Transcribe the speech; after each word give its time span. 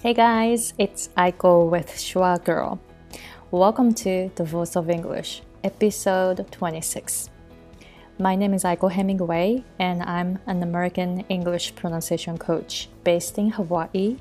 Hey 0.00 0.14
guys, 0.14 0.74
it's 0.78 1.08
Aiko 1.16 1.68
with 1.68 1.88
Schwa 1.88 2.44
Girl. 2.44 2.78
Welcome 3.50 3.94
to 3.94 4.30
The 4.36 4.44
Voice 4.44 4.76
of 4.76 4.88
English, 4.88 5.42
episode 5.64 6.46
26. 6.52 7.28
My 8.16 8.36
name 8.36 8.54
is 8.54 8.62
Aiko 8.62 8.92
Hemingway, 8.92 9.64
and 9.80 10.04
I'm 10.04 10.38
an 10.46 10.62
American 10.62 11.24
English 11.28 11.74
pronunciation 11.74 12.38
coach 12.38 12.88
based 13.02 13.38
in 13.38 13.50
Hawaii. 13.50 14.18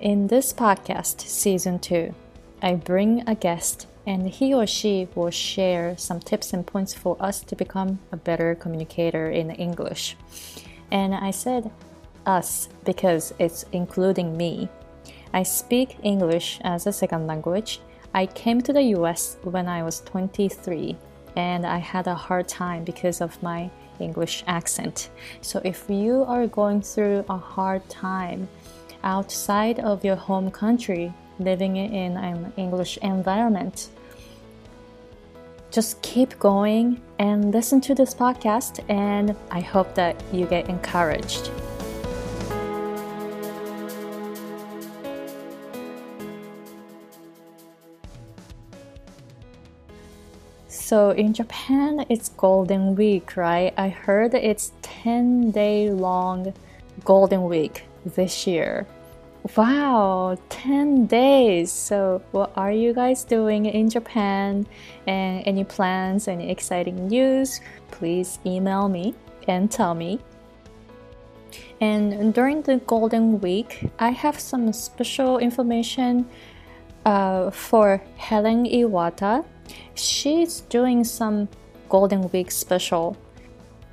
In 0.00 0.28
this 0.28 0.54
podcast, 0.54 1.20
season 1.20 1.78
2, 1.78 2.14
I 2.62 2.76
bring 2.76 3.22
a 3.28 3.34
guest 3.34 3.86
and 4.06 4.30
he 4.30 4.54
or 4.54 4.66
she 4.66 5.08
will 5.14 5.30
share 5.30 5.94
some 5.98 6.20
tips 6.20 6.54
and 6.54 6.66
points 6.66 6.94
for 6.94 7.18
us 7.20 7.42
to 7.42 7.54
become 7.54 7.98
a 8.10 8.16
better 8.16 8.54
communicator 8.54 9.28
in 9.30 9.50
English. 9.50 10.16
And 10.90 11.14
I 11.14 11.32
said 11.32 11.70
us 12.26 12.68
because 12.84 13.34
it's 13.38 13.64
including 13.72 14.36
me. 14.36 14.68
I 15.32 15.42
speak 15.42 15.96
English 16.02 16.60
as 16.62 16.86
a 16.86 16.92
second 16.92 17.26
language. 17.26 17.80
I 18.14 18.26
came 18.26 18.60
to 18.62 18.72
the 18.72 18.82
US 18.96 19.36
when 19.42 19.68
I 19.68 19.82
was 19.82 20.00
23 20.00 20.96
and 21.36 21.66
I 21.66 21.78
had 21.78 22.06
a 22.06 22.14
hard 22.14 22.48
time 22.48 22.84
because 22.84 23.20
of 23.20 23.42
my 23.42 23.70
English 24.00 24.44
accent. 24.46 25.10
So 25.40 25.60
if 25.64 25.88
you 25.88 26.24
are 26.24 26.46
going 26.46 26.82
through 26.82 27.24
a 27.28 27.36
hard 27.38 27.88
time 27.88 28.48
outside 29.02 29.80
of 29.80 30.04
your 30.04 30.16
home 30.16 30.50
country, 30.50 31.12
living 31.38 31.76
in 31.76 32.16
an 32.16 32.52
English 32.56 32.98
environment, 32.98 33.88
just 35.70 36.02
keep 36.02 36.38
going 36.38 37.00
and 37.18 37.50
listen 37.50 37.80
to 37.80 37.94
this 37.94 38.14
podcast, 38.14 38.84
and 38.90 39.34
I 39.50 39.60
hope 39.60 39.94
that 39.94 40.22
you 40.30 40.44
get 40.44 40.68
encouraged. 40.68 41.50
So 50.92 51.08
in 51.08 51.32
Japan, 51.32 52.04
it's 52.10 52.28
Golden 52.28 52.94
Week, 52.94 53.34
right? 53.34 53.72
I 53.78 53.88
heard 53.88 54.34
it's 54.34 54.72
10 54.82 55.50
day 55.50 55.88
long 55.88 56.52
Golden 57.02 57.44
Week 57.44 57.86
this 58.04 58.46
year. 58.46 58.86
Wow, 59.56 60.36
10 60.50 61.06
days. 61.06 61.72
So, 61.72 62.20
what 62.32 62.52
are 62.56 62.70
you 62.70 62.92
guys 62.92 63.24
doing 63.24 63.64
in 63.64 63.88
Japan? 63.88 64.66
And 65.06 65.42
any 65.46 65.64
plans, 65.64 66.28
any 66.28 66.50
exciting 66.50 67.08
news? 67.08 67.62
Please 67.90 68.38
email 68.44 68.86
me 68.90 69.14
and 69.48 69.70
tell 69.70 69.94
me. 69.94 70.20
And 71.80 72.34
during 72.34 72.60
the 72.60 72.76
Golden 72.84 73.40
Week, 73.40 73.90
I 73.98 74.10
have 74.10 74.38
some 74.38 74.70
special 74.74 75.38
information 75.38 76.28
uh, 77.06 77.50
for 77.50 78.02
Helen 78.18 78.66
Iwata. 78.66 79.46
She's 79.94 80.60
doing 80.62 81.04
some 81.04 81.48
Golden 81.88 82.28
Week 82.30 82.50
special. 82.50 83.16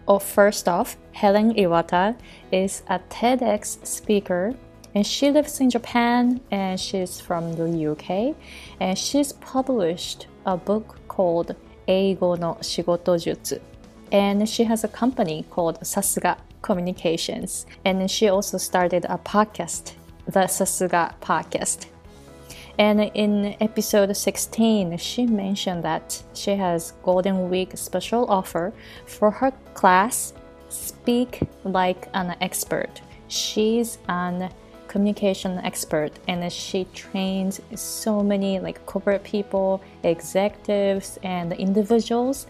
Oh, 0.08 0.20
first 0.20 0.68
off, 0.68 0.98
Helen 1.12 1.54
Iwata 1.56 2.18
is 2.52 2.82
a 2.88 3.00
TEDx 3.10 3.86
speaker 3.86 4.56
and 4.96 5.06
she 5.06 5.30
lives 5.30 5.60
in 5.60 5.70
Japan 5.70 6.42
and 6.52 6.80
she's 6.80 7.20
from 7.20 7.54
the 7.54 7.92
UK 7.92 8.36
and 8.80 8.98
she's 8.98 9.34
published 9.34 10.28
a 10.46 10.58
book 10.58 11.00
called 11.08 11.56
Eigo 11.88 12.40
no 12.40 12.56
Shigoto 12.62 13.16
Jutsu 13.18 13.60
and 14.12 14.48
she 14.50 14.64
has 14.64 14.84
a 14.84 14.88
company 14.88 15.46
called 15.50 15.80
Sasuga 15.82 16.38
Communications 16.62 17.66
and 17.86 18.10
she 18.10 18.30
also 18.30 18.58
started 18.58 19.06
a 19.06 19.18
podcast 19.18 19.94
the 20.26 20.42
Sasuga 20.42 21.14
podcast 21.22 21.88
and 22.80 23.12
in 23.14 23.58
episode 23.60 24.16
16 24.16 24.98
she 24.98 25.26
mentioned 25.26 25.84
that 25.84 26.24
she 26.34 26.52
has 26.52 26.94
golden 27.04 27.50
week 27.50 27.72
special 27.76 28.26
offer 28.32 28.72
for 29.06 29.30
her 29.30 29.52
class 29.74 30.34
speak 30.70 31.42
like 31.64 32.08
an 32.14 32.36
expert. 32.42 33.02
She's 33.28 33.98
an 34.08 34.50
communication 34.88 35.60
expert 35.60 36.12
and 36.28 36.52
she 36.52 36.86
trains 36.94 37.62
so 37.76 38.24
many 38.24 38.60
like 38.60 38.84
corporate 38.86 39.24
people 39.24 39.82
executives 40.04 41.20
and 41.22 41.54
individuals. 41.54 42.48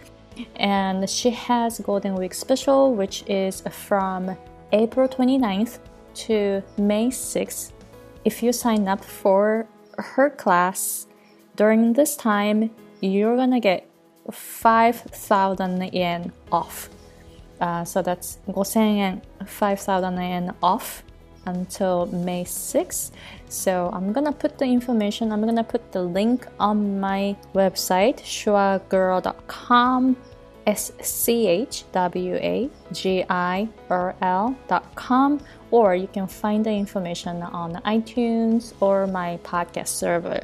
And 0.57 1.09
she 1.09 1.31
has 1.31 1.79
golden 1.79 2.15
week 2.15 2.33
special 2.33 2.93
which 2.93 3.23
is 3.27 3.61
from 3.71 4.37
april 4.71 5.07
29th 5.07 5.79
to 6.13 6.61
may 6.77 7.07
6th 7.07 7.71
if 8.23 8.43
you 8.43 8.53
sign 8.53 8.87
up 8.87 9.03
for 9.03 9.67
her 10.01 10.29
class 10.29 11.07
during 11.55 11.93
this 11.93 12.15
time 12.15 12.71
you're 13.01 13.35
gonna 13.35 13.59
get 13.59 13.89
5000 14.31 15.93
yen 15.93 16.31
off 16.51 16.89
uh, 17.61 17.83
so 17.83 18.01
that's 18.01 18.39
5000 18.45 18.97
yen 18.97 19.21
5000 19.45 20.17
yen 20.17 20.53
off 20.61 21.03
until 21.45 22.05
May 22.07 22.43
6th. 22.43 23.11
So 23.47 23.89
I'm 23.93 24.13
gonna 24.13 24.31
put 24.31 24.57
the 24.57 24.65
information, 24.65 25.31
I'm 25.31 25.41
gonna 25.41 25.63
put 25.63 25.91
the 25.91 26.01
link 26.01 26.47
on 26.59 26.99
my 26.99 27.35
website, 27.53 28.19
schwagirl.com, 28.21 30.17
S 30.67 30.91
C 31.01 31.47
H 31.47 31.83
W 31.91 32.35
A 32.35 32.69
G 32.91 33.25
I 33.29 33.67
R 33.89 34.15
L.com, 34.21 35.39
or 35.71 35.95
you 35.95 36.07
can 36.07 36.27
find 36.27 36.65
the 36.65 36.71
information 36.71 37.41
on 37.41 37.75
iTunes 37.85 38.73
or 38.79 39.07
my 39.07 39.39
podcast 39.43 39.87
server. 39.89 40.41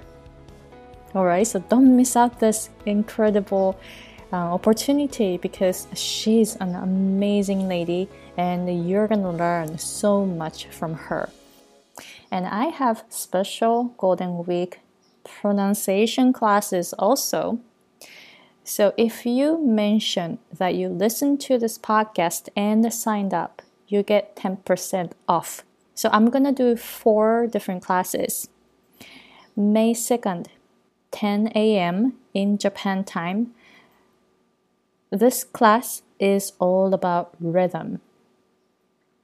Alright, 1.16 1.48
so 1.48 1.60
don't 1.60 1.96
miss 1.96 2.16
out 2.16 2.40
this 2.40 2.70
incredible 2.86 3.80
uh, 4.34 4.36
opportunity 4.36 5.38
because 5.38 5.88
she's 5.94 6.56
an 6.58 6.76
amazing 6.76 7.68
lady 7.68 8.10
and 8.38 8.88
you're 8.88 9.08
gonna 9.08 9.32
learn 9.32 9.78
so 9.78 10.26
much 10.26 10.66
from 10.68 10.94
her. 10.94 11.30
And 12.32 12.46
I 12.46 12.66
have 12.66 13.06
special 13.10 13.96
Golden 13.98 14.46
Week 14.46 14.80
pronunciation 15.24 16.34
classes 16.34 16.94
also. 16.94 17.60
So 18.64 18.94
if 18.98 19.26
you 19.26 19.64
mention 19.64 20.40
that 20.52 20.76
you 20.76 20.90
listened 20.90 21.40
to 21.42 21.58
this 21.58 21.78
podcast 21.78 22.50
and 22.56 22.92
signed 22.92 23.34
up, 23.34 23.62
you 23.88 24.04
get 24.04 24.36
10% 24.36 25.12
off. 25.28 25.64
So 25.94 26.10
I'm 26.12 26.30
gonna 26.30 26.52
do 26.52 26.76
four 26.76 27.48
different 27.48 27.84
classes. 27.84 28.50
May 29.56 29.94
2nd, 29.94 30.48
10 31.12 31.52
a.m. 31.56 32.14
in 32.34 32.58
Japan 32.58 33.04
time. 33.04 33.54
This 35.10 35.44
class 35.44 36.02
is 36.20 36.54
all 36.60 36.94
about 36.94 37.34
rhythm. 37.40 38.02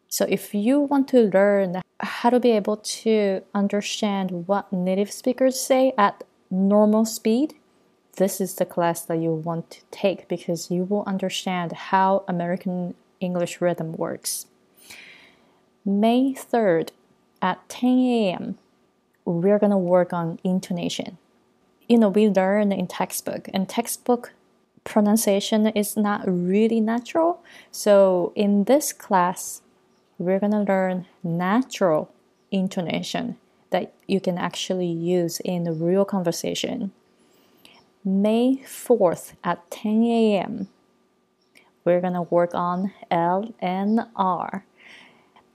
So 0.08 0.26
if 0.28 0.54
you 0.54 0.80
want 0.80 1.08
to 1.10 1.30
learn 1.34 1.82
how 2.00 2.30
to 2.30 2.40
be 2.40 2.52
able 2.52 2.78
to 2.78 3.42
understand 3.54 4.48
what 4.48 4.72
native 4.72 5.12
speakers 5.12 5.60
say 5.60 5.94
at 5.98 6.24
normal 6.50 7.06
speed, 7.06 7.56
this 8.18 8.42
is 8.42 8.56
the 8.56 8.66
class 8.66 9.02
that 9.04 9.20
you 9.20 9.32
want 9.34 9.72
to 9.72 9.82
take 9.90 10.28
because 10.28 10.70
you 10.70 10.84
will 10.84 11.04
understand 11.08 11.72
how 11.72 12.26
American 12.28 12.94
English 13.22 13.62
rhythm 13.62 13.94
works. 13.94 14.48
May 15.86 16.34
3rd 16.34 16.90
at 17.42 17.68
10 17.70 17.90
a.m., 17.90 18.58
we're 19.24 19.60
going 19.60 19.72
to 19.72 19.78
work 19.78 20.12
on 20.12 20.40
intonation. 20.44 21.18
You 21.88 22.00
know, 22.00 22.10
we 22.10 22.28
learn 22.28 22.72
in 22.72 22.88
textbook, 22.88 23.48
and 23.54 23.70
textbook 23.70 24.34
pronunciation 24.84 25.68
is 25.68 25.96
not 25.96 26.22
really 26.26 26.82
natural. 26.82 27.44
So 27.72 28.34
in 28.36 28.66
this 28.66 28.94
class, 28.94 29.62
we're 30.18 30.40
going 30.40 30.52
to 30.52 30.60
learn 30.60 31.06
natural 31.24 32.12
intonation 32.52 33.38
that 33.70 33.94
you 34.08 34.20
can 34.20 34.38
actually 34.38 34.88
use 34.88 35.40
in 35.40 35.66
a 35.68 35.74
real 35.74 36.06
conversation. 36.06 36.92
May 38.04 38.58
4th 38.66 39.34
at 39.44 39.70
10 39.72 40.04
a.m., 40.04 40.68
we're 41.84 42.02
going 42.02 42.14
to 42.14 42.24
work 42.24 42.54
on 42.54 42.94
L 43.10 43.54
and 43.60 44.02
R. 44.16 44.66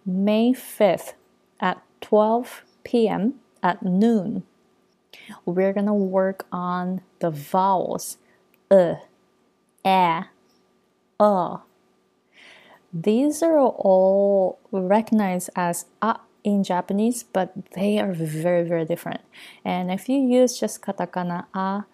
May 0.05 0.53
5th 0.53 1.15
at 1.61 1.83
12 2.01 2.63
p.m. 2.85 3.35
at 3.63 3.83
noon, 3.83 4.45
we're 5.45 5.73
going 5.73 5.87
to 5.87 5.93
work 5.93 6.47
on 6.53 7.03
the 7.19 7.31
vowels 7.31 8.19
uh, 8.71 8.95
eh, 9.85 10.23
uh, 11.19 11.59
these 12.93 13.43
are 13.43 13.59
all 13.59 14.59
recognized 14.73 15.51
as 15.55 15.87
a 16.01 16.19
in 16.45 16.63
Japanese, 16.63 17.25
but 17.25 17.53
they 17.75 17.99
are 17.99 18.13
very, 18.13 18.63
very 18.63 18.85
different. 18.85 19.21
And 19.65 19.91
if 19.91 20.09
you 20.09 20.19
use 20.19 20.59
just 20.59 20.81
katakana 20.81 21.47
a, 21.53 21.85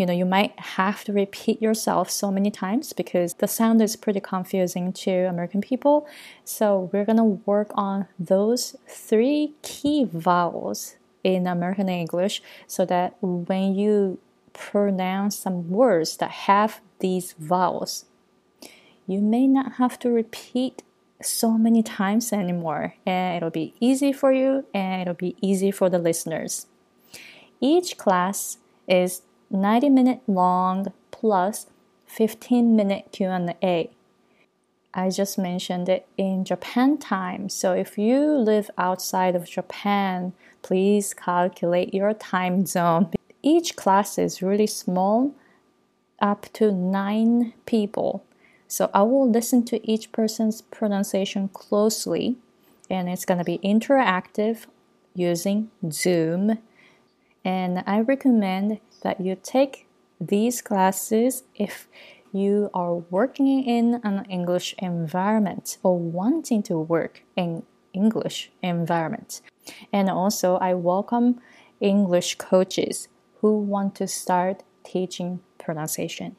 you 0.00 0.06
know, 0.06 0.14
you 0.14 0.24
might 0.24 0.58
have 0.58 1.04
to 1.04 1.12
repeat 1.12 1.60
yourself 1.60 2.10
so 2.10 2.30
many 2.30 2.50
times 2.50 2.94
because 2.94 3.34
the 3.34 3.46
sound 3.46 3.82
is 3.82 3.96
pretty 3.96 4.18
confusing 4.18 4.94
to 4.94 5.10
American 5.28 5.60
people. 5.60 6.08
So 6.42 6.88
we're 6.90 7.04
gonna 7.04 7.36
work 7.44 7.70
on 7.74 8.06
those 8.18 8.76
three 8.88 9.52
key 9.60 10.06
vowels 10.10 10.96
in 11.22 11.46
American 11.46 11.90
English 11.90 12.42
so 12.66 12.86
that 12.86 13.14
when 13.20 13.74
you 13.74 14.18
pronounce 14.54 15.36
some 15.36 15.68
words 15.68 16.16
that 16.16 16.30
have 16.48 16.80
these 17.00 17.34
vowels, 17.38 18.06
you 19.06 19.20
may 19.20 19.46
not 19.46 19.72
have 19.72 19.98
to 19.98 20.08
repeat 20.08 20.82
so 21.20 21.58
many 21.58 21.82
times 21.82 22.32
anymore, 22.32 22.94
and 23.04 23.36
it'll 23.36 23.50
be 23.50 23.74
easy 23.80 24.14
for 24.14 24.32
you 24.32 24.64
and 24.72 25.02
it'll 25.02 25.12
be 25.12 25.36
easy 25.42 25.70
for 25.70 25.90
the 25.90 25.98
listeners. 25.98 26.68
Each 27.60 27.98
class 27.98 28.56
is 28.88 29.20
90 29.50 29.90
minute 29.90 30.20
long 30.26 30.92
plus 31.10 31.66
15 32.06 32.76
minute 32.76 33.08
Q&A. 33.12 33.90
I 34.92 35.10
just 35.10 35.38
mentioned 35.38 35.88
it 35.88 36.06
in 36.16 36.44
Japan 36.44 36.98
time. 36.98 37.48
So 37.48 37.72
if 37.72 37.96
you 37.96 38.36
live 38.36 38.70
outside 38.76 39.36
of 39.36 39.48
Japan, 39.48 40.32
please 40.62 41.14
calculate 41.14 41.94
your 41.94 42.12
time 42.14 42.66
zone. 42.66 43.10
Each 43.42 43.76
class 43.76 44.18
is 44.18 44.42
really 44.42 44.66
small, 44.66 45.34
up 46.20 46.46
to 46.54 46.72
9 46.72 47.52
people. 47.66 48.24
So 48.66 48.90
I 48.92 49.02
will 49.02 49.28
listen 49.30 49.64
to 49.66 49.90
each 49.90 50.12
person's 50.12 50.62
pronunciation 50.62 51.48
closely, 51.48 52.36
and 52.88 53.08
it's 53.08 53.24
going 53.24 53.38
to 53.38 53.44
be 53.44 53.58
interactive 53.58 54.66
using 55.14 55.70
Zoom. 55.90 56.58
And 57.44 57.82
I 57.86 58.00
recommend 58.00 58.80
that 59.02 59.20
you 59.20 59.36
take 59.42 59.86
these 60.20 60.62
classes 60.62 61.42
if 61.54 61.88
you 62.32 62.70
are 62.72 62.94
working 62.94 63.64
in 63.64 64.00
an 64.04 64.24
English 64.28 64.76
environment 64.78 65.78
or 65.82 65.98
wanting 65.98 66.62
to 66.62 66.78
work 66.78 67.24
in 67.36 67.64
English 67.92 68.52
environment. 68.62 69.40
And 69.92 70.08
also 70.08 70.54
I 70.56 70.72
welcome 70.74 71.40
English 71.80 72.36
coaches 72.36 73.08
who 73.40 73.58
want 73.58 73.96
to 73.96 74.06
start 74.06 74.62
teaching 74.84 75.40
pronunciation. 75.58 76.36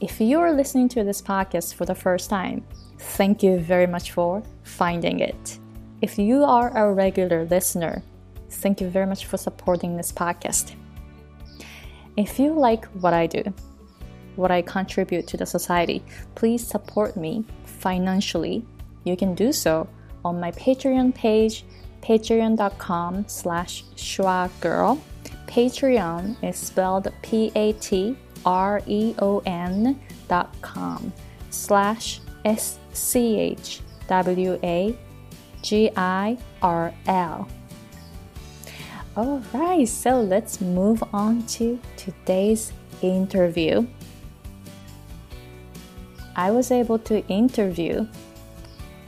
If 0.00 0.20
you 0.20 0.40
are 0.40 0.52
listening 0.52 0.88
to 0.90 1.04
this 1.04 1.22
podcast 1.22 1.74
for 1.74 1.84
the 1.84 1.94
first 1.94 2.28
time, 2.28 2.64
thank 2.98 3.42
you 3.42 3.60
very 3.60 3.86
much 3.86 4.10
for 4.10 4.42
finding 4.64 5.20
it. 5.20 5.58
If 6.00 6.18
you 6.18 6.42
are 6.42 6.76
a 6.76 6.92
regular 6.92 7.44
listener, 7.44 8.02
thank 8.50 8.80
you 8.80 8.88
very 8.88 9.06
much 9.06 9.26
for 9.26 9.36
supporting 9.36 9.96
this 9.96 10.10
podcast. 10.10 10.74
If 12.16 12.38
you 12.38 12.52
like 12.52 12.86
what 12.86 13.14
I 13.14 13.26
do, 13.26 13.44
what 14.36 14.50
I 14.50 14.62
contribute 14.62 15.26
to 15.28 15.36
the 15.36 15.46
society, 15.46 16.02
please 16.34 16.66
support 16.66 17.16
me 17.16 17.44
financially. 17.64 18.64
You 19.04 19.16
can 19.16 19.34
do 19.34 19.52
so 19.52 19.88
on 20.24 20.40
my 20.40 20.50
Patreon 20.52 21.14
page, 21.14 21.64
patreon.com 22.02 23.24
slash 23.28 23.84
schwagirl. 23.96 25.00
Patreon 25.46 26.36
is 26.42 26.56
spelled 26.56 27.12
P-A-T-R-E-O-N 27.22 28.16
dot 30.28 30.54
com 30.62 31.12
slash 31.50 32.20
S-C-H-W-A-G-I-R-L. 32.44 33.08
All 39.14 39.42
right, 39.52 39.86
so 39.86 40.22
let's 40.22 40.60
move 40.62 41.02
on 41.12 41.42
to 41.48 41.78
today's 41.98 42.72
interview. 43.02 43.86
I 46.34 46.50
was 46.50 46.70
able 46.70 46.98
to 47.00 47.22
interview 47.26 48.06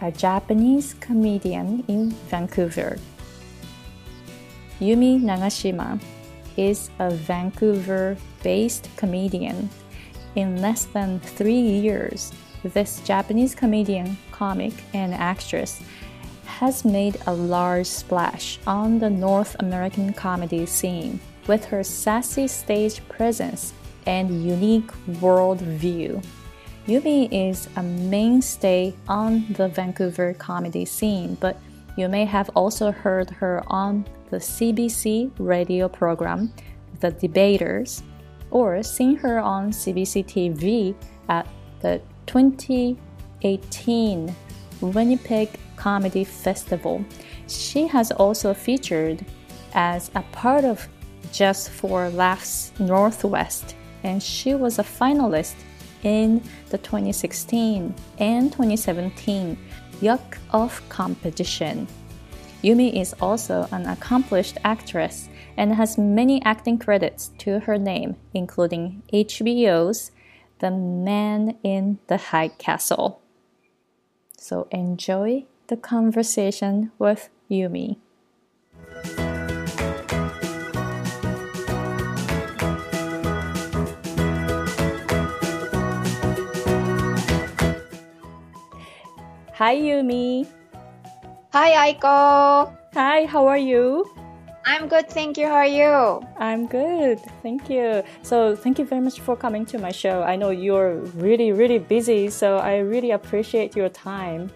a 0.04 0.12
Japanese 0.12 0.94
comedian 1.00 1.82
in 1.88 2.10
Vancouver. 2.28 2.98
Yumi 4.78 5.18
Nagashima 5.18 5.98
is 6.58 6.90
a 6.98 7.08
Vancouver 7.08 8.14
based 8.42 8.90
comedian. 8.96 9.70
In 10.36 10.60
less 10.60 10.84
than 10.84 11.20
three 11.20 11.58
years, 11.58 12.32
this 12.62 13.00
Japanese 13.00 13.54
comedian, 13.54 14.18
comic, 14.30 14.74
and 14.92 15.14
actress 15.14 15.80
has 16.44 16.84
made 16.84 17.16
a 17.26 17.32
large 17.32 17.86
splash 17.86 18.58
on 18.66 18.98
the 18.98 19.08
North 19.08 19.56
American 19.60 20.12
comedy 20.12 20.66
scene 20.66 21.18
with 21.46 21.64
her 21.64 21.82
sassy 21.82 22.46
stage 22.46 23.00
presence 23.08 23.72
and 24.04 24.44
unique 24.44 24.90
world 25.22 25.62
view. 25.62 26.20
Yumi 26.86 27.28
is 27.32 27.66
a 27.76 27.82
mainstay 27.82 28.94
on 29.08 29.46
the 29.54 29.68
Vancouver 29.68 30.34
comedy 30.34 30.84
scene, 30.84 31.34
but 31.40 31.56
you 31.96 32.10
may 32.10 32.26
have 32.26 32.50
also 32.54 32.92
heard 32.92 33.30
her 33.30 33.62
on 33.68 34.04
the 34.28 34.36
CBC 34.36 35.30
radio 35.38 35.88
program 35.88 36.52
The 37.00 37.12
Debaters 37.12 38.02
or 38.50 38.82
seen 38.82 39.16
her 39.16 39.38
on 39.38 39.70
CBC 39.70 40.26
TV 40.26 40.94
at 41.30 41.48
the 41.80 42.02
2018 42.26 44.36
Winnipeg 44.82 45.48
Comedy 45.76 46.24
Festival. 46.24 47.02
She 47.48 47.86
has 47.86 48.12
also 48.12 48.52
featured 48.52 49.24
as 49.72 50.10
a 50.14 50.20
part 50.32 50.64
of 50.64 50.86
Just 51.32 51.70
for 51.70 52.10
Laughs 52.10 52.72
Northwest, 52.78 53.74
and 54.02 54.22
she 54.22 54.54
was 54.54 54.78
a 54.78 54.84
finalist 54.84 55.54
in 56.04 56.42
the 56.70 56.78
2016 56.78 57.94
and 58.18 58.52
2017 58.52 59.58
Yuck 60.00 60.38
Off 60.52 60.86
competition. 60.88 61.88
Yumi 62.62 62.98
is 62.98 63.14
also 63.20 63.68
an 63.72 63.86
accomplished 63.86 64.56
actress 64.64 65.28
and 65.56 65.74
has 65.74 65.98
many 65.98 66.42
acting 66.44 66.78
credits 66.78 67.30
to 67.38 67.60
her 67.60 67.76
name, 67.76 68.16
including 68.32 69.02
HBO's 69.12 70.10
The 70.60 70.70
Man 70.70 71.58
in 71.62 71.98
the 72.06 72.16
High 72.16 72.48
Castle. 72.48 73.20
So 74.38 74.66
enjoy 74.70 75.44
the 75.68 75.76
conversation 75.76 76.92
with 76.98 77.28
Yumi. 77.50 77.96
Hi, 89.64 89.80
Yumi. 89.80 90.44
Hi, 91.56 91.70
Aiko. 91.88 92.68
Hi, 92.92 93.24
how 93.24 93.46
are 93.46 93.56
you? 93.56 94.04
I'm 94.66 94.88
good, 94.88 95.08
thank 95.08 95.38
you. 95.38 95.46
How 95.46 95.64
are 95.64 95.74
you? 95.80 96.20
I'm 96.36 96.66
good, 96.66 97.18
thank 97.40 97.70
you. 97.70 98.04
So, 98.20 98.54
thank 98.54 98.78
you 98.78 98.84
very 98.84 99.00
much 99.00 99.20
for 99.20 99.34
coming 99.34 99.64
to 99.72 99.78
my 99.78 99.90
show. 99.90 100.20
I 100.22 100.36
know 100.36 100.50
you're 100.50 100.96
really, 101.16 101.52
really 101.52 101.78
busy, 101.78 102.28
so 102.28 102.58
I 102.58 102.84
really 102.84 103.12
appreciate 103.12 103.74
your 103.74 103.88
time. 103.88 104.52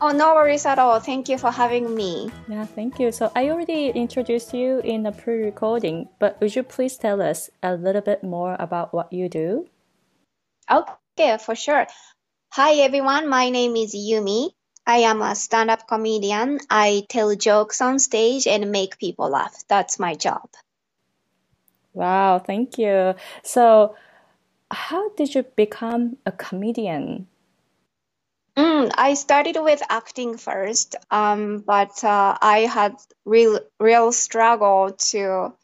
Oh, 0.00 0.10
no 0.10 0.34
worries 0.34 0.66
at 0.66 0.80
all. 0.80 0.98
Thank 0.98 1.28
you 1.28 1.38
for 1.38 1.52
having 1.52 1.94
me. 1.94 2.28
Yeah, 2.48 2.66
thank 2.66 2.98
you. 2.98 3.12
So, 3.12 3.30
I 3.36 3.50
already 3.50 3.90
introduced 3.90 4.52
you 4.52 4.80
in 4.80 5.04
the 5.04 5.12
pre 5.12 5.44
recording, 5.44 6.08
but 6.18 6.40
would 6.40 6.56
you 6.56 6.64
please 6.64 6.96
tell 6.96 7.22
us 7.22 7.50
a 7.62 7.76
little 7.76 8.02
bit 8.02 8.24
more 8.24 8.56
about 8.58 8.92
what 8.92 9.12
you 9.12 9.28
do? 9.28 9.68
Okay, 10.68 11.38
for 11.38 11.54
sure. 11.54 11.86
Hi, 12.56 12.74
everyone. 12.86 13.28
My 13.28 13.50
name 13.50 13.74
is 13.74 13.96
Yumi. 13.96 14.52
I 14.86 14.98
am 14.98 15.22
a 15.22 15.34
stand 15.34 15.72
up 15.72 15.88
comedian. 15.88 16.60
I 16.70 17.04
tell 17.08 17.34
jokes 17.34 17.80
on 17.80 17.98
stage 17.98 18.46
and 18.46 18.70
make 18.70 18.96
people 18.96 19.28
laugh. 19.28 19.64
That's 19.66 19.98
my 19.98 20.14
job. 20.14 20.48
Wow, 21.94 22.38
thank 22.38 22.78
you. 22.78 23.16
So, 23.42 23.96
how 24.70 25.08
did 25.16 25.34
you 25.34 25.42
become 25.42 26.16
a 26.24 26.30
comedian? 26.30 27.26
Mm, 28.56 28.92
I 28.94 29.14
started 29.14 29.56
with 29.58 29.82
acting 29.90 30.36
first, 30.36 30.94
um, 31.10 31.58
but 31.58 32.04
uh, 32.04 32.38
I 32.40 32.70
had 32.70 32.94
real 33.24 33.58
real 33.80 34.12
struggle 34.12 34.92
to 35.10 35.54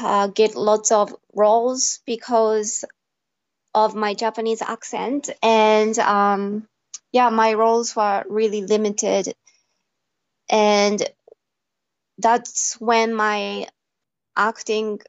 uh, 0.00 0.28
get 0.28 0.56
lots 0.56 0.90
of 0.90 1.14
roles 1.34 2.00
because 2.06 2.86
of 3.76 3.94
my 3.94 4.14
Japanese 4.14 4.62
accent, 4.62 5.28
and 5.42 5.96
um, 5.98 6.66
yeah, 7.12 7.28
my 7.28 7.52
roles 7.52 7.94
were 7.94 8.24
really 8.26 8.62
limited. 8.62 9.34
And 10.48 11.02
that's 12.18 12.74
when 12.80 13.14
my 13.14 13.66
acting 14.34 15.00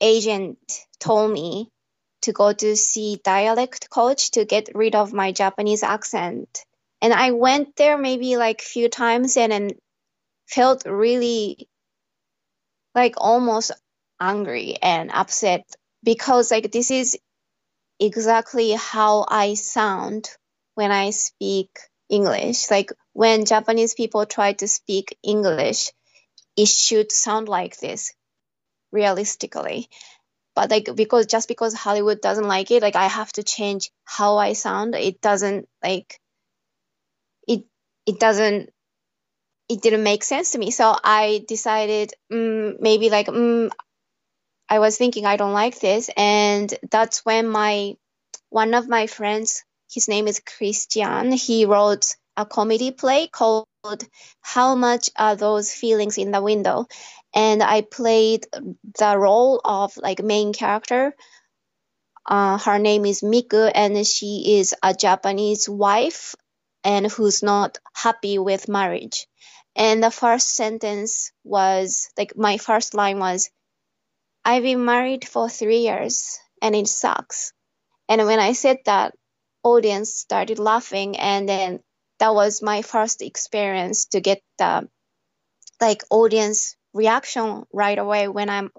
agent 0.00 0.58
told 0.98 1.30
me 1.30 1.68
to 2.22 2.32
go 2.32 2.52
to 2.52 2.76
see 2.76 3.20
dialect 3.22 3.88
coach 3.88 4.32
to 4.32 4.44
get 4.44 4.70
rid 4.74 4.96
of 4.96 5.12
my 5.12 5.30
Japanese 5.30 5.84
accent. 5.84 6.64
And 7.00 7.12
I 7.12 7.30
went 7.30 7.76
there 7.76 7.96
maybe 7.96 8.36
like 8.36 8.62
few 8.62 8.88
times 8.88 9.36
and 9.36 9.52
then 9.52 9.70
felt 10.48 10.86
really 10.86 11.68
like 12.96 13.14
almost 13.18 13.70
angry 14.20 14.76
and 14.82 15.12
upset 15.12 15.64
because 16.02 16.50
like 16.50 16.72
this 16.72 16.90
is 16.90 17.16
exactly 18.00 18.72
how 18.72 19.24
I 19.28 19.54
sound 19.54 20.28
when 20.74 20.92
I 20.92 21.10
speak 21.10 21.70
English. 22.08 22.70
Like 22.70 22.92
when 23.12 23.44
Japanese 23.44 23.94
people 23.94 24.26
try 24.26 24.52
to 24.54 24.68
speak 24.68 25.18
English, 25.22 25.90
it 26.56 26.68
should 26.68 27.12
sound 27.12 27.48
like 27.48 27.78
this 27.78 28.12
realistically. 28.92 29.88
But 30.54 30.70
like 30.70 30.88
because 30.94 31.26
just 31.26 31.48
because 31.48 31.74
Hollywood 31.74 32.20
doesn't 32.20 32.48
like 32.48 32.70
it, 32.70 32.82
like 32.82 32.96
I 32.96 33.06
have 33.06 33.32
to 33.32 33.42
change 33.42 33.90
how 34.04 34.38
I 34.38 34.54
sound. 34.54 34.94
It 34.94 35.20
doesn't 35.20 35.68
like 35.82 36.18
it 37.46 37.64
it 38.06 38.18
doesn't 38.18 38.70
it 39.68 39.82
didn't 39.82 40.02
make 40.02 40.22
sense 40.24 40.52
to 40.52 40.58
me. 40.58 40.70
So 40.70 40.96
I 41.02 41.44
decided 41.46 42.12
mm, 42.32 42.80
maybe 42.80 43.10
like 43.10 43.26
mm, 43.26 43.70
I 44.68 44.78
was 44.80 44.96
thinking 44.96 45.26
I 45.26 45.36
don't 45.36 45.52
like 45.52 45.78
this, 45.80 46.10
and 46.16 46.72
that's 46.90 47.24
when 47.24 47.48
my 47.48 47.96
one 48.50 48.74
of 48.74 48.88
my 48.88 49.06
friends, 49.06 49.64
his 49.90 50.08
name 50.08 50.28
is 50.28 50.40
Christian, 50.40 51.32
he 51.32 51.66
wrote 51.66 52.16
a 52.36 52.46
comedy 52.46 52.90
play 52.90 53.28
called 53.28 53.66
How 54.40 54.74
Much 54.74 55.10
Are 55.16 55.36
Those 55.36 55.72
Feelings 55.72 56.18
in 56.18 56.30
the 56.30 56.42
Window? 56.42 56.86
And 57.34 57.62
I 57.62 57.82
played 57.82 58.46
the 58.98 59.18
role 59.18 59.60
of 59.64 59.96
like 59.96 60.22
main 60.22 60.52
character. 60.52 61.14
Uh, 62.26 62.58
her 62.58 62.78
name 62.78 63.06
is 63.06 63.20
Miku, 63.22 63.70
and 63.74 64.06
she 64.06 64.58
is 64.58 64.74
a 64.82 64.94
Japanese 64.94 65.68
wife 65.68 66.34
and 66.84 67.06
who's 67.06 67.42
not 67.42 67.78
happy 67.94 68.38
with 68.38 68.68
marriage. 68.68 69.26
And 69.74 70.02
the 70.02 70.10
first 70.10 70.54
sentence 70.54 71.30
was 71.44 72.08
like 72.16 72.36
my 72.36 72.58
first 72.58 72.94
line 72.94 73.18
was, 73.18 73.50
I've 74.46 74.62
been 74.62 74.84
married 74.84 75.26
for 75.26 75.50
three 75.50 75.80
years 75.80 76.38
and 76.62 76.76
it 76.76 76.86
sucks. 76.86 77.52
And 78.08 78.24
when 78.26 78.38
I 78.38 78.52
said 78.52 78.78
that, 78.86 79.14
audience 79.64 80.14
started 80.14 80.60
laughing, 80.60 81.16
and 81.18 81.48
then 81.48 81.80
that 82.20 82.32
was 82.34 82.62
my 82.62 82.82
first 82.82 83.22
experience 83.22 84.06
to 84.06 84.20
get 84.20 84.40
the 84.58 84.88
like 85.80 86.04
audience 86.10 86.76
reaction 86.94 87.64
right 87.72 87.98
away 87.98 88.28
when 88.28 88.48
I'm 88.48 88.70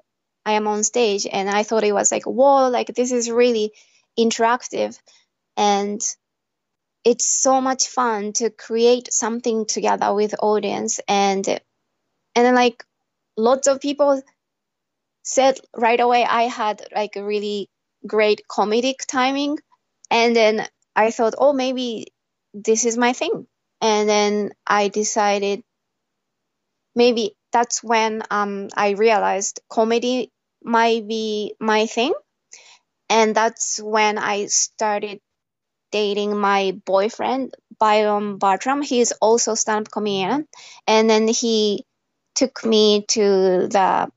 I 0.45 0.53
am 0.53 0.67
on 0.67 0.85
stage, 0.85 1.27
and 1.29 1.49
I 1.49 1.63
thought 1.63 1.83
it 1.83 1.91
was 1.93 2.11
like 2.11 2.25
whoa, 2.25 2.69
like 2.69 2.95
this 2.95 3.11
is 3.11 3.29
really 3.29 3.73
interactive, 4.17 4.97
and 5.57 6.01
it's 7.03 7.27
so 7.27 7.59
much 7.61 7.87
fun 7.87 8.33
to 8.33 8.49
create 8.49 9.13
something 9.13 9.65
together 9.65 10.13
with 10.13 10.35
audience. 10.41 11.01
And 11.07 11.45
and 11.47 11.61
then 12.45 12.55
like 12.55 12.85
lots 13.37 13.67
of 13.67 13.81
people 13.81 14.21
said 15.27 15.59
right 15.75 15.99
away 15.99 16.23
I 16.23 16.43
had 16.43 16.87
like 16.95 17.17
a 17.17 17.23
really 17.23 17.69
great 18.05 18.43
comedic 18.49 19.05
timing. 19.05 19.59
And 20.09 20.33
then 20.33 20.65
I 20.95 21.11
thought, 21.11 21.35
oh, 21.37 21.51
maybe 21.51 22.13
this 22.53 22.85
is 22.85 22.97
my 22.97 23.11
thing. 23.11 23.45
And 23.81 24.07
then 24.07 24.51
I 24.65 24.87
decided 24.87 25.63
maybe 26.95 27.35
that's 27.51 27.83
when 27.83 28.23
um, 28.31 28.69
I 28.75 28.91
realized 28.91 29.59
comedy 29.69 30.31
might 30.63 31.05
be 31.05 31.55
my 31.59 31.87
thing. 31.87 32.13
And 33.09 33.35
that's 33.35 33.79
when 33.83 34.17
I 34.17 34.45
started 34.45 35.19
dating 35.91 36.37
my 36.37 36.79
boyfriend, 36.85 37.53
Byron 37.79 38.37
Bartram. 38.37 38.81
He's 38.81 39.11
also 39.11 39.55
stand-up 39.55 39.91
comedian. 39.91 40.47
And 40.87 41.09
then 41.09 41.27
he 41.27 41.85
took 42.33 42.63
me 42.63 43.05
to 43.09 43.67
the 43.67 44.09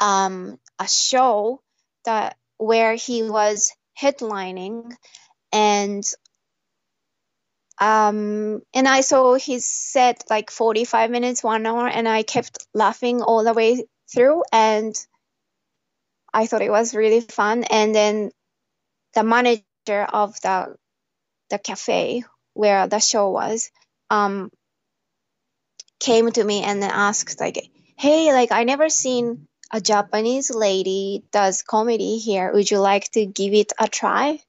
um, 0.00 0.58
a 0.78 0.88
show 0.88 1.60
that 2.04 2.36
where 2.58 2.94
he 2.94 3.22
was 3.22 3.72
headlining 4.00 4.92
and 5.52 6.04
um 7.80 8.62
and 8.74 8.88
I 8.88 9.02
saw 9.02 9.34
his 9.34 9.66
set 9.66 10.24
like 10.30 10.50
45 10.50 11.10
minutes, 11.10 11.42
one 11.42 11.66
hour, 11.66 11.88
and 11.88 12.08
I 12.08 12.22
kept 12.22 12.66
laughing 12.74 13.22
all 13.22 13.44
the 13.44 13.52
way 13.52 13.86
through 14.12 14.42
and 14.52 14.94
I 16.32 16.46
thought 16.46 16.62
it 16.62 16.70
was 16.70 16.94
really 16.94 17.20
fun. 17.20 17.64
And 17.64 17.94
then 17.94 18.30
the 19.14 19.24
manager 19.24 20.04
of 20.12 20.40
the 20.40 20.76
the 21.50 21.58
cafe 21.58 22.24
where 22.54 22.86
the 22.88 22.98
show 22.98 23.30
was 23.30 23.70
um 24.10 24.50
came 26.00 26.30
to 26.30 26.44
me 26.44 26.62
and 26.62 26.82
then 26.82 26.90
asked 26.90 27.40
like, 27.40 27.70
"Hey, 27.98 28.32
like 28.32 28.52
I 28.52 28.64
never 28.64 28.88
seen 28.88 29.48
a 29.72 29.80
Japanese 29.80 30.50
lady 30.50 31.24
does 31.32 31.62
comedy 31.62 32.18
here. 32.18 32.52
Would 32.52 32.70
you 32.70 32.78
like 32.78 33.10
to 33.12 33.26
give 33.26 33.54
it 33.54 33.72
a 33.78 33.88
try? 33.88 34.40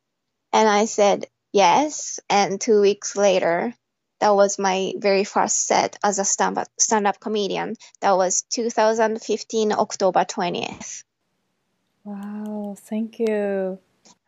And 0.53 0.69
I 0.69 0.85
said, 0.85 1.27
yes. 1.51 2.19
And 2.29 2.59
two 2.59 2.81
weeks 2.81 3.15
later, 3.15 3.73
that 4.19 4.35
was 4.35 4.57
my 4.57 4.93
very 4.97 5.23
first 5.23 5.67
set 5.67 5.97
as 6.03 6.19
a 6.19 6.25
stand 6.25 7.07
up, 7.07 7.19
comedian. 7.19 7.75
That 8.01 8.17
was 8.17 8.43
2015, 8.49 9.71
October 9.73 10.25
20th. 10.25 11.03
Wow, 12.03 12.75
thank 12.77 13.19
you. 13.19 13.79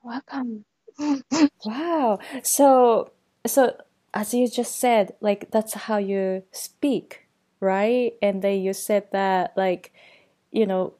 Welcome. 0.04 0.66
wow. 1.66 2.20
So, 2.44 3.12
so 3.48 3.78
as 4.14 4.34
you 4.34 4.48
just 4.48 4.80
said, 4.80 5.14
like 5.22 5.50
that's 5.52 5.74
how 5.74 5.98
you 5.98 6.44
speak, 6.52 7.28
right? 7.60 8.14
And 8.22 8.42
then 8.42 8.62
you 8.62 8.74
said 8.74 9.08
that 9.12 9.54
like 9.56 9.94
you 10.52 10.66
know, 10.66 10.94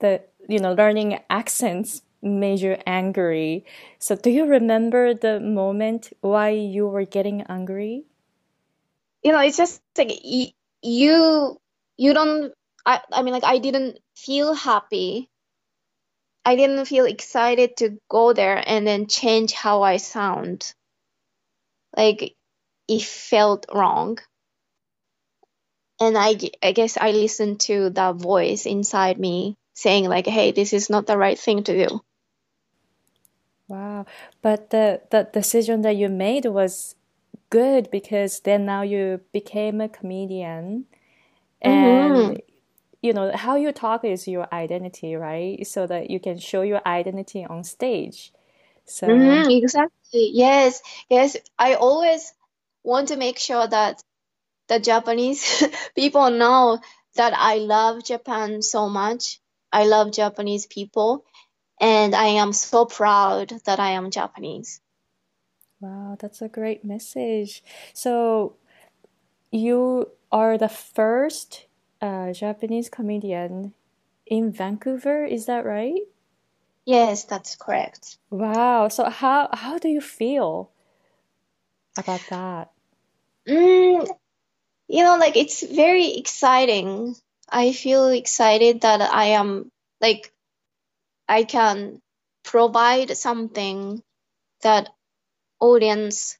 the 0.00 0.22
you 0.48 0.58
know 0.58 0.72
learning 0.72 1.20
accents 1.30 2.02
made 2.22 2.60
you 2.60 2.76
angry. 2.86 3.64
So 3.98 4.16
do 4.16 4.30
you 4.30 4.44
remember 4.46 5.14
the 5.14 5.40
moment 5.40 6.12
why 6.20 6.50
you 6.50 6.86
were 6.86 7.04
getting 7.04 7.42
angry? 7.42 8.04
You 9.22 9.32
know, 9.32 9.40
it's 9.40 9.56
just 9.56 9.80
like 9.96 10.12
you 10.24 11.58
you 11.96 12.14
don't 12.14 12.52
I 12.86 13.00
I 13.12 13.22
mean 13.22 13.34
like 13.34 13.44
I 13.44 13.58
didn't 13.58 13.98
feel 14.16 14.54
happy. 14.54 15.28
I 16.44 16.56
didn't 16.56 16.86
feel 16.86 17.06
excited 17.06 17.76
to 17.78 17.98
go 18.08 18.32
there 18.32 18.62
and 18.66 18.86
then 18.86 19.06
change 19.06 19.52
how 19.52 19.82
I 19.82 19.98
sound. 19.98 20.74
Like 21.96 22.34
it 22.88 23.02
felt 23.02 23.66
wrong 23.72 24.18
and 26.06 26.18
I, 26.18 26.36
I 26.62 26.72
guess 26.72 26.96
I 26.96 27.12
listened 27.12 27.60
to 27.60 27.90
that 27.90 28.16
voice 28.16 28.66
inside 28.66 29.18
me 29.18 29.56
saying 29.74 30.08
like 30.08 30.26
hey 30.26 30.52
this 30.52 30.72
is 30.72 30.90
not 30.90 31.06
the 31.06 31.16
right 31.16 31.38
thing 31.38 31.64
to 31.64 31.88
do. 31.88 32.00
Wow. 33.68 34.06
But 34.42 34.70
the 34.70 35.00
the 35.10 35.28
decision 35.32 35.82
that 35.82 35.96
you 35.96 36.08
made 36.08 36.44
was 36.44 36.94
good 37.50 37.90
because 37.90 38.40
then 38.40 38.66
now 38.66 38.82
you 38.82 39.20
became 39.32 39.80
a 39.80 39.88
comedian. 39.88 40.86
And 41.62 42.14
mm-hmm. 42.14 42.36
you 43.00 43.12
know 43.12 43.32
how 43.34 43.56
you 43.56 43.72
talk 43.72 44.04
is 44.04 44.28
your 44.28 44.46
identity 44.52 45.14
right? 45.16 45.66
So 45.66 45.86
that 45.86 46.10
you 46.10 46.20
can 46.20 46.38
show 46.38 46.62
your 46.62 46.82
identity 46.86 47.44
on 47.44 47.64
stage. 47.64 48.32
So 48.84 49.06
mm-hmm, 49.06 49.50
exactly. 49.50 50.30
Yes 50.34 50.82
yes. 51.08 51.36
I 51.58 51.74
always 51.74 52.34
want 52.84 53.08
to 53.08 53.16
make 53.16 53.38
sure 53.38 53.66
that 53.66 54.02
the 54.72 54.80
Japanese 54.80 55.62
people 55.94 56.30
know 56.30 56.80
that 57.16 57.34
I 57.36 57.56
love 57.56 58.04
Japan 58.04 58.62
so 58.62 58.88
much. 58.88 59.40
I 59.72 59.84
love 59.84 60.12
Japanese 60.12 60.66
people, 60.66 61.24
and 61.80 62.14
I 62.14 62.40
am 62.40 62.52
so 62.52 62.84
proud 62.84 63.52
that 63.64 63.80
I 63.80 63.90
am 63.92 64.10
Japanese. 64.10 64.80
Wow, 65.80 66.16
that's 66.18 66.40
a 66.40 66.48
great 66.48 66.84
message. 66.84 67.62
So, 67.92 68.56
you 69.50 70.10
are 70.30 70.56
the 70.56 70.68
first 70.68 71.66
uh, 72.00 72.32
Japanese 72.32 72.88
comedian 72.88 73.74
in 74.26 74.52
Vancouver, 74.52 75.24
is 75.24 75.46
that 75.46 75.64
right? 75.64 76.02
Yes, 76.84 77.24
that's 77.24 77.56
correct. 77.56 78.18
Wow. 78.30 78.88
So 78.88 79.08
how 79.08 79.48
how 79.52 79.78
do 79.78 79.88
you 79.88 80.00
feel 80.00 80.70
about 81.96 82.20
that? 82.30 82.72
Mm, 83.48 84.08
you 84.92 85.02
know, 85.02 85.16
like 85.16 85.38
it's 85.38 85.62
very 85.62 86.18
exciting. 86.18 87.16
I 87.48 87.72
feel 87.72 88.08
excited 88.08 88.82
that 88.82 89.00
I 89.00 89.40
am 89.40 89.70
like 90.02 90.30
I 91.26 91.44
can 91.44 92.02
provide 92.44 93.16
something 93.16 94.02
that 94.60 94.90
audience 95.60 96.36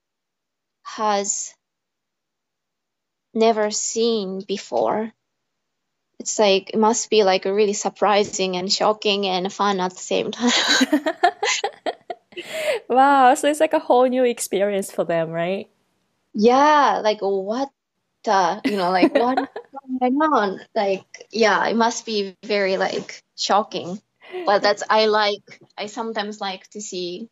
has 0.82 1.54
never 3.32 3.70
seen 3.70 4.42
before. 4.46 5.10
It's 6.18 6.38
like 6.38 6.74
it 6.74 6.78
must 6.78 7.08
be 7.08 7.24
like 7.24 7.46
really 7.46 7.72
surprising 7.72 8.58
and 8.58 8.70
shocking 8.70 9.26
and 9.26 9.50
fun 9.50 9.80
at 9.80 9.92
the 9.92 9.98
same 9.98 10.30
time. 10.30 10.50
wow, 12.88 13.34
so 13.34 13.48
it's 13.48 13.60
like 13.60 13.72
a 13.72 13.78
whole 13.78 14.06
new 14.06 14.24
experience 14.24 14.92
for 14.92 15.04
them, 15.04 15.30
right? 15.30 15.70
Yeah, 16.34 17.00
like 17.02 17.18
what 17.20 17.70
the, 18.24 18.60
you 18.64 18.76
know, 18.76 18.90
like 18.90 19.14
what 19.14 19.50
going 20.00 20.22
on? 20.22 20.60
Like, 20.74 21.26
yeah, 21.30 21.66
it 21.66 21.76
must 21.76 22.06
be 22.06 22.36
very 22.44 22.76
like 22.76 23.22
shocking. 23.36 24.00
But 24.46 24.62
that's 24.62 24.82
I 24.88 25.06
like 25.06 25.60
I 25.76 25.86
sometimes 25.86 26.40
like 26.40 26.68
to 26.70 26.80
see, 26.80 27.28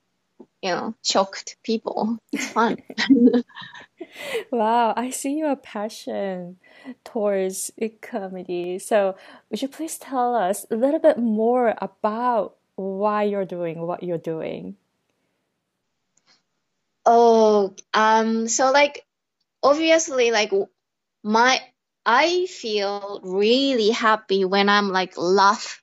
you 0.62 0.70
know, 0.70 0.94
shocked 1.02 1.56
people. 1.62 2.18
It's 2.32 2.48
fun. 2.48 2.78
wow, 4.52 4.92
I 4.96 5.10
see 5.10 5.36
your 5.38 5.56
passion 5.56 6.58
towards 7.04 7.70
comedy. 8.02 8.78
So, 8.78 9.16
would 9.50 9.62
you 9.62 9.68
please 9.68 9.98
tell 9.98 10.34
us 10.34 10.66
a 10.70 10.76
little 10.76 11.00
bit 11.00 11.18
more 11.18 11.74
about 11.78 12.56
why 12.76 13.24
you're 13.24 13.46
doing 13.46 13.80
what 13.80 14.02
you're 14.02 14.18
doing? 14.18 14.76
Oh, 17.06 17.74
um, 17.94 18.46
so 18.48 18.70
like 18.72 19.06
obviously, 19.62 20.30
like 20.30 20.52
my 21.22 21.60
I 22.04 22.46
feel 22.46 23.20
really 23.22 23.90
happy 23.90 24.44
when 24.44 24.68
I'm 24.68 24.88
like 24.88 25.14
laugh 25.16 25.82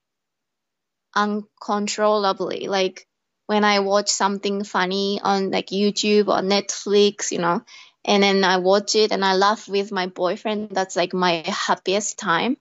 uncontrollably. 1.15 2.67
Like 2.67 3.07
when 3.45 3.63
I 3.63 3.79
watch 3.79 4.09
something 4.09 4.63
funny 4.63 5.19
on 5.23 5.51
like 5.51 5.67
YouTube 5.67 6.27
or 6.27 6.41
Netflix, 6.41 7.31
you 7.31 7.39
know, 7.39 7.61
and 8.05 8.23
then 8.23 8.43
I 8.43 8.57
watch 8.57 8.95
it 8.95 9.11
and 9.11 9.23
I 9.23 9.35
laugh 9.35 9.67
with 9.67 9.91
my 9.91 10.07
boyfriend. 10.07 10.69
That's 10.71 10.95
like 10.95 11.13
my 11.13 11.43
happiest 11.45 12.17
time. 12.17 12.57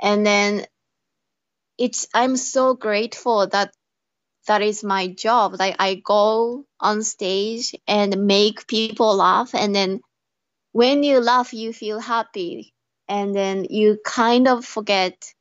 And 0.00 0.26
then 0.26 0.66
it's 1.78 2.06
I'm 2.14 2.36
so 2.36 2.74
grateful 2.74 3.46
that 3.48 3.72
that 4.46 4.62
is 4.62 4.84
my 4.84 5.08
job. 5.08 5.56
Like 5.58 5.76
I 5.78 5.96
go 5.96 6.64
on 6.80 7.02
stage 7.02 7.74
and 7.86 8.26
make 8.26 8.66
people 8.66 9.16
laugh 9.16 9.54
and 9.54 9.74
then 9.74 10.00
when 10.76 11.02
you 11.02 11.20
laugh 11.20 11.54
you 11.54 11.72
feel 11.72 11.98
happy 12.00 12.74
and 13.08 13.34
then 13.34 13.64
you 13.70 13.98
kind 14.04 14.46
of 14.46 14.64
forget 14.64 15.32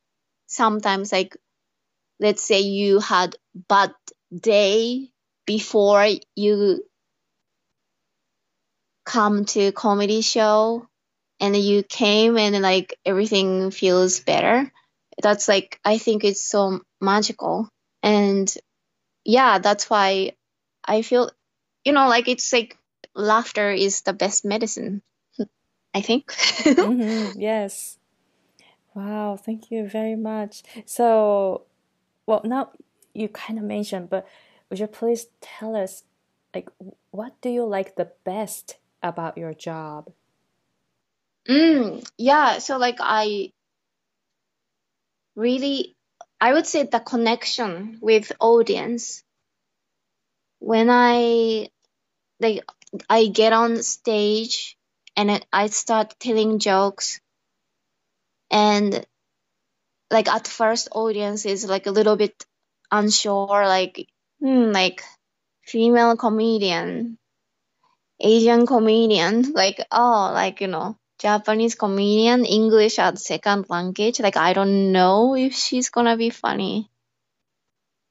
sometimes 0.47 1.11
like 1.11 1.35
let's 2.19 2.41
say 2.41 2.61
you 2.61 2.99
had 2.99 3.35
bad 3.67 3.93
day 4.33 5.09
before 5.45 6.07
you 6.35 6.83
come 9.05 9.45
to 9.45 9.71
comedy 9.73 10.21
show 10.21 10.87
and 11.39 11.55
you 11.55 11.83
came 11.83 12.37
and 12.37 12.61
like 12.61 12.97
everything 13.05 13.71
feels 13.71 14.19
better. 14.21 14.71
That's 15.21 15.47
like 15.47 15.79
i 15.85 15.97
think 15.97 16.23
it's 16.23 16.41
so 16.43 16.81
magical. 17.01 17.69
And 18.03 18.47
yeah 19.25 19.59
that's 19.59 19.89
why 19.89 20.33
i 20.85 21.01
feel 21.01 21.31
you 21.85 21.93
know 21.93 22.07
like 22.09 22.27
it's 22.27 22.53
like 22.53 22.77
laughter 23.15 23.71
is 23.71 24.01
the 24.01 24.13
best 24.13 24.45
medicine 24.45 25.01
i 25.95 26.01
think. 26.01 26.31
Mm-hmm, 26.31 27.39
yes. 27.39 27.97
Wow. 28.93 29.37
Thank 29.37 29.71
you 29.71 29.87
very 29.87 30.15
much. 30.15 30.63
So 30.85 31.63
well 32.27 32.41
now 32.43 32.71
you 33.13 33.29
kind 33.29 33.57
of 33.57 33.65
mentioned 33.65 34.09
but 34.09 34.27
would 34.69 34.79
you 34.79 34.87
please 34.87 35.27
tell 35.41 35.75
us 35.75 36.03
like 36.53 36.69
what 37.11 37.39
do 37.41 37.49
you 37.49 37.63
like 37.65 37.95
the 37.95 38.11
best 38.25 38.77
about 39.01 39.37
your 39.37 39.53
job? 39.53 40.11
Mm, 41.47 42.03
yeah, 42.17 42.57
so 42.59 42.77
like 42.77 42.97
I 42.99 43.51
really 45.35 45.95
I 46.41 46.53
would 46.53 46.67
say 46.67 46.83
the 46.83 46.99
connection 46.99 47.99
with 48.01 48.31
audience. 48.39 49.23
When 50.59 50.89
I 50.89 51.69
like 52.39 52.65
I 53.09 53.27
get 53.27 53.53
on 53.53 53.83
stage 53.83 54.77
and 55.15 55.45
I 55.51 55.67
start 55.67 56.15
telling 56.19 56.59
jokes 56.59 57.19
and 58.51 59.05
like 60.11 60.27
at 60.27 60.47
first 60.47 60.89
audience 60.91 61.45
is 61.45 61.65
like 61.65 61.87
a 61.87 61.91
little 61.91 62.15
bit 62.15 62.45
unsure 62.91 63.65
like 63.67 64.07
hmm, 64.39 64.71
like 64.71 65.03
female 65.63 66.15
comedian 66.17 67.17
Asian 68.19 68.65
comedian, 68.65 69.53
like 69.53 69.85
oh, 69.91 70.31
like 70.33 70.61
you 70.61 70.67
know, 70.67 70.97
Japanese 71.19 71.75
comedian, 71.75 72.45
English 72.45 72.99
as 72.99 73.25
second 73.25 73.69
language. 73.69 74.19
Like 74.19 74.37
I 74.37 74.53
don't 74.53 74.91
know 74.91 75.35
if 75.35 75.53
she's 75.53 75.89
gonna 75.89 76.17
be 76.17 76.29
funny. 76.29 76.89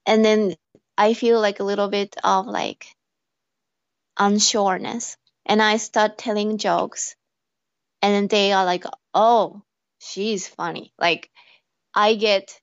And 0.07 0.25
then 0.25 0.57
I 0.97 1.15
feel 1.15 1.41
like 1.41 1.61
a 1.61 1.65
little 1.65 1.89
bit 1.89 2.17
of 2.23 2.47
like 2.47 2.87
unsureness, 4.19 5.17
and 5.47 5.63
I 5.63 5.77
start 5.77 6.19
telling 6.19 6.59
jokes, 6.59 7.17
and 8.03 8.15
then 8.15 8.27
they 8.29 8.53
are 8.53 8.65
like, 8.65 8.85
oh, 9.13 9.63
she's 9.99 10.47
funny. 10.47 10.93
Like 10.99 11.31
I 11.95 12.15
get 12.15 12.61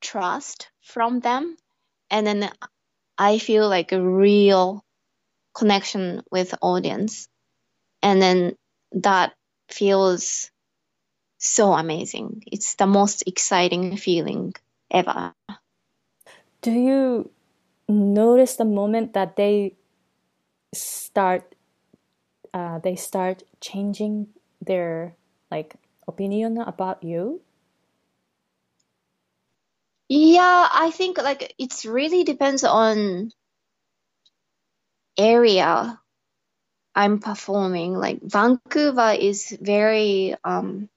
trust 0.00 0.70
from 0.82 1.20
them, 1.20 1.56
and 2.10 2.26
then 2.26 2.50
I 3.18 3.38
feel 3.38 3.68
like 3.68 3.92
a 3.92 4.00
real 4.00 4.84
connection 5.54 6.22
with 6.30 6.54
audience. 6.62 7.28
And 8.02 8.20
then 8.22 8.56
that 8.92 9.34
feels 9.68 10.50
so 11.38 11.72
amazing. 11.72 12.42
It's 12.46 12.76
the 12.76 12.86
most 12.86 13.24
exciting 13.26 13.96
feeling 13.96 14.54
ever. 14.90 15.34
Do 16.62 16.70
you 16.70 17.30
notice 17.88 18.56
the 18.56 18.64
moment 18.64 19.14
that 19.14 19.36
they 19.36 19.76
start 20.74 21.54
uh, 22.54 22.78
they 22.78 22.96
start 22.96 23.42
changing 23.60 24.28
their 24.60 25.14
like 25.50 25.74
opinion 26.06 26.58
about 26.58 27.02
you 27.02 27.40
yeah 30.08 30.68
i 30.72 30.90
think 30.90 31.18
like 31.18 31.54
it's 31.58 31.84
really 31.84 32.24
depends 32.24 32.64
on 32.64 33.30
area 35.18 36.00
I'm 36.94 37.18
performing. 37.20 37.94
Like 37.94 38.20
Vancouver 38.22 39.14
is 39.18 39.56
very 39.60 40.34
um, 40.44 40.88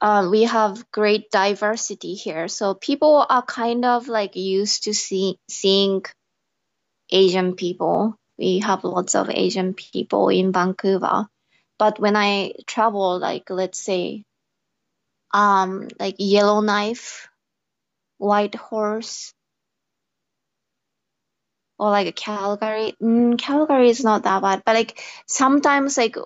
uh, 0.00 0.28
we 0.30 0.44
have 0.44 0.90
great 0.90 1.30
diversity 1.30 2.14
here, 2.14 2.48
so 2.48 2.74
people 2.74 3.24
are 3.28 3.42
kind 3.42 3.84
of 3.84 4.08
like 4.08 4.34
used 4.36 4.84
to 4.84 4.94
see, 4.94 5.38
seeing 5.48 6.02
Asian 7.10 7.54
people. 7.54 8.16
We 8.38 8.60
have 8.60 8.84
lots 8.84 9.14
of 9.14 9.30
Asian 9.30 9.74
people 9.74 10.28
in 10.28 10.52
Vancouver, 10.52 11.28
but 11.78 12.00
when 12.00 12.16
I 12.16 12.54
travel, 12.66 13.18
like 13.18 13.50
let's 13.50 13.78
say, 13.78 14.24
um, 15.32 15.88
like 15.98 16.16
Yellowknife, 16.18 17.28
Whitehorse, 18.18 19.32
or 21.78 21.90
like 21.90 22.06
a 22.06 22.12
Calgary. 22.12 22.94
Mm, 23.02 23.38
Calgary 23.38 23.90
is 23.90 24.04
not 24.04 24.22
that 24.24 24.42
bad, 24.42 24.62
but 24.64 24.74
like 24.74 25.02
sometimes 25.26 25.96
like 25.96 26.16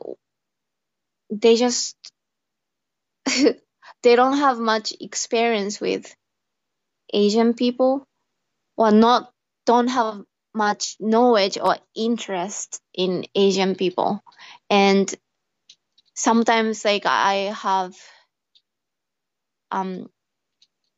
they 1.30 1.56
just 1.56 1.96
they 4.02 4.16
don't 4.16 4.38
have 4.38 4.58
much 4.58 4.92
experience 5.00 5.80
with 5.80 6.14
Asian 7.12 7.54
people 7.54 8.04
or 8.76 8.90
not 8.90 9.32
don't 9.66 9.88
have 9.88 10.22
much 10.56 10.96
knowledge 10.98 11.58
or 11.58 11.76
interest 11.94 12.80
in 12.94 13.26
Asian 13.34 13.74
people. 13.74 14.22
And 14.70 15.12
sometimes 16.14 16.84
like 16.84 17.06
I 17.06 17.54
have 17.54 17.94
um 19.70 20.08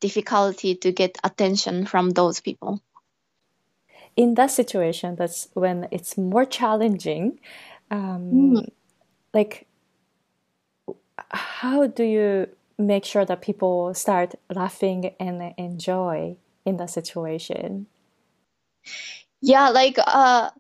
difficulty 0.01 0.77
to 0.77 0.93
get 0.93 1.19
attention 1.25 1.87
from 1.87 2.11
those 2.11 2.41
people 2.41 2.81
in 4.19 4.35
that 4.35 4.51
situation, 4.51 5.15
that's 5.15 5.47
when 5.55 5.87
it's 5.93 6.19
more 6.19 6.45
challenging. 6.45 7.39
Um, 7.89 8.33
mm. 8.35 8.69
Like, 9.33 9.69
how 11.31 11.87
do 11.87 12.03
you 12.03 12.49
make 12.77 13.05
sure 13.05 13.25
that 13.25 13.41
people 13.41 13.95
start 13.95 14.35
laughing 14.53 15.15
and 15.21 15.55
enjoy 15.57 16.37
in 16.65 16.79
that 16.79 16.91
situation? 16.91 17.87
Yeah, 19.41 19.71
like 19.71 19.97
uh, 19.99 20.51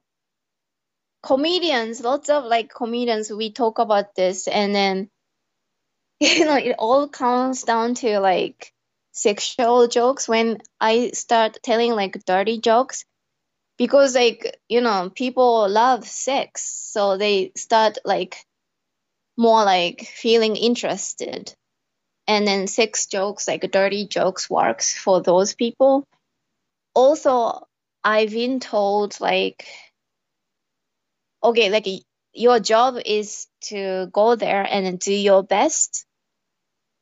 comedians, 1.22 2.00
lots 2.00 2.28
of 2.30 2.44
like 2.44 2.72
comedians, 2.74 3.30
we 3.30 3.52
talk 3.52 3.78
about 3.78 4.14
this, 4.14 4.48
and 4.48 4.74
then 4.74 5.08
you 6.20 6.44
know 6.44 6.56
it 6.56 6.76
all 6.78 7.08
comes 7.08 7.62
down 7.62 7.94
to 7.96 8.20
like 8.20 8.72
sexual 9.12 9.88
jokes. 9.88 10.28
When 10.28 10.58
I 10.80 11.10
start 11.12 11.58
telling 11.62 11.92
like 11.92 12.24
dirty 12.24 12.60
jokes, 12.60 13.04
because 13.78 14.14
like 14.14 14.58
you 14.68 14.80
know 14.80 15.10
people 15.14 15.68
love 15.68 16.06
sex 16.06 16.64
so 16.92 17.16
they 17.18 17.52
start 17.56 17.98
like 18.04 18.36
more 19.38 19.64
like 19.64 20.02
feeling 20.02 20.56
interested. 20.56 21.54
And 22.28 22.46
then 22.46 22.66
sex 22.68 23.06
jokes, 23.06 23.48
like 23.48 23.70
dirty 23.72 24.06
jokes, 24.06 24.50
works 24.50 24.96
for 24.98 25.22
those 25.22 25.54
people. 25.54 26.04
Also, 26.94 27.67
I've 28.08 28.30
been 28.30 28.58
told 28.60 29.20
like, 29.20 29.66
okay, 31.42 31.68
like 31.70 31.86
your 32.32 32.58
job 32.60 32.96
is 33.04 33.46
to 33.68 34.08
go 34.12 34.34
there 34.34 34.66
and 34.68 34.98
do 34.98 35.12
your 35.12 35.42
best 35.42 36.06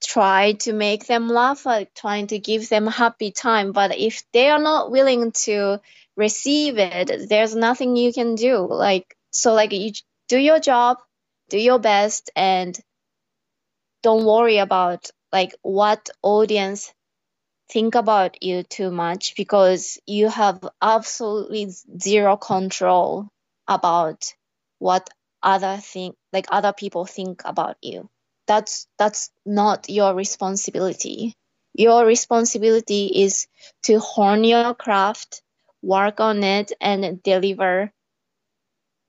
try 0.02 0.52
to 0.52 0.72
make 0.72 1.06
them 1.06 1.28
laugh, 1.28 1.66
like 1.66 1.92
trying 1.94 2.26
to 2.28 2.38
give 2.38 2.68
them 2.68 2.86
happy 2.86 3.30
time. 3.30 3.72
But 3.72 3.96
if 3.98 4.22
they 4.32 4.50
are 4.50 4.58
not 4.58 4.90
willing 4.90 5.32
to 5.46 5.80
receive 6.16 6.78
it, 6.78 7.28
there's 7.28 7.54
nothing 7.54 7.96
you 7.96 8.12
can 8.12 8.34
do. 8.34 8.66
Like, 8.68 9.16
so 9.30 9.54
like 9.54 9.72
you 9.72 9.92
do 10.28 10.38
your 10.38 10.60
job, 10.60 10.98
do 11.50 11.58
your 11.58 11.78
best, 11.78 12.30
and 12.36 12.78
don't 14.02 14.24
worry 14.24 14.58
about 14.58 15.10
like 15.32 15.54
what 15.62 16.10
audience 16.22 16.92
think 17.68 17.94
about 17.94 18.42
you 18.42 18.62
too 18.62 18.90
much 18.90 19.34
because 19.36 19.98
you 20.06 20.28
have 20.28 20.66
absolutely 20.80 21.68
zero 22.00 22.36
control 22.36 23.28
about 23.66 24.34
what 24.78 25.08
other 25.42 25.76
think 25.78 26.16
like 26.32 26.46
other 26.50 26.72
people 26.72 27.04
think 27.04 27.42
about 27.44 27.76
you. 27.82 28.08
That's 28.46 28.86
that's 28.98 29.30
not 29.44 29.88
your 29.88 30.14
responsibility. 30.14 31.34
Your 31.74 32.06
responsibility 32.06 33.06
is 33.06 33.48
to 33.82 33.98
hone 33.98 34.44
your 34.44 34.74
craft 34.74 35.42
work 35.82 36.20
on 36.20 36.42
it 36.42 36.72
and 36.80 37.22
deliver 37.22 37.92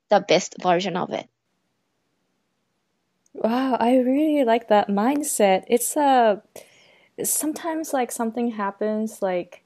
the 0.10 0.20
best 0.20 0.56
version 0.62 0.96
of 0.98 1.12
it. 1.12 1.28
Wow 3.34 3.78
i 3.80 3.98
really 3.98 4.44
like 4.44 4.70
that 4.70 4.88
mindset. 4.90 5.66
It's 5.68 5.96
a 5.96 6.02
uh, 6.02 6.36
sometimes 7.24 7.94
like 7.94 8.12
something 8.12 8.52
happens 8.52 9.22
like 9.22 9.64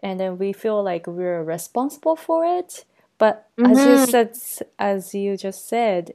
and 0.00 0.20
then 0.20 0.38
we 0.38 0.52
feel 0.52 0.82
like 0.82 1.06
we're 1.06 1.42
responsible 1.42 2.16
for 2.16 2.44
it 2.44 2.84
but 3.18 3.48
mm-hmm. 3.58 3.72
as 3.72 3.78
you 3.78 3.84
mm-hmm. 3.84 4.04
said 4.04 4.66
as 4.78 5.14
you 5.14 5.36
just 5.36 5.68
said 5.68 6.14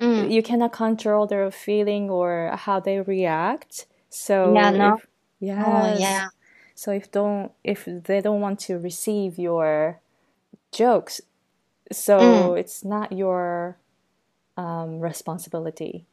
Mm. 0.00 0.30
You 0.30 0.42
cannot 0.42 0.72
control 0.72 1.26
their 1.26 1.50
feeling 1.50 2.10
or 2.10 2.52
how 2.54 2.80
they 2.80 3.00
react. 3.00 3.86
So 4.10 4.54
yeah, 4.54 4.70
no. 4.70 4.94
If, 4.94 5.06
yes. 5.40 5.64
Oh, 5.66 5.96
yeah. 5.98 6.28
So 6.74 6.92
if 6.92 7.10
don't 7.10 7.52
if 7.64 7.86
they 7.86 8.20
don't 8.20 8.40
want 8.40 8.60
to 8.60 8.78
receive 8.78 9.38
your 9.38 10.00
jokes, 10.72 11.20
so 11.90 12.18
mm. 12.18 12.60
it's 12.60 12.84
not 12.84 13.12
your 13.12 13.78
um, 14.56 15.00
responsibility. 15.00 16.04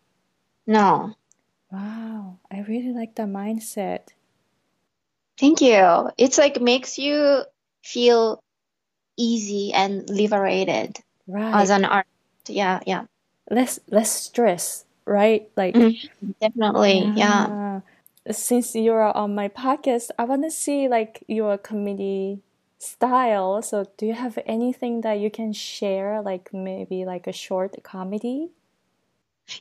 No. 0.66 1.16
Wow, 1.74 2.38
I 2.52 2.62
really 2.62 2.94
like 2.94 3.16
the 3.16 3.24
mindset. 3.24 4.14
Thank 5.40 5.62
you. 5.62 6.12
It's 6.20 6.38
like 6.38 6.62
makes 6.62 7.00
you 7.00 7.42
feel 7.84 8.44
easy 9.18 9.74
and 9.74 10.08
liberated 10.08 11.00
right. 11.26 11.60
as 11.60 11.72
an 11.72 11.86
artist. 11.86 12.14
Yeah, 12.48 12.80
yeah 12.86 13.06
less 13.50 13.80
less 13.90 14.12
stress, 14.12 14.86
right? 15.06 15.50
Like 15.58 15.76
mm-hmm. 15.76 16.32
definitely, 16.40 17.12
yeah. 17.16 17.48
yeah. 17.48 17.80
Since 18.32 18.76
you're 18.76 19.02
on 19.04 19.36
my 19.36 19.50
podcast, 19.50 20.12
I 20.18 20.26
want 20.26 20.44
to 20.44 20.52
see 20.52 20.88
like 20.88 21.24
your 21.28 21.58
comedy 21.58 22.40
style. 22.80 23.62
So, 23.62 23.86
do 23.98 24.06
you 24.06 24.14
have 24.14 24.38
anything 24.46 25.02
that 25.02 25.20
you 25.20 25.30
can 25.30 25.54
share, 25.54 26.22
like 26.22 26.54
maybe 26.54 27.06
like 27.06 27.28
a 27.28 27.34
short 27.34 27.76
comedy? 27.84 28.52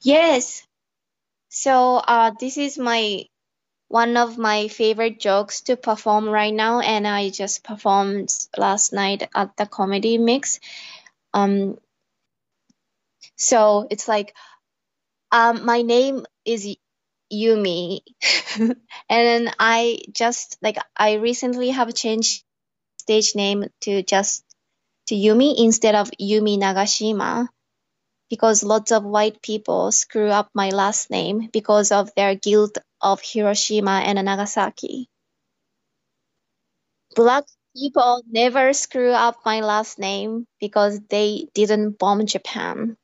Yes. 0.03 0.67
So, 1.53 1.99
uh, 1.99 2.33
this 2.41 2.57
is 2.57 2.79
my 2.79 3.27
one 3.89 4.17
of 4.17 4.39
my 4.39 4.69
favorite 4.69 5.21
jokes 5.21 5.63
to 5.63 5.77
perform 5.77 6.29
right 6.29 6.55
now, 6.55 6.81
and 6.81 7.07
I 7.07 7.31
just 7.31 7.65
performed 7.65 8.31
last 8.57 8.93
night 8.93 9.29
at 9.35 9.57
the 9.57 9.67
comedy 9.67 10.19
mix. 10.19 10.61
Um, 11.35 11.79
so 13.37 13.87
it's 13.91 14.09
like, 14.09 14.35
um, 15.33 15.65
my 15.65 15.83
name 15.83 16.27
is 16.45 16.77
Yumi, 17.33 18.01
and 19.09 19.55
I 19.59 20.01
just 20.13 20.59
like 20.63 20.79
I 20.97 21.15
recently 21.15 21.71
have 21.71 21.95
changed 21.95 22.45
stage 22.99 23.35
name 23.37 23.67
to 23.83 24.03
just 24.03 24.45
to 25.09 25.15
Yumi 25.15 25.55
instead 25.59 25.95
of 25.97 26.11
Yumi 26.21 26.59
Nagashima 26.59 27.49
because 28.33 28.65
lots 28.65 28.93
of 28.93 29.05
white 29.05 29.43
people 29.43 29.93
screw 29.93 30.31
up 30.31 30.49
my 30.55 30.71
last 30.71 31.11
name 31.11 31.51
because 31.53 31.93
of 31.93 32.09
their 32.17 32.35
guilt 32.35 32.79
of 32.99 33.21
Hiroshima 33.21 34.01
and 34.09 34.17
Nagasaki. 34.25 35.11
Black 37.15 37.45
people 37.77 38.25
never 38.25 38.73
screw 38.73 39.11
up 39.11 39.37
my 39.45 39.61
last 39.61 39.99
name 39.99 40.47
because 40.61 40.99
they 41.11 41.49
didn't 41.53 41.99
bomb 41.99 42.25
Japan 42.25 42.97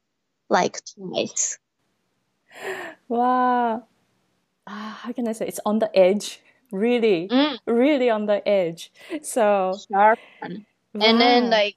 like 0.49 0.81
twice. 0.97 1.59
Wow. 3.07 3.85
Ah, 4.67 4.99
how 5.03 5.13
can 5.13 5.29
I 5.29 5.33
say? 5.33 5.47
It's 5.47 5.61
on 5.67 5.79
the 5.79 5.93
edge. 5.93 6.41
Really, 6.73 7.29
mm. 7.29 7.59
really 7.67 8.09
on 8.09 8.25
the 8.25 8.41
edge. 8.49 8.91
So 9.21 9.77
sharp. 9.93 10.19
Wow. 10.41 11.05
And 11.05 11.21
then 11.21 11.51
like, 11.51 11.77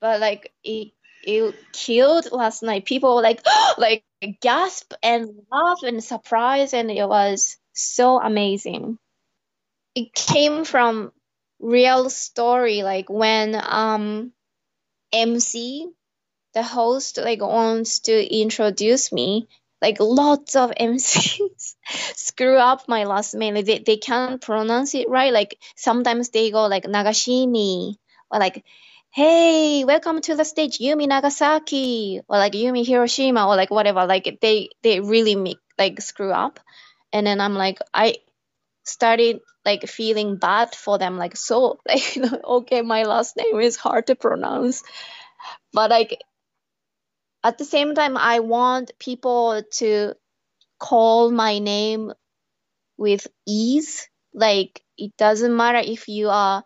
but 0.00 0.18
like 0.18 0.54
it, 0.64 0.95
it 1.26 1.54
killed 1.72 2.30
last 2.32 2.62
night. 2.62 2.84
People 2.86 3.20
like 3.20 3.42
like 3.78 4.04
gasp 4.40 4.94
and 5.02 5.28
laugh 5.50 5.82
and 5.82 6.02
surprise, 6.02 6.72
and 6.72 6.90
it 6.90 7.08
was 7.08 7.56
so 7.74 8.20
amazing. 8.20 8.98
It 9.94 10.14
came 10.14 10.64
from 10.64 11.12
real 11.60 12.08
story, 12.10 12.82
like 12.82 13.10
when 13.10 13.54
um 13.54 14.32
MC 15.12 15.88
the 16.54 16.62
host 16.62 17.18
like 17.18 17.40
wants 17.42 18.00
to 18.00 18.40
introduce 18.40 19.12
me 19.12 19.46
like 19.82 19.98
lots 20.00 20.56
of 20.56 20.70
MCs 20.80 21.76
screw 22.14 22.56
up 22.56 22.88
my 22.88 23.04
last 23.04 23.34
name. 23.34 23.54
Like, 23.54 23.66
they, 23.66 23.78
they 23.78 23.96
can't 23.96 24.40
pronounce 24.40 24.94
it 24.94 25.08
right. 25.08 25.32
Like 25.32 25.58
sometimes 25.76 26.30
they 26.30 26.50
go 26.50 26.66
like 26.66 26.84
Nagashimi 26.84 27.96
or 28.30 28.38
like, 28.40 28.64
hey, 29.16 29.82
welcome 29.86 30.20
to 30.20 30.36
the 30.36 30.44
stage, 30.44 30.76
Yumi 30.76 31.08
Nagasaki 31.08 32.20
or 32.28 32.36
like 32.36 32.52
Yumi 32.52 32.86
Hiroshima 32.86 33.48
or 33.48 33.56
like 33.56 33.70
whatever. 33.70 34.04
Like 34.04 34.40
they 34.42 34.68
they 34.82 35.00
really 35.00 35.34
make 35.34 35.56
like 35.78 36.02
screw 36.02 36.30
up. 36.30 36.60
And 37.14 37.26
then 37.26 37.40
I'm 37.40 37.54
like 37.54 37.78
I 37.94 38.16
started 38.84 39.40
like 39.64 39.88
feeling 39.88 40.36
bad 40.36 40.74
for 40.74 40.98
them. 40.98 41.16
Like 41.16 41.34
so 41.34 41.80
like 41.88 42.18
okay, 42.44 42.82
my 42.82 43.04
last 43.04 43.38
name 43.38 43.58
is 43.58 43.76
hard 43.76 44.08
to 44.08 44.16
pronounce. 44.16 44.82
But 45.72 45.88
like 45.88 46.18
at 47.42 47.56
the 47.56 47.64
same 47.64 47.94
time, 47.94 48.18
I 48.18 48.40
want 48.40 48.98
people 48.98 49.62
to 49.78 50.12
call 50.78 51.30
my 51.30 51.58
name 51.58 52.12
with 52.98 53.26
ease. 53.46 54.10
Like 54.34 54.82
it 54.98 55.16
doesn't 55.16 55.56
matter 55.56 55.80
if 55.82 56.06
you 56.06 56.28
are 56.28 56.64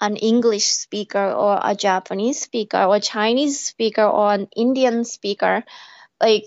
an 0.00 0.16
English 0.16 0.66
speaker 0.66 1.32
or 1.32 1.60
a 1.62 1.74
Japanese 1.74 2.40
speaker 2.40 2.82
or 2.84 3.00
Chinese 3.00 3.60
speaker 3.60 4.04
or 4.04 4.32
an 4.32 4.48
Indian 4.56 5.04
speaker. 5.04 5.64
Like 6.20 6.44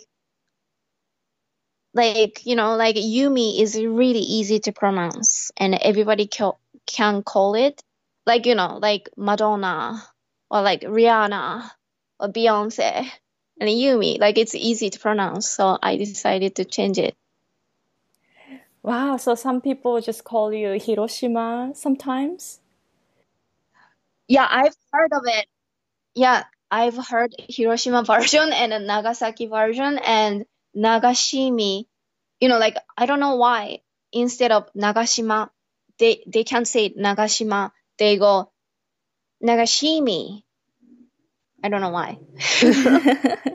like 1.93 2.45
you 2.45 2.55
know 2.55 2.75
like 2.75 2.95
Yumi 2.95 3.61
is 3.61 3.75
really 3.75 4.19
easy 4.19 4.59
to 4.59 4.71
pronounce 4.71 5.51
and 5.57 5.75
everybody 5.75 6.27
ca- 6.27 6.57
can 6.87 7.21
call 7.23 7.55
it 7.55 7.83
like 8.25 8.45
you 8.45 8.55
know 8.55 8.79
like 8.81 9.09
Madonna 9.17 10.01
or 10.49 10.61
like 10.61 10.81
Rihanna 10.81 11.69
or 12.19 12.27
Beyonce 12.29 13.09
and 13.59 13.69
Yumi. 13.69 14.19
Like 14.19 14.37
it's 14.37 14.55
easy 14.55 14.89
to 14.89 14.99
pronounce, 14.99 15.49
so 15.49 15.77
I 15.81 15.97
decided 15.97 16.55
to 16.55 16.65
change 16.65 16.97
it. 16.97 17.15
Wow, 18.83 19.17
so 19.17 19.35
some 19.35 19.61
people 19.61 20.01
just 20.01 20.23
call 20.25 20.53
you 20.53 20.77
Hiroshima 20.79 21.71
sometimes? 21.73 22.59
Yeah, 24.27 24.47
I've 24.49 24.75
heard 24.91 25.11
of 25.13 25.23
it. 25.25 25.47
Yeah, 26.15 26.43
I've 26.71 26.97
heard 26.97 27.35
Hiroshima 27.37 28.03
version 28.07 28.51
and 28.53 28.73
a 28.73 28.79
Nagasaki 28.79 29.47
version 29.47 29.99
and 29.99 30.45
Nagashimi. 30.75 31.85
You 32.39 32.49
know, 32.49 32.59
like 32.59 32.77
I 32.97 33.05
don't 33.05 33.19
know 33.19 33.35
why 33.35 33.79
instead 34.11 34.51
of 34.51 34.71
Nagashima, 34.73 35.49
they 35.99 36.23
they 36.27 36.43
can't 36.43 36.67
say 36.67 36.89
Nagashima. 36.89 37.71
They 37.97 38.17
go 38.17 38.51
Nagashimi. 39.43 40.43
I 41.63 41.69
don't 41.69 41.81
know 41.81 41.89
why. 41.89 42.19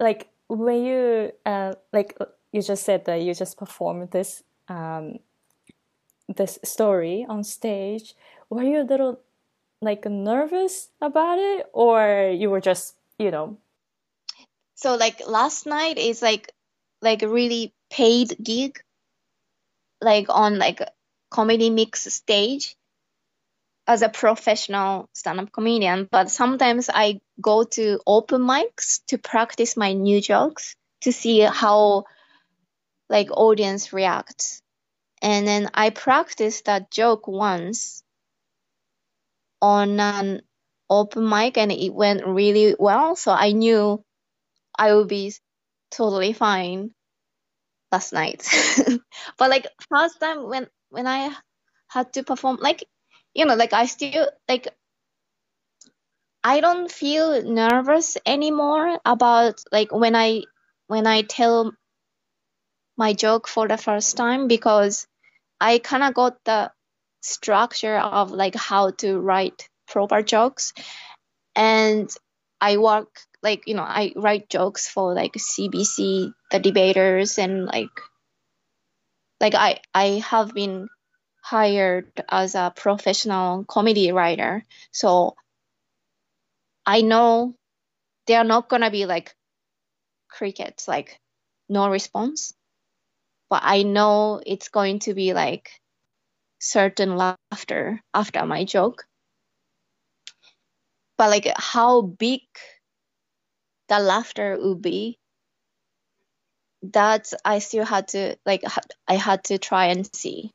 like 0.00 0.28
when 0.48 0.84
you 0.84 1.32
uh, 1.46 1.74
like 1.92 2.16
you 2.52 2.62
just 2.62 2.84
said 2.84 3.04
that 3.04 3.22
you 3.22 3.34
just 3.34 3.56
performed 3.56 4.10
this 4.10 4.42
um, 4.68 5.18
this 6.28 6.58
story 6.64 7.26
on 7.28 7.44
stage, 7.44 8.14
were 8.48 8.62
you 8.62 8.80
a 8.80 8.84
little 8.88 9.20
like 9.82 10.04
nervous 10.04 10.88
about 11.00 11.38
it, 11.38 11.66
or 11.72 12.30
you 12.36 12.50
were 12.50 12.60
just 12.60 12.96
you 13.18 13.30
know? 13.30 13.58
So 14.74 14.96
like 14.96 15.26
last 15.26 15.66
night 15.66 15.98
is 15.98 16.22
like 16.22 16.52
like 17.02 17.22
a 17.22 17.28
really 17.28 17.72
paid 17.90 18.36
gig, 18.42 18.80
like 20.00 20.26
on 20.28 20.58
like 20.58 20.82
comedy 21.30 21.70
mix 21.70 22.12
stage 22.12 22.76
as 23.86 24.02
a 24.02 24.08
professional 24.08 25.08
stand-up 25.14 25.52
comedian. 25.52 26.08
But 26.10 26.30
sometimes 26.30 26.88
I 26.92 27.20
go 27.40 27.64
to 27.64 28.00
open 28.06 28.42
mics 28.42 29.00
to 29.08 29.18
practice 29.18 29.76
my 29.76 29.92
new 29.92 30.20
jokes 30.20 30.76
to 31.02 31.12
see 31.12 31.40
how 31.40 32.04
like 33.08 33.30
audience 33.32 33.92
reacts. 33.92 34.62
And 35.22 35.46
then 35.46 35.70
I 35.74 35.90
practiced 35.90 36.66
that 36.66 36.90
joke 36.90 37.26
once 37.26 38.02
on 39.62 40.00
an 40.00 40.42
open 40.88 41.28
mic 41.28 41.58
and 41.58 41.72
it 41.72 41.92
went 41.94 42.26
really 42.26 42.74
well. 42.78 43.16
So 43.16 43.32
I 43.32 43.52
knew 43.52 44.04
I 44.78 44.94
would 44.94 45.08
be 45.08 45.32
totally 45.90 46.32
fine 46.32 46.92
last 47.92 48.12
night. 48.12 48.46
but 49.38 49.50
like 49.50 49.66
first 49.90 50.20
time 50.20 50.48
when 50.48 50.66
when 50.90 51.06
I 51.06 51.34
had 51.88 52.12
to 52.14 52.22
perform 52.22 52.58
like 52.60 52.84
you 53.34 53.44
know 53.46 53.54
like 53.56 53.72
I 53.72 53.86
still 53.86 54.28
like 54.48 54.68
I 56.42 56.60
don't 56.60 56.90
feel 56.90 57.42
nervous 57.42 58.16
anymore 58.24 58.98
about 59.04 59.60
like 59.72 59.92
when 59.92 60.16
I 60.16 60.42
when 60.86 61.06
I 61.06 61.22
tell 61.22 61.72
my 62.96 63.12
joke 63.12 63.48
for 63.48 63.68
the 63.68 63.76
first 63.76 64.16
time 64.16 64.48
because 64.48 65.06
I 65.60 65.78
kind 65.78 66.02
of 66.02 66.14
got 66.14 66.42
the 66.44 66.72
structure 67.20 67.96
of 67.98 68.30
like 68.30 68.54
how 68.54 68.90
to 68.90 69.18
write 69.18 69.68
proper 69.86 70.22
jokes. 70.22 70.72
And 71.54 72.10
I 72.60 72.76
work 72.76 73.20
like 73.42 73.66
you 73.66 73.74
know 73.74 73.82
I 73.82 74.12
write 74.16 74.48
jokes 74.50 74.88
for 74.88 75.14
like 75.14 75.32
CBC 75.32 76.32
the 76.50 76.58
debaters 76.58 77.38
and 77.38 77.64
like 77.64 77.90
like 79.40 79.54
I 79.54 79.80
I 79.94 80.22
have 80.26 80.54
been 80.54 80.88
hired 81.42 82.12
as 82.28 82.54
a 82.54 82.72
professional 82.74 83.64
comedy 83.64 84.12
writer. 84.12 84.64
So 84.92 85.36
I 86.84 87.00
know 87.00 87.56
they're 88.26 88.44
not 88.44 88.68
gonna 88.68 88.90
be 88.90 89.06
like 89.06 89.34
crickets 90.28 90.86
like 90.86 91.18
no 91.68 91.88
response. 91.88 92.52
But 93.48 93.62
I 93.64 93.82
know 93.82 94.40
it's 94.46 94.68
going 94.68 95.00
to 95.00 95.14
be 95.14 95.34
like 95.34 95.70
certain 96.60 97.16
laughter 97.16 98.00
after 98.14 98.44
my 98.46 98.64
joke 98.64 99.04
but 101.16 101.30
like 101.30 101.48
how 101.56 102.02
big 102.02 102.40
the 103.88 103.98
laughter 103.98 104.56
would 104.60 104.80
be 104.80 105.18
that 106.82 107.32
I 107.44 107.58
still 107.58 107.84
had 107.84 108.08
to 108.08 108.36
like 108.46 108.62
I 109.06 109.16
had 109.16 109.44
to 109.44 109.58
try 109.58 109.86
and 109.86 110.08
see. 110.14 110.50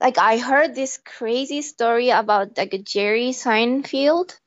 Like 0.00 0.18
I 0.18 0.38
heard 0.38 0.74
this 0.74 0.98
crazy 1.04 1.62
story 1.62 2.10
about 2.10 2.56
like 2.56 2.84
Jerry 2.84 3.30
Seinfeld 3.30 4.38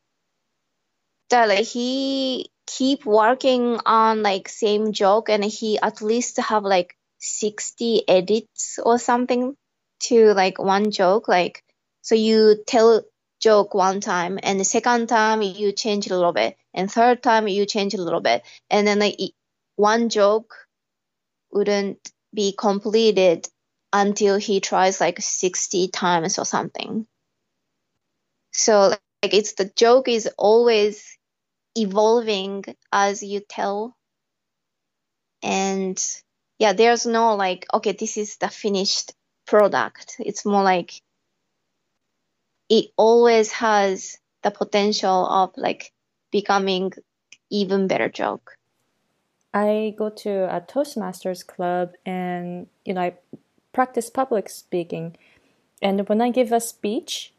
that 1.29 1.47
like 1.47 1.65
he 1.65 2.49
keep 2.65 3.05
working 3.05 3.79
on 3.85 4.23
like 4.23 4.49
same 4.49 4.93
joke 4.93 5.29
and 5.29 5.43
he 5.43 5.79
at 5.79 6.01
least 6.01 6.37
have 6.37 6.63
like 6.63 6.95
60 7.19 8.07
edits 8.07 8.79
or 8.83 8.99
something 8.99 9.55
to 9.99 10.33
like 10.33 10.59
one 10.59 10.91
joke 10.91 11.27
like 11.27 11.63
so 12.01 12.15
you 12.15 12.57
tell 12.67 13.03
joke 13.41 13.73
one 13.73 14.01
time 14.01 14.39
and 14.41 14.59
the 14.59 14.65
second 14.65 15.07
time 15.07 15.41
you 15.41 15.71
change 15.71 16.07
a 16.07 16.15
little 16.15 16.33
bit 16.33 16.57
and 16.73 16.91
third 16.91 17.21
time 17.21 17.47
you 17.47 17.65
change 17.65 17.93
a 17.93 18.01
little 18.01 18.21
bit 18.21 18.43
and 18.69 18.87
then 18.87 18.99
like 18.99 19.19
one 19.75 20.09
joke 20.09 20.55
wouldn't 21.51 22.11
be 22.33 22.53
completed 22.57 23.47
until 23.93 24.37
he 24.37 24.59
tries 24.59 24.99
like 24.99 25.19
60 25.21 25.87
times 25.89 26.37
or 26.37 26.45
something. 26.45 27.07
So 28.51 28.89
like 29.23 29.33
it's 29.33 29.53
the 29.53 29.71
joke 29.75 30.07
is 30.07 30.29
always 30.37 31.17
evolving 31.75 32.63
as 32.91 33.23
you 33.23 33.41
tell. 33.47 33.95
And 35.41 36.03
yeah 36.59 36.73
there's 36.73 37.05
no 37.05 37.35
like 37.35 37.65
okay 37.73 37.91
this 37.91 38.17
is 38.17 38.37
the 38.37 38.49
finished 38.49 39.13
product. 39.47 40.17
It's 40.19 40.45
more 40.45 40.63
like 40.63 41.01
it 42.69 42.91
always 42.97 43.51
has 43.53 44.17
the 44.43 44.51
potential 44.51 45.25
of 45.25 45.51
like 45.57 45.91
becoming 46.31 46.91
even 47.49 47.87
better 47.87 48.09
joke. 48.09 48.57
I 49.53 49.95
go 49.97 50.09
to 50.09 50.55
a 50.55 50.61
Toastmasters 50.61 51.45
club 51.45 51.93
and 52.05 52.67
you 52.85 52.93
know 52.93 53.01
I 53.01 53.15
practice 53.73 54.09
public 54.09 54.49
speaking. 54.49 55.17
And 55.81 56.07
when 56.09 56.21
I 56.21 56.29
give 56.29 56.51
a 56.51 56.59
speech 56.59 57.33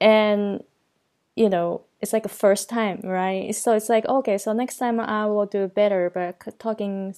and 0.00 0.62
you 1.34 1.48
know 1.48 1.82
it's 2.00 2.12
like 2.12 2.24
a 2.24 2.28
first 2.28 2.68
time 2.68 3.00
right? 3.02 3.54
So 3.54 3.74
it's 3.74 3.88
like 3.88 4.06
okay 4.06 4.38
so 4.38 4.52
next 4.52 4.78
time 4.78 5.00
I 5.00 5.26
will 5.26 5.46
do 5.46 5.66
better 5.66 6.10
but 6.14 6.58
talking 6.58 7.14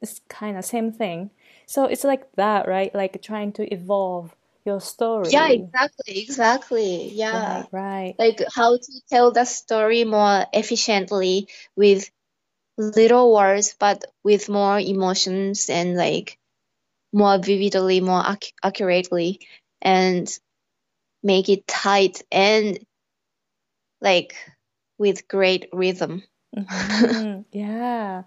is 0.00 0.20
kind 0.28 0.56
of 0.56 0.64
same 0.64 0.92
thing 0.92 1.30
so 1.66 1.84
it's 1.86 2.04
like 2.04 2.30
that 2.36 2.68
right 2.68 2.94
like 2.94 3.22
trying 3.22 3.52
to 3.52 3.72
evolve 3.72 4.34
your 4.64 4.80
story. 4.80 5.30
Yeah, 5.30 5.50
exactly, 5.50 6.18
exactly. 6.20 7.08
Yeah. 7.10 7.62
Right, 7.62 7.68
right. 7.72 8.14
Like 8.18 8.42
how 8.54 8.76
to 8.76 9.00
tell 9.10 9.30
the 9.30 9.44
story 9.44 10.04
more 10.04 10.46
efficiently 10.52 11.48
with 11.76 12.10
little 12.78 13.34
words, 13.34 13.76
but 13.78 14.04
with 14.24 14.48
more 14.48 14.78
emotions 14.78 15.68
and 15.70 15.96
like 15.96 16.38
more 17.12 17.38
vividly, 17.38 18.00
more 18.00 18.22
ac- 18.26 18.52
accurately, 18.62 19.40
and 19.82 20.28
make 21.22 21.48
it 21.48 21.66
tight 21.66 22.22
and 22.32 22.78
like 24.00 24.34
with 24.98 25.28
great 25.28 25.68
rhythm. 25.72 26.22
Mm-hmm. 26.56 27.40
yeah. 27.52 28.22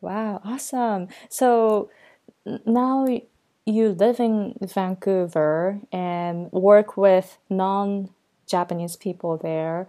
Wow. 0.00 0.40
Awesome. 0.44 1.08
So 1.28 1.90
now 2.64 3.06
you 3.64 3.88
live 3.90 4.20
in 4.20 4.54
Vancouver 4.62 5.80
and 5.92 6.50
work 6.52 6.96
with 6.96 7.38
non 7.50 8.10
Japanese 8.46 8.96
people 8.96 9.36
there. 9.36 9.88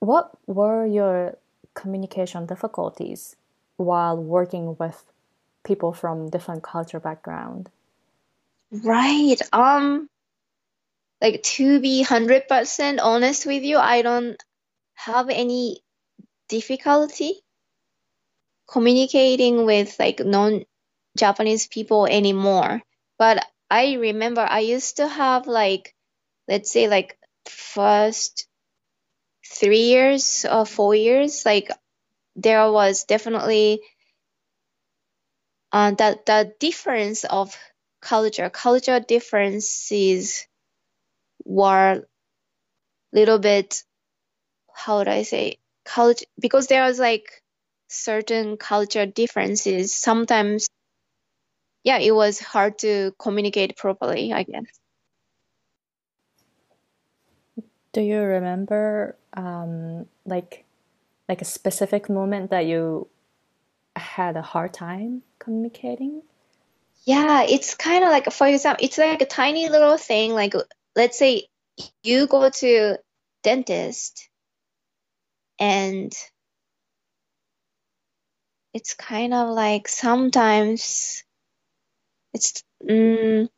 What 0.00 0.30
were 0.46 0.86
your 0.86 1.36
communication 1.74 2.46
difficulties 2.46 3.36
while 3.76 4.16
working 4.16 4.76
with 4.78 5.04
people 5.64 5.92
from 5.92 6.30
different 6.30 6.62
culture 6.62 7.00
background? 7.00 7.68
Right. 8.70 9.40
Um 9.52 10.08
like 11.20 11.42
to 11.42 11.80
be 11.80 12.04
100% 12.04 12.98
honest 13.02 13.44
with 13.44 13.64
you, 13.64 13.76
I 13.76 14.02
don't 14.02 14.42
have 14.94 15.28
any 15.28 15.82
difficulty 16.48 17.42
communicating 18.70 19.64
with 19.66 19.96
like 19.98 20.20
non 20.20 20.64
Japanese 21.18 21.68
people 21.68 22.06
anymore. 22.06 22.82
But 23.18 23.44
I 23.70 23.94
remember 23.94 24.42
I 24.42 24.60
used 24.60 24.98
to 24.98 25.08
have 25.08 25.46
like, 25.48 25.94
let's 26.48 26.70
say 26.72 26.88
like 26.88 27.18
first 27.46 28.48
three 29.46 29.82
years 29.84 30.44
or 30.50 30.64
four 30.64 30.94
years, 30.94 31.44
like 31.44 31.70
there 32.36 32.70
was 32.72 33.04
definitely 33.04 33.82
uh, 35.72 35.92
that 35.92 36.26
the 36.26 36.54
difference 36.60 37.24
of 37.24 37.56
culture, 38.00 38.50
culture 38.50 39.00
differences 39.00 40.46
were 41.44 42.06
little 43.12 43.38
bit, 43.38 43.82
how 44.74 44.98
would 44.98 45.08
I 45.08 45.22
say, 45.24 45.58
culture 45.84 46.26
because 46.40 46.66
there 46.68 46.84
was 46.84 46.98
like 46.98 47.42
certain 47.88 48.56
culture 48.56 49.06
differences. 49.06 49.94
Sometimes 49.94 50.68
yeah, 51.88 51.96
it 51.96 52.14
was 52.14 52.38
hard 52.38 52.78
to 52.80 53.14
communicate 53.18 53.78
properly, 53.78 54.30
I 54.30 54.42
guess. 54.42 54.66
Do 57.94 58.02
you 58.02 58.20
remember 58.20 59.16
um, 59.32 60.04
like 60.26 60.66
like 61.30 61.40
a 61.40 61.46
specific 61.46 62.10
moment 62.10 62.50
that 62.50 62.66
you 62.66 63.08
had 63.96 64.36
a 64.36 64.42
hard 64.42 64.74
time 64.74 65.22
communicating? 65.38 66.20
Yeah, 67.06 67.44
it's 67.48 67.74
kind 67.74 68.04
of 68.04 68.10
like, 68.10 68.30
for 68.32 68.46
example, 68.46 68.84
it's 68.84 68.98
like 68.98 69.22
a 69.22 69.26
tiny 69.26 69.70
little 69.70 69.96
thing. 69.96 70.34
Like, 70.34 70.52
let's 70.94 71.18
say 71.18 71.48
you 72.02 72.26
go 72.26 72.50
to 72.50 72.98
dentist, 73.42 74.28
and 75.58 76.12
it's 78.74 78.92
kind 78.92 79.32
of 79.32 79.48
like 79.54 79.88
sometimes 79.88 81.24
it's 82.38 82.62
mm, 82.88 83.48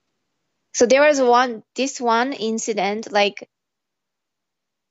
so 0.74 0.86
there 0.86 1.02
was 1.02 1.20
one 1.20 1.62
this 1.76 2.00
one 2.00 2.32
incident 2.32 3.12
like 3.12 3.48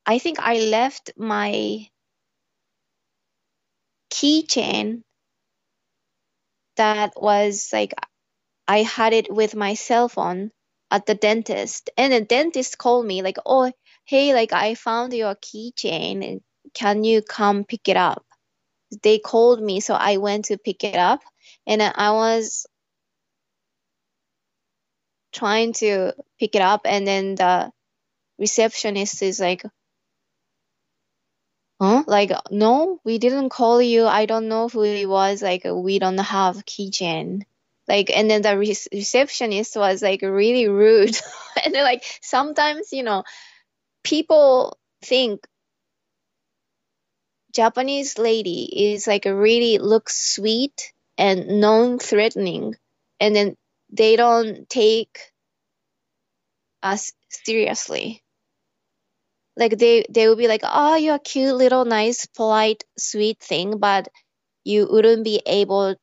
I 0.05 0.19
think 0.19 0.39
I 0.39 0.55
left 0.59 1.11
my 1.17 1.87
keychain 4.11 5.03
that 6.77 7.13
was 7.15 7.69
like 7.73 7.93
I 8.67 8.83
had 8.83 9.13
it 9.13 9.33
with 9.33 9.55
my 9.55 9.73
cell 9.73 10.09
phone 10.09 10.51
at 10.91 11.05
the 11.05 11.15
dentist. 11.15 11.89
And 11.97 12.13
the 12.13 12.21
dentist 12.21 12.77
called 12.77 13.05
me 13.05 13.21
like 13.23 13.37
oh 13.45 13.71
hey 14.05 14.33
like 14.33 14.53
I 14.53 14.75
found 14.75 15.13
your 15.13 15.35
keychain. 15.35 16.41
Can 16.73 17.03
you 17.03 17.21
come 17.21 17.63
pick 17.65 17.89
it 17.89 17.97
up? 17.97 18.25
They 19.03 19.19
called 19.19 19.61
me 19.61 19.79
so 19.81 19.95
I 19.95 20.17
went 20.17 20.45
to 20.45 20.57
pick 20.57 20.83
it 20.83 20.95
up. 20.97 21.21
And 21.67 21.81
I 21.81 22.11
was 22.11 22.65
trying 25.31 25.73
to 25.73 26.13
pick 26.39 26.55
it 26.55 26.61
up 26.61 26.81
and 26.85 27.05
then 27.05 27.35
the 27.35 27.71
receptionist 28.37 29.21
is 29.21 29.39
like 29.39 29.63
huh? 31.81 32.03
Like 32.07 32.31
no 32.51 32.99
we 33.03 33.17
didn't 33.17 33.49
call 33.49 33.81
you. 33.81 34.05
I 34.05 34.25
don't 34.25 34.47
know 34.47 34.67
who 34.69 34.83
it 34.83 35.07
was. 35.07 35.41
Like 35.41 35.63
we 35.65 35.99
don't 35.99 36.17
have 36.17 36.65
keychain. 36.65 37.43
Like 37.87 38.09
and 38.15 38.29
then 38.29 38.41
the 38.41 38.57
re- 38.57 38.75
receptionist 38.93 39.75
was 39.75 40.01
like 40.01 40.21
really 40.21 40.67
rude. 40.67 41.17
And 41.63 41.73
like 41.73 42.03
sometimes 42.21 42.93
you 42.93 43.03
know 43.03 43.23
people 44.03 44.77
think 45.01 45.45
japanese 47.53 48.17
lady 48.17 48.93
is 48.93 49.07
like 49.07 49.25
really 49.25 49.77
looks 49.77 50.35
sweet 50.35 50.93
and 51.17 51.59
non-threatening. 51.59 52.75
And 53.19 53.35
then 53.35 53.57
they 53.91 54.15
don't 54.15 54.69
take 54.69 55.19
us 56.83 57.11
seriously. 57.29 58.23
Like 59.57 59.77
they 59.77 60.05
they 60.09 60.27
will 60.27 60.37
be 60.37 60.47
like 60.47 60.61
oh 60.63 60.95
you're 60.95 61.15
a 61.15 61.19
cute 61.19 61.55
little 61.55 61.85
nice 61.85 62.25
polite 62.27 62.83
sweet 62.97 63.39
thing 63.39 63.77
but 63.77 64.07
you 64.63 64.87
wouldn't 64.89 65.23
be 65.23 65.41
able 65.45 65.95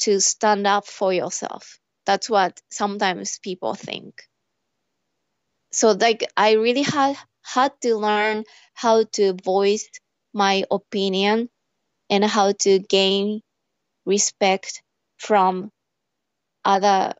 to 0.00 0.20
stand 0.20 0.66
up 0.66 0.86
for 0.86 1.12
yourself. 1.12 1.78
That's 2.06 2.30
what 2.30 2.60
sometimes 2.70 3.38
people 3.38 3.74
think. 3.74 4.22
So 5.72 5.92
like 5.92 6.24
i 6.36 6.52
really 6.52 6.82
had 6.82 7.16
had 7.42 7.72
to 7.82 7.96
learn 7.96 8.44
how 8.74 9.04
to 9.16 9.34
voice 9.34 9.88
my 10.32 10.64
opinion 10.70 11.48
and 12.10 12.24
how 12.24 12.52
to 12.52 12.78
gain 12.80 13.42
respect 14.06 14.82
from 15.18 15.70
other 16.64 17.14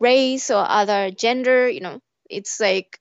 race 0.00 0.50
or 0.50 0.64
other 0.66 1.10
gender 1.10 1.68
you 1.68 1.80
know 1.80 2.00
it's 2.28 2.58
like 2.58 2.98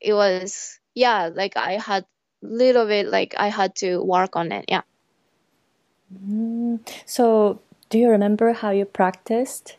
it 0.00 0.14
was 0.14 0.78
yeah 0.94 1.30
like 1.34 1.56
i 1.56 1.72
had 1.72 2.04
little 2.42 2.86
bit 2.86 3.06
like 3.08 3.34
i 3.36 3.48
had 3.48 3.74
to 3.74 4.02
work 4.02 4.36
on 4.36 4.52
it 4.52 4.64
yeah 4.68 4.82
mm. 6.26 6.78
so 7.04 7.60
do 7.88 7.98
you 7.98 8.08
remember 8.08 8.52
how 8.52 8.70
you 8.70 8.84
practiced 8.84 9.76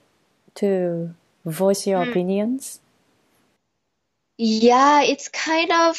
to 0.56 1.14
voice 1.46 1.88
your 1.88 2.04
mm. 2.06 2.10
opinions 2.10 2.82
yeah 4.38 5.02
it's 5.04 5.30
kind 5.30 5.72
of 5.72 5.98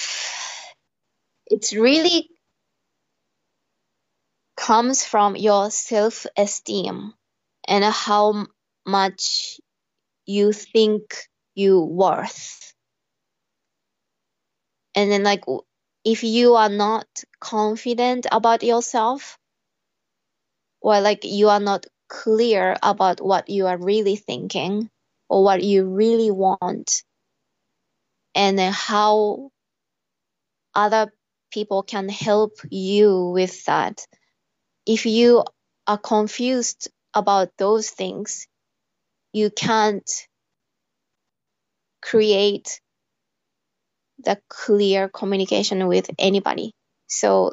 it's 1.46 1.72
really 1.72 2.29
comes 4.57 5.05
from 5.05 5.37
your 5.37 5.70
self 5.70 6.27
esteem 6.37 7.14
and 7.68 7.85
how 7.85 8.46
much 8.85 9.61
you 10.26 10.52
think 10.52 11.16
you 11.54 11.80
worth. 11.80 12.74
And 14.94 15.10
then 15.10 15.22
like 15.22 15.44
if 16.04 16.22
you 16.24 16.54
are 16.54 16.68
not 16.68 17.06
confident 17.40 18.26
about 18.32 18.62
yourself 18.62 19.38
or 20.80 21.00
like 21.00 21.24
you 21.24 21.48
are 21.48 21.60
not 21.60 21.86
clear 22.08 22.76
about 22.82 23.20
what 23.20 23.48
you 23.48 23.66
are 23.66 23.78
really 23.78 24.16
thinking 24.16 24.88
or 25.28 25.42
what 25.44 25.62
you 25.62 25.84
really 25.86 26.30
want 26.30 27.02
and 28.34 28.58
then 28.58 28.72
how 28.72 29.50
other 30.74 31.12
people 31.50 31.82
can 31.82 32.08
help 32.08 32.52
you 32.70 33.30
with 33.30 33.64
that. 33.64 34.06
If 34.86 35.06
you 35.06 35.44
are 35.86 35.98
confused 35.98 36.88
about 37.14 37.50
those 37.58 37.90
things 37.90 38.46
you 39.37 39.51
can't 39.51 40.11
create 42.01 42.81
the 44.25 44.40
clear 44.49 45.11
communication 45.11 45.87
with 45.88 46.09
anybody. 46.18 46.72
So 47.07 47.53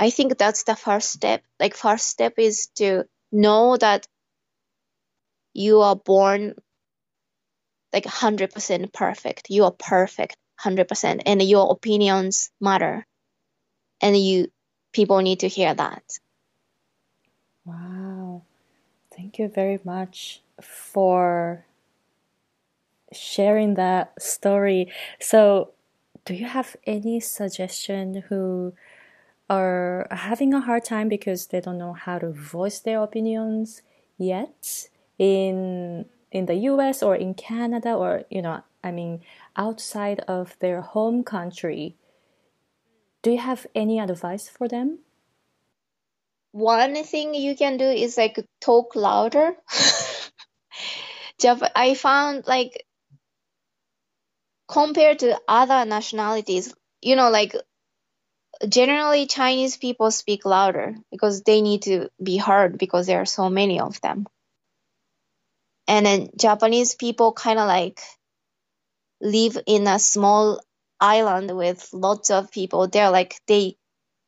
I 0.00 0.10
think 0.10 0.36
that's 0.36 0.64
the 0.64 0.74
first 0.74 1.12
step. 1.12 1.44
Like 1.60 1.76
first 1.76 2.08
step 2.08 2.34
is 2.38 2.66
to 2.78 3.04
know 3.30 3.76
that 3.76 4.04
you 5.54 5.82
are 5.82 5.94
born 5.94 6.54
like 7.92 8.04
100% 8.04 8.92
perfect. 8.92 9.46
You 9.48 9.64
are 9.66 9.70
perfect 9.78 10.36
100% 10.64 11.22
and 11.24 11.40
your 11.40 11.70
opinions 11.70 12.50
matter. 12.60 13.06
And 14.00 14.16
you 14.18 14.48
people 14.92 15.20
need 15.20 15.40
to 15.40 15.48
hear 15.48 15.72
that. 15.72 16.02
Wow. 17.64 18.42
Thank 19.22 19.38
you 19.38 19.46
very 19.46 19.78
much 19.84 20.42
for 20.60 21.64
sharing 23.12 23.74
that 23.74 24.20
story. 24.20 24.90
So 25.20 25.70
do 26.24 26.34
you 26.34 26.46
have 26.46 26.74
any 26.88 27.20
suggestion 27.20 28.24
who 28.28 28.74
are 29.48 30.08
having 30.10 30.52
a 30.52 30.60
hard 30.60 30.84
time 30.84 31.08
because 31.08 31.46
they 31.46 31.60
don't 31.60 31.78
know 31.78 31.92
how 31.92 32.18
to 32.18 32.32
voice 32.32 32.80
their 32.80 33.00
opinions 33.00 33.82
yet 34.18 34.88
in 35.20 36.06
in 36.32 36.46
the 36.46 36.56
US 36.70 37.00
or 37.00 37.14
in 37.14 37.34
Canada 37.34 37.94
or 37.94 38.24
you 38.28 38.42
know 38.42 38.62
I 38.82 38.90
mean 38.90 39.20
outside 39.54 40.18
of 40.26 40.58
their 40.58 40.80
home 40.80 41.22
country 41.22 41.94
do 43.22 43.30
you 43.30 43.38
have 43.38 43.68
any 43.72 44.00
advice 44.00 44.48
for 44.48 44.66
them 44.66 44.98
one 46.52 47.02
thing 47.04 47.34
you 47.34 47.56
can 47.56 47.76
do 47.76 47.84
is 47.84 48.16
like 48.16 48.38
talk 48.60 48.94
louder 48.94 49.56
I 51.74 51.94
found 51.94 52.46
like 52.46 52.84
compared 54.68 55.20
to 55.20 55.40
other 55.48 55.84
nationalities, 55.84 56.72
you 57.00 57.16
know, 57.16 57.30
like 57.30 57.54
generally 58.68 59.26
Chinese 59.26 59.76
people 59.76 60.10
speak 60.10 60.44
louder 60.44 60.94
because 61.10 61.42
they 61.42 61.60
need 61.60 61.82
to 61.82 62.08
be 62.22 62.36
heard 62.36 62.78
because 62.78 63.06
there 63.06 63.20
are 63.20 63.26
so 63.26 63.50
many 63.50 63.80
of 63.80 64.00
them. 64.00 64.26
And 65.88 66.06
then 66.06 66.28
Japanese 66.36 66.94
people 66.94 67.32
kind 67.32 67.58
of 67.58 67.66
like 67.66 68.00
live 69.20 69.58
in 69.66 69.86
a 69.86 69.98
small 69.98 70.60
island 71.00 71.56
with 71.56 71.88
lots 71.92 72.30
of 72.30 72.50
people. 72.52 72.86
They're 72.86 73.10
like, 73.10 73.34
they, 73.46 73.76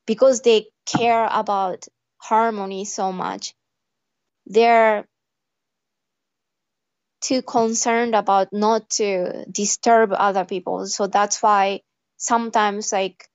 because 0.07 0.43
they 0.43 0.67
care 0.85 1.29
about 1.31 1.87
harmony 2.25 2.85
so 2.85 3.13
much, 3.13 3.55
they're 4.47 5.07
too 7.21 7.43
concerned 7.43 8.15
about 8.15 8.53
not 8.53 8.89
to 8.91 9.45
disturb 9.51 10.13
other 10.13 10.45
people. 10.45 10.87
So 10.87 11.07
that's 11.07 11.43
why 11.43 11.81
sometimes 12.17 12.93
like 12.93 13.29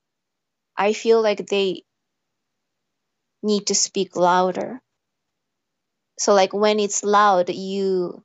I 0.76 0.92
feel 0.92 1.22
like 1.22 1.46
they 1.46 1.82
need 3.42 3.66
to 3.66 3.74
speak 3.74 4.16
louder. 4.16 4.80
So 6.18 6.34
like 6.34 6.52
when 6.52 6.78
it's 6.80 7.02
loud, 7.02 7.50
you 7.50 8.22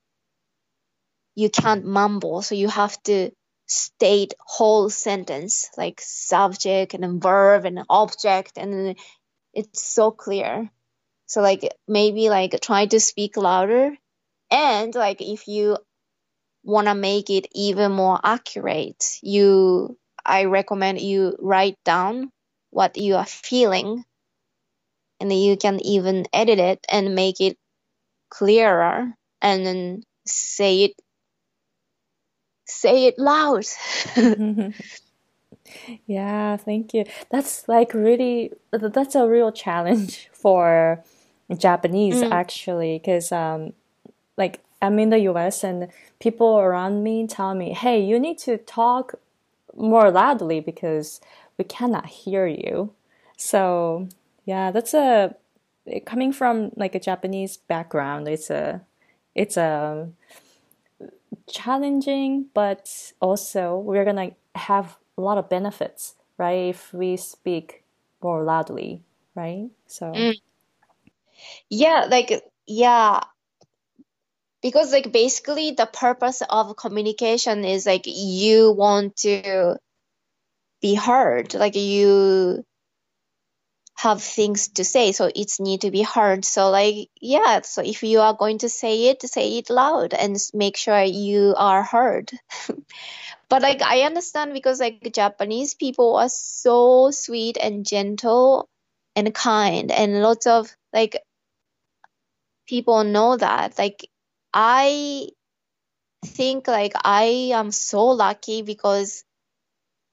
you 1.35 1.49
can't 1.49 1.85
mumble, 1.85 2.41
so 2.41 2.55
you 2.55 2.69
have 2.69 3.01
to 3.03 3.31
state 3.67 4.33
whole 4.39 4.89
sentence 4.89 5.69
like 5.77 5.99
subject 5.99 6.93
and 6.93 7.21
verb 7.21 7.65
and 7.65 7.83
object 7.89 8.57
and 8.57 8.95
it's 9.55 9.83
so 9.83 10.11
clear. 10.11 10.69
So 11.25 11.41
like 11.41 11.73
maybe 11.87 12.29
like 12.29 12.59
try 12.61 12.85
to 12.85 12.99
speak 12.99 13.37
louder. 13.37 13.95
And 14.51 14.93
like 14.93 15.21
if 15.21 15.47
you 15.47 15.77
want 16.63 16.87
to 16.87 16.95
make 16.95 17.29
it 17.29 17.47
even 17.53 17.91
more 17.91 18.19
accurate, 18.23 19.17
you 19.23 19.97
I 20.25 20.45
recommend 20.45 21.01
you 21.01 21.37
write 21.39 21.77
down 21.83 22.31
what 22.71 22.97
you 22.97 23.15
are 23.15 23.25
feeling. 23.25 24.03
And 25.19 25.31
you 25.31 25.55
can 25.57 25.79
even 25.85 26.25
edit 26.33 26.59
it 26.59 26.85
and 26.89 27.15
make 27.15 27.39
it 27.39 27.57
clearer 28.29 29.13
and 29.41 29.65
then 29.65 30.03
say 30.27 30.83
it 30.83 30.91
say 32.67 33.05
it 33.05 33.17
loud 33.17 33.61
mm-hmm. 34.15 34.71
Yeah 36.05 36.57
thank 36.57 36.93
you 36.93 37.03
that's 37.29 37.67
like 37.67 37.93
really 37.93 38.51
that's 38.71 39.15
a 39.15 39.27
real 39.27 39.51
challenge 39.51 40.29
for 40.33 41.03
japanese 41.57 42.15
mm. 42.15 42.31
actually 42.31 42.99
because 42.99 43.31
um 43.31 43.73
like 44.37 44.61
I'm 44.81 44.99
in 44.99 45.09
the 45.09 45.19
US 45.19 45.63
and 45.63 45.89
people 46.19 46.59
around 46.59 47.03
me 47.03 47.27
tell 47.27 47.55
me, 47.55 47.73
hey, 47.73 47.99
you 47.99 48.19
need 48.19 48.37
to 48.39 48.57
talk 48.57 49.15
more 49.75 50.11
loudly 50.11 50.59
because 50.59 51.19
we 51.57 51.65
cannot 51.65 52.05
hear 52.05 52.47
you. 52.47 52.93
So, 53.37 54.07
yeah, 54.45 54.71
that's 54.71 54.93
a 54.93 55.35
coming 56.05 56.31
from 56.31 56.71
like 56.75 56.95
a 56.95 56.99
Japanese 56.99 57.57
background, 57.57 58.27
it's 58.27 58.49
a 58.49 58.81
it's 59.33 59.57
a 59.57 60.09
challenging, 61.47 62.47
but 62.53 63.11
also 63.19 63.77
we're 63.77 64.05
gonna 64.05 64.31
have 64.55 64.97
a 65.17 65.21
lot 65.21 65.37
of 65.37 65.49
benefits, 65.49 66.15
right? 66.37 66.69
If 66.69 66.93
we 66.93 67.17
speak 67.17 67.83
more 68.21 68.43
loudly, 68.43 69.03
right? 69.35 69.69
So 69.87 70.05
Mm. 70.07 70.35
Yeah, 71.69 72.07
like 72.09 72.43
yeah, 72.65 73.21
because 74.61 74.91
like 74.91 75.11
basically 75.11 75.71
the 75.71 75.85
purpose 75.85 76.41
of 76.49 76.75
communication 76.75 77.65
is 77.65 77.85
like 77.85 78.03
you 78.05 78.71
want 78.71 79.15
to 79.17 79.77
be 80.81 80.95
heard, 80.95 81.53
like 81.53 81.75
you 81.75 82.63
have 83.95 84.21
things 84.21 84.67
to 84.69 84.83
say, 84.83 85.11
so 85.13 85.31
it's 85.33 85.59
need 85.59 85.81
to 85.81 85.91
be 85.91 86.03
heard. 86.03 86.45
So 86.45 86.69
like 86.69 87.09
yeah, 87.21 87.61
so 87.61 87.81
if 87.81 88.03
you 88.03 88.19
are 88.19 88.33
going 88.33 88.59
to 88.59 88.69
say 88.69 89.07
it, 89.07 89.21
say 89.23 89.57
it 89.57 89.69
loud 89.69 90.13
and 90.13 90.37
make 90.53 90.77
sure 90.77 91.01
you 91.01 91.55
are 91.57 91.83
heard. 91.83 92.31
But 93.49 93.61
like 93.61 93.81
I 93.81 94.01
understand 94.01 94.53
because 94.53 94.79
like 94.79 95.13
Japanese 95.13 95.75
people 95.75 96.15
are 96.17 96.29
so 96.29 97.11
sweet 97.11 97.57
and 97.61 97.85
gentle 97.85 98.69
and 99.15 99.33
kind 99.33 99.91
and 99.91 100.21
lots 100.21 100.47
of 100.47 100.75
like 100.91 101.21
people 102.67 103.03
know 103.03 103.37
that. 103.37 103.77
Like 103.77 104.09
I 104.53 105.29
think 106.25 106.67
like 106.67 106.93
I 107.03 107.51
am 107.53 107.71
so 107.71 108.07
lucky 108.07 108.61
because 108.61 109.23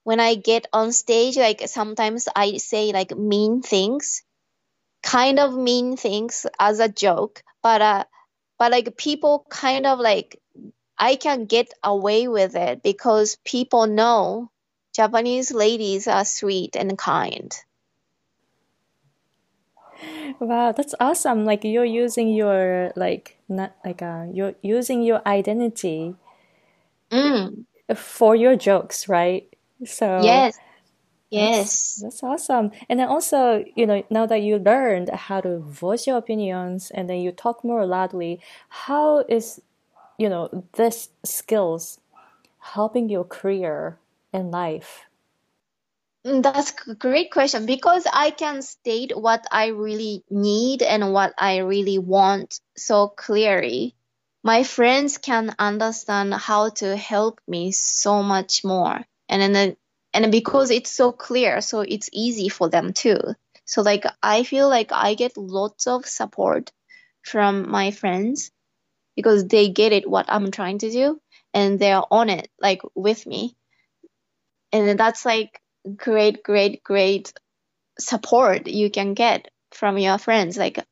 when 0.04 0.20
I 0.20 0.34
get 0.36 0.66
on 0.72 0.92
stage, 0.92 1.36
like 1.36 1.62
sometimes 1.68 2.28
I 2.34 2.58
say 2.58 2.92
like 2.92 3.16
mean 3.16 3.62
things, 3.62 4.22
kind 5.02 5.38
of 5.38 5.54
mean 5.54 5.96
things 5.96 6.46
as 6.58 6.80
a 6.80 6.88
joke, 6.88 7.42
but 7.62 7.82
uh, 7.82 8.04
but 8.58 8.72
like 8.72 8.96
people 8.96 9.46
kind 9.50 9.86
of 9.86 10.00
like 10.00 10.40
I 10.98 11.16
can 11.16 11.46
get 11.46 11.72
away 11.82 12.28
with 12.28 12.56
it 12.56 12.82
because 12.82 13.36
people 13.44 13.86
know 13.86 14.50
Japanese 14.94 15.52
ladies 15.52 16.08
are 16.08 16.24
sweet 16.24 16.76
and 16.76 16.98
kind. 16.98 17.52
wow, 20.40 20.72
that's 20.72 20.94
awesome. 21.00 21.44
Like 21.44 21.64
you're 21.64 21.84
using 21.84 22.28
your 22.28 22.92
like 22.96 23.38
not 23.48 23.74
like 23.84 24.02
uh 24.02 24.26
you're 24.32 24.54
using 24.62 25.02
your 25.02 25.20
identity 25.26 26.14
Mm, 27.10 27.64
for 27.94 28.34
your 28.36 28.56
jokes, 28.56 29.08
right? 29.08 29.51
So 29.84 30.46
yes, 30.50 30.58
yes. 31.30 32.02
that's 32.02 32.22
awesome. 32.22 32.70
And 32.88 32.98
then 33.00 33.08
also, 33.08 33.64
you 33.76 33.86
know, 33.86 34.02
now 34.10 34.26
that 34.26 34.42
you 34.42 34.58
learned 34.58 35.10
how 35.10 35.40
to 35.40 35.58
voice 35.58 36.06
your 36.06 36.18
opinions 36.18 36.90
and 36.92 37.08
then 37.08 37.18
you 37.20 37.32
talk 37.32 37.64
more 37.64 37.86
loudly, 37.86 38.40
how 38.68 39.20
is, 39.28 39.60
you 40.18 40.28
know, 40.28 40.64
this 40.74 41.10
skills 41.24 42.00
helping 42.60 43.08
your 43.08 43.24
career 43.24 43.98
and 44.32 44.50
life? 44.50 45.06
Mm, 46.26 46.42
That's 46.42 46.72
a 46.88 46.94
great 46.96 47.30
question 47.30 47.64
because 47.66 48.06
I 48.12 48.30
can 48.30 48.62
state 48.62 49.16
what 49.16 49.46
I 49.52 49.66
really 49.68 50.24
need 50.30 50.82
and 50.82 51.12
what 51.12 51.32
I 51.38 51.58
really 51.58 51.98
want 51.98 52.60
so 52.76 53.08
clearly. 53.08 53.94
My 54.42 54.64
friends 54.64 55.18
can 55.18 55.54
understand 55.60 56.34
how 56.34 56.70
to 56.70 56.96
help 56.96 57.40
me 57.46 57.70
so 57.70 58.22
much 58.22 58.64
more. 58.64 59.04
And 59.32 59.54
then, 59.54 59.76
and 60.12 60.30
because 60.30 60.70
it's 60.70 60.90
so 60.90 61.10
clear, 61.10 61.60
so 61.62 61.80
it's 61.80 62.10
easy 62.12 62.48
for 62.48 62.68
them 62.68 62.92
too. 62.92 63.18
So 63.64 63.82
like 63.82 64.04
I 64.22 64.42
feel 64.42 64.68
like 64.68 64.92
I 64.92 65.14
get 65.14 65.36
lots 65.36 65.86
of 65.86 66.06
support 66.06 66.70
from 67.22 67.70
my 67.70 67.90
friends 67.90 68.50
because 69.16 69.46
they 69.46 69.70
get 69.70 69.92
it 69.92 70.08
what 70.08 70.26
I'm 70.28 70.50
trying 70.50 70.78
to 70.78 70.90
do 70.90 71.20
and 71.54 71.78
they're 71.78 72.02
on 72.10 72.28
it 72.28 72.50
like 72.60 72.82
with 72.94 73.26
me. 73.26 73.56
And 74.72 74.98
that's 74.98 75.24
like 75.24 75.60
great, 75.96 76.42
great, 76.42 76.82
great 76.82 77.32
support 77.98 78.66
you 78.66 78.90
can 78.90 79.14
get 79.14 79.50
from 79.70 79.98
your 79.98 80.18
friends. 80.18 80.56
Like, 80.56 80.84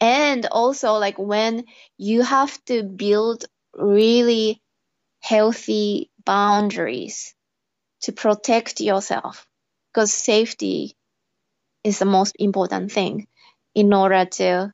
and 0.00 0.46
also 0.46 0.94
like 0.94 1.18
when 1.18 1.64
you 1.98 2.22
have 2.22 2.64
to 2.64 2.82
build 2.82 3.44
really 3.74 4.60
healthy 5.20 6.10
boundaries 6.24 7.34
to 8.02 8.12
protect 8.12 8.80
yourself 8.80 9.46
because 9.92 10.12
safety 10.12 10.96
is 11.84 11.98
the 11.98 12.06
most 12.06 12.36
important 12.38 12.92
thing 12.92 13.26
in 13.74 13.92
order 13.94 14.24
to 14.26 14.72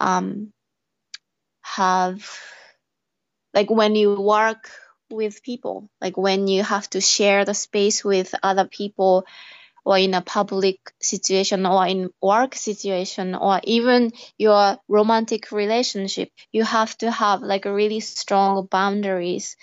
um 0.00 0.52
have 1.62 2.28
like 3.54 3.70
when 3.70 3.94
you 3.96 4.14
work 4.20 4.70
with 5.10 5.42
people 5.42 5.88
like 6.00 6.16
when 6.16 6.48
you 6.48 6.62
have 6.62 6.88
to 6.90 7.00
share 7.00 7.44
the 7.44 7.54
space 7.54 8.04
with 8.04 8.34
other 8.42 8.66
people 8.66 9.26
or 9.84 9.98
in 9.98 10.14
a 10.14 10.22
public 10.22 10.78
situation 11.02 11.66
or 11.66 11.86
in 11.86 12.10
work 12.22 12.54
situation 12.54 13.34
or 13.34 13.60
even 13.64 14.12
your 14.38 14.78
romantic 14.88 15.52
relationship 15.52 16.30
you 16.52 16.64
have 16.64 16.96
to 16.98 17.10
have 17.10 17.42
like 17.42 17.64
really 17.66 18.00
strong 18.00 18.66
boundaries 18.70 19.56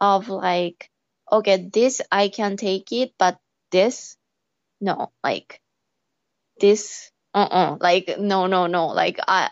of 0.00 0.28
like 0.28 0.90
okay 1.30 1.68
this 1.72 2.00
i 2.10 2.28
can 2.28 2.56
take 2.56 2.92
it 2.92 3.12
but 3.18 3.38
this 3.70 4.16
no 4.80 5.12
like 5.24 5.60
this 6.60 7.10
uh-uh 7.34 7.76
like 7.80 8.18
no 8.18 8.46
no 8.46 8.66
no 8.66 8.88
like 8.88 9.18
i 9.28 9.50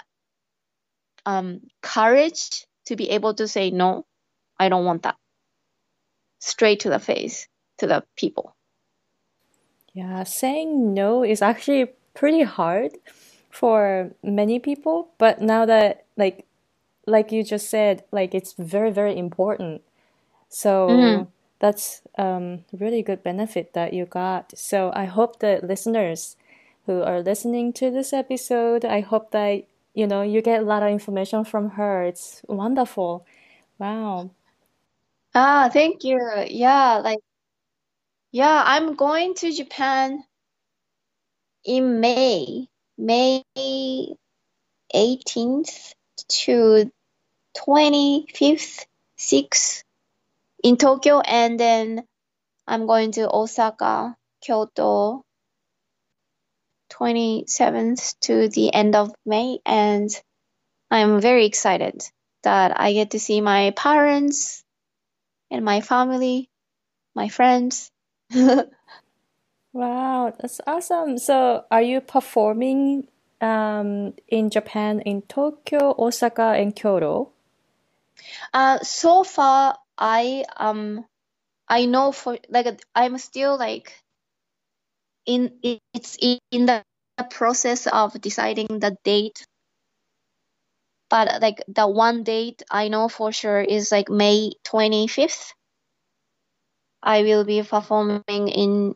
um 1.26 1.60
courage 1.82 2.66
to 2.86 2.96
be 2.96 3.10
able 3.10 3.34
to 3.34 3.46
say 3.48 3.70
no 3.70 4.04
i 4.58 4.68
don't 4.68 4.84
want 4.84 5.02
that 5.02 5.16
straight 6.40 6.80
to 6.80 6.90
the 6.90 6.98
face 6.98 7.48
to 7.78 7.86
the 7.86 8.04
people 8.16 8.56
Yeah, 9.92 10.22
saying 10.24 10.94
no 10.94 11.24
is 11.24 11.42
actually 11.42 11.86
pretty 12.14 12.42
hard 12.42 12.92
for 13.50 14.12
many 14.22 14.58
people, 14.58 15.10
but 15.18 15.40
now 15.40 15.66
that 15.66 16.06
like 16.16 16.46
like 17.06 17.32
you 17.32 17.42
just 17.44 17.70
said, 17.70 18.04
like 18.12 18.34
it's 18.34 18.54
very, 18.58 18.90
very 18.90 19.16
important. 19.18 19.82
Mm. 20.88 21.26
So 21.26 21.28
that's 21.60 22.02
um 22.18 22.64
really 22.72 23.02
good 23.02 23.22
benefit 23.22 23.72
that 23.74 23.92
you 23.94 24.06
got. 24.06 24.56
So 24.58 24.92
I 24.94 25.04
hope 25.06 25.40
the 25.40 25.60
listeners 25.62 26.36
who 26.86 27.02
are 27.02 27.20
listening 27.22 27.72
to 27.74 27.90
this 27.90 28.12
episode, 28.12 28.84
I 28.84 29.00
hope 29.00 29.30
that 29.32 29.64
you 29.94 30.06
know 30.06 30.22
you 30.22 30.42
get 30.42 30.60
a 30.62 30.64
lot 30.64 30.82
of 30.82 30.90
information 30.90 31.44
from 31.44 31.70
her. 31.72 32.02
It's 32.04 32.42
wonderful. 32.48 33.26
Wow. 33.78 34.30
ah 35.34 35.68
thank 35.72 36.04
you 36.04 36.18
yeah 36.48 36.96
like 37.04 37.20
yeah 38.32 38.62
i'm 38.66 38.94
going 38.96 39.34
to 39.34 39.52
japan 39.52 40.24
in 41.64 42.00
may 42.00 42.68
may 42.98 43.42
18th 44.94 45.94
to 46.28 46.90
25th 47.56 48.86
6th 49.18 49.84
in 50.62 50.76
tokyo 50.76 51.20
and 51.20 51.58
then 51.58 52.04
i'm 52.66 52.86
going 52.86 53.12
to 53.12 53.28
osaka 53.30 54.16
kyoto 54.42 55.22
27th 56.92 58.14
to 58.20 58.48
the 58.48 58.72
end 58.72 58.96
of 58.96 59.12
may 59.26 59.58
and 59.66 60.10
i'm 60.90 61.20
very 61.20 61.46
excited 61.46 62.02
that 62.42 62.80
i 62.80 62.92
get 62.92 63.10
to 63.10 63.20
see 63.20 63.40
my 63.40 63.72
parents 63.76 64.64
and 65.50 65.64
my 65.64 65.80
family 65.80 66.48
my 67.14 67.28
friends 67.28 67.90
Wow, 69.72 70.32
that's 70.38 70.60
awesome. 70.66 71.18
So 71.18 71.64
are 71.70 71.82
you 71.82 72.00
performing 72.00 73.06
um 73.40 74.14
in 74.26 74.50
Japan 74.50 75.00
in 75.00 75.22
Tokyo, 75.22 75.94
Osaka, 75.98 76.54
and 76.58 76.74
Kyoto? 76.74 77.30
Uh, 78.52 78.78
so 78.80 79.22
far, 79.22 79.78
I 79.98 80.44
um 80.58 81.06
I 81.68 81.86
know 81.86 82.12
for 82.12 82.38
like 82.50 82.82
I'm 82.94 83.18
still 83.18 83.58
like 83.58 83.94
in 85.26 85.58
it's 85.94 86.16
in 86.52 86.66
the 86.66 86.84
process 87.30 87.86
of 87.86 88.20
deciding 88.20 88.68
the 88.80 88.96
date, 89.04 89.46
but 91.10 91.42
like 91.42 91.62
the 91.68 91.88
one 91.88 92.24
date 92.24 92.62
I 92.70 92.88
know 92.88 93.08
for 93.08 93.32
sure 93.32 93.60
is 93.62 93.92
like 93.92 94.10
May 94.10 94.52
25th. 94.66 95.52
I 97.02 97.22
will 97.22 97.44
be 97.44 97.62
performing 97.62 98.48
in 98.48 98.94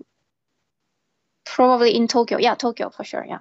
probably 1.46 1.96
in 1.96 2.08
Tokyo. 2.08 2.38
Yeah, 2.38 2.56
Tokyo 2.56 2.90
for 2.90 3.04
sure. 3.04 3.24
Yeah. 3.26 3.40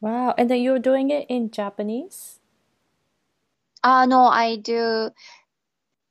Wow, 0.00 0.34
and 0.38 0.50
then 0.50 0.62
you're 0.62 0.78
doing 0.80 1.10
it 1.10 1.26
in 1.30 1.50
Japanese? 1.50 2.40
Uh 3.84 4.06
no, 4.06 4.22
I 4.26 4.56
do 4.56 5.10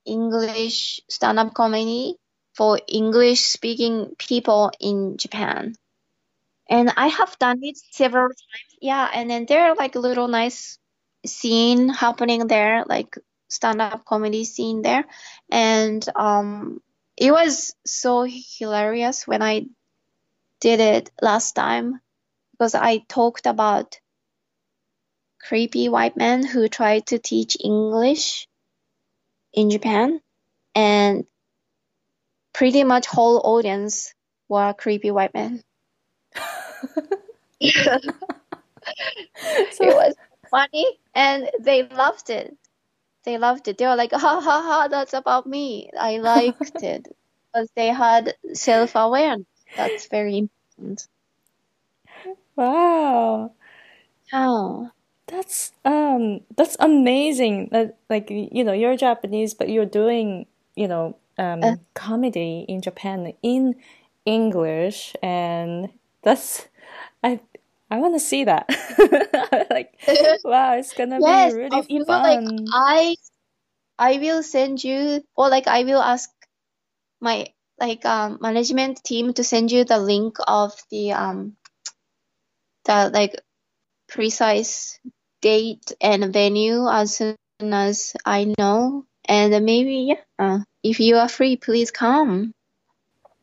English 0.06 1.00
stand-up 1.08 1.54
comedy 1.54 2.16
for 2.54 2.80
English 2.88 3.40
speaking 3.40 4.14
people 4.18 4.70
in 4.80 5.16
Japan. 5.16 5.74
and 6.68 6.92
I 6.96 7.08
have 7.08 7.38
done 7.38 7.60
it 7.62 7.76
several 7.92 8.28
times. 8.28 8.76
Yeah, 8.80 9.08
and 9.12 9.30
then 9.30 9.46
there 9.46 9.70
are 9.70 9.74
like 9.76 9.94
little 9.94 10.28
nice 10.28 10.78
scene 11.26 11.88
happening 11.88 12.46
there, 12.46 12.84
like 12.88 13.16
stand-up 13.48 14.04
comedy 14.04 14.44
scene 14.44 14.82
there, 14.82 15.04
and 15.50 16.04
um, 16.16 16.80
it 17.16 17.30
was 17.32 17.74
so 17.86 18.26
hilarious 18.28 19.26
when 19.26 19.42
I 19.42 19.66
did 20.60 20.80
it 20.80 21.10
last 21.20 21.52
time 21.54 22.00
because 22.52 22.74
I 22.74 22.98
talked 23.08 23.46
about 23.46 24.00
creepy 25.40 25.90
white 25.90 26.16
men 26.16 26.42
who 26.44 26.68
tried 26.68 27.06
to 27.08 27.18
teach 27.18 27.56
English 27.62 28.48
in 29.52 29.70
Japan, 29.70 30.20
and 30.74 31.26
pretty 32.52 32.84
much 32.84 33.06
whole 33.06 33.40
audience 33.44 34.14
were 34.48 34.74
creepy 34.74 35.10
white 35.10 35.34
men. 35.34 35.62
So 39.72 39.84
it 39.84 39.94
was 39.94 40.14
funny 40.50 40.86
and 41.14 41.48
they 41.60 41.82
loved 41.84 42.30
it. 42.30 42.56
They 43.24 43.38
loved 43.38 43.68
it. 43.68 43.78
They 43.78 43.86
were 43.86 43.96
like, 43.96 44.12
ha 44.12 44.18
ha 44.18 44.40
ha, 44.40 44.88
that's 44.90 45.14
about 45.14 45.46
me. 45.46 45.90
I 45.98 46.18
liked 46.18 46.72
it 46.82 47.08
because 47.52 47.68
they 47.76 47.88
had 47.88 48.34
self 48.52 48.92
awareness. 48.94 49.46
That's 49.76 50.08
very 50.08 50.38
important. 50.38 51.06
Wow. 52.56 53.52
Oh. 54.32 54.90
That's 55.32 55.72
um 55.84 56.40
that's 56.56 56.76
amazing. 56.78 57.70
That 57.72 57.96
like 58.10 58.28
you 58.30 58.64
know 58.64 58.72
you're 58.72 58.96
Japanese, 58.96 59.54
but 59.54 59.70
you're 59.70 59.86
doing 59.86 60.46
you 60.76 60.88
know 60.88 61.16
um, 61.38 61.62
uh, 61.62 61.76
comedy 61.94 62.66
in 62.68 62.82
Japan 62.82 63.32
in 63.42 63.76
English, 64.26 65.16
and 65.22 65.90
that's 66.22 66.68
I 67.24 67.40
I 67.90 67.98
want 67.98 68.14
to 68.14 68.20
see 68.20 68.44
that. 68.44 68.66
like 69.70 69.98
wow, 70.44 70.74
it's 70.76 70.92
gonna 70.92 71.20
yes, 71.20 71.22
be 71.22 71.52
really 71.52 71.80
uh, 71.80 71.82
you 71.88 72.04
fun. 72.06 72.22
Know, 72.22 72.22
like 72.22 72.42
I 72.72 73.16
I 73.98 74.18
will 74.18 74.42
send 74.42 74.82
you 74.84 75.22
or 75.36 75.48
like 75.50 75.68
I 75.68 75.84
will 75.84 76.02
ask 76.02 76.30
my 77.20 77.46
like 77.80 78.04
um 78.06 78.38
management 78.40 79.02
team 79.04 79.32
to 79.34 79.44
send 79.44 79.72
you 79.72 79.84
the 79.84 79.98
link 79.98 80.36
of 80.46 80.72
the 80.90 81.12
um 81.12 81.56
the 82.84 83.10
like 83.12 83.40
precise 84.08 84.98
date 85.42 85.92
and 86.00 86.32
venue 86.32 86.88
as 86.88 87.16
soon 87.16 87.36
as 87.60 88.14
I 88.24 88.54
know. 88.58 89.04
And 89.26 89.64
maybe, 89.64 90.14
yeah, 90.14 90.22
uh, 90.38 90.60
if 90.82 90.98
you 90.98 91.16
are 91.16 91.28
free, 91.28 91.56
please 91.56 91.90
come. 91.90 92.54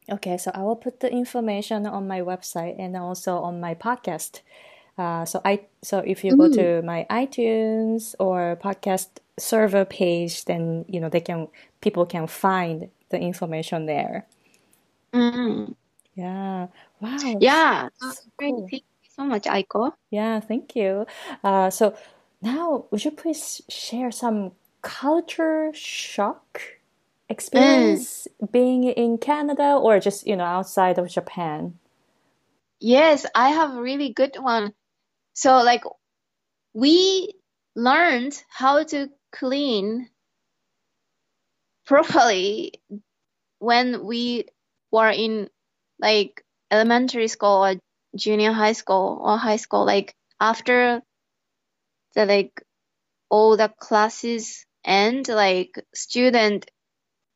Okay, 0.10 0.38
so 0.38 0.52
I 0.54 0.64
will 0.64 0.76
put 0.76 1.00
the 1.00 1.12
information 1.12 1.86
on 1.86 2.08
my 2.08 2.22
website 2.22 2.76
and 2.80 2.98
also 2.98 3.38
on 3.38 3.62
my 3.62 3.76
podcast. 3.76 4.42
Uh, 4.98 5.24
so 5.24 5.40
I 5.46 5.62
so 5.82 6.00
if 6.00 6.24
you 6.26 6.36
go 6.36 6.50
mm. 6.50 6.56
to 6.56 6.82
my 6.82 7.06
iTunes 7.10 8.16
or 8.20 8.58
podcast 8.62 9.08
server 9.38 9.86
page, 9.86 10.46
then 10.46 10.84
you 10.90 11.00
know 11.00 11.10
they 11.10 11.22
can 11.22 11.48
people 11.80 12.06
can 12.06 12.28
find 12.28 12.90
the 13.10 13.20
information 13.20 13.86
there. 13.86 14.26
Mm. 15.14 15.76
Yeah. 16.16 16.68
Wow. 17.00 17.18
Yeah. 17.40 17.90
Great. 18.38 18.52
Cool. 18.52 18.68
Thank 18.70 18.84
so 19.20 19.26
much, 19.26 19.44
Aiko. 19.44 19.92
Yeah. 20.12 20.40
Thank 20.40 20.76
you. 20.76 21.06
Uh, 21.44 21.70
so 21.70 21.96
now, 22.42 22.86
would 22.90 23.04
you 23.04 23.12
please 23.12 23.62
share 23.70 24.12
some 24.12 24.54
culture 24.82 25.72
shock 25.74 26.62
experience 27.28 28.28
mm. 28.42 28.52
being 28.52 28.86
in 28.86 29.18
Canada 29.18 29.74
or 29.76 30.00
just, 30.00 30.26
you 30.26 30.38
know, 30.38 30.46
outside 30.46 30.98
of 30.98 31.10
Japan? 31.10 31.78
Yes, 32.80 33.26
I 33.36 33.50
have 33.50 33.76
a 33.76 33.82
really 33.82 34.14
good 34.14 34.38
one. 34.40 34.74
So 35.34 35.58
like 35.64 35.84
we 36.74 37.34
learned 37.76 38.42
how 38.50 38.84
to 38.84 39.10
clean 39.34 40.10
properly 41.86 42.74
when 43.60 44.06
we 44.06 44.46
were 44.92 45.10
in 45.10 45.50
like 46.00 46.46
elementary 46.72 47.28
school 47.28 47.66
or 47.66 47.76
junior 48.16 48.52
high 48.52 48.74
school 48.74 49.22
or 49.24 49.38
high 49.38 49.58
school 49.58 49.86
like 49.86 50.16
after 50.40 51.02
the 52.16 52.26
like 52.26 52.64
all 53.30 53.58
the 53.58 53.70
classes 53.80 54.66
end, 54.84 55.28
like 55.28 55.84
student 55.94 56.70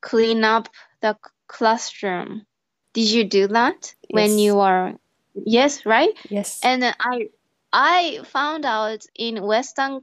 clean 0.01 0.43
up 0.43 0.69
the 1.01 1.17
classroom. 1.47 2.45
Did 2.93 3.09
you 3.09 3.24
do 3.24 3.47
that 3.47 3.93
yes. 4.09 4.09
when 4.09 4.39
you 4.39 4.55
were? 4.55 4.93
Yes, 5.34 5.86
right. 5.86 6.11
Yes. 6.30 6.59
And 6.63 6.84
I 6.84 7.30
I 7.71 8.21
found 8.26 8.65
out 8.65 9.05
in 9.15 9.41
Western 9.41 10.01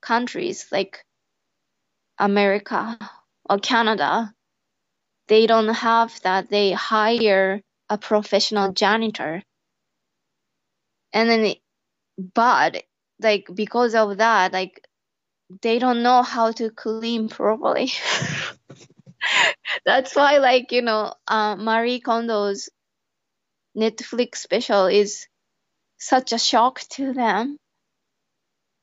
countries 0.00 0.66
like 0.72 1.04
America 2.18 2.98
or 3.48 3.58
Canada, 3.58 4.32
they 5.28 5.46
don't 5.46 5.68
have 5.68 6.18
that. 6.22 6.48
They 6.48 6.72
hire 6.72 7.60
a 7.88 7.98
professional 7.98 8.72
janitor. 8.72 9.42
And 11.12 11.28
then, 11.28 11.54
but 12.34 12.84
like 13.20 13.48
because 13.54 13.94
of 13.94 14.18
that, 14.18 14.52
like 14.52 14.86
they 15.62 15.78
don't 15.78 16.02
know 16.02 16.22
how 16.22 16.52
to 16.52 16.70
clean 16.70 17.28
properly. 17.28 17.92
That's 19.84 20.14
why, 20.14 20.38
like 20.38 20.72
you 20.72 20.82
know, 20.82 21.14
uh, 21.26 21.56
Marie 21.56 22.00
Kondo's 22.00 22.70
Netflix 23.76 24.36
special 24.36 24.86
is 24.86 25.26
such 25.98 26.32
a 26.32 26.38
shock 26.38 26.80
to 26.90 27.12
them, 27.12 27.58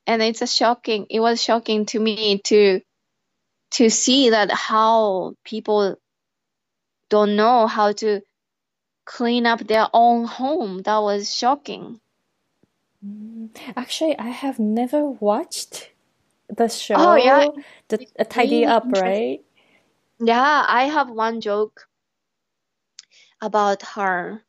and 0.06 0.22
it's 0.22 0.42
a 0.42 0.48
shocking. 0.48 1.08
It 1.10 1.20
was 1.20 1.42
shocking 1.42 1.86
to 1.88 2.00
me 2.00 2.40
to 2.46 2.82
to 3.72 3.90
see 3.90 4.30
that 4.32 4.52
how 4.52 5.34
people 5.44 5.96
don't 7.10 7.36
know 7.36 7.68
how 7.68 7.92
to 7.94 8.22
clean 9.06 9.46
up 9.46 9.60
their 9.66 9.88
own 9.94 10.26
home. 10.26 10.82
That 10.84 11.00
was 11.00 11.34
shocking. 11.34 12.00
Mm, 13.08 13.50
actually, 13.76 14.18
I 14.18 14.30
have 14.30 14.60
never 14.60 15.06
watched 15.06 15.92
the 16.50 16.68
show. 16.68 16.96
Oh 16.98 17.16
yeah, 17.16 17.48
the 17.88 18.06
Tidy 18.30 18.66
Up, 18.66 18.86
right? 18.92 19.42
Yeah, 20.20 20.66
I 20.68 20.86
have 20.86 21.10
one 21.10 21.42
joke 21.42 21.88
about 23.42 23.84
her, 23.84 24.42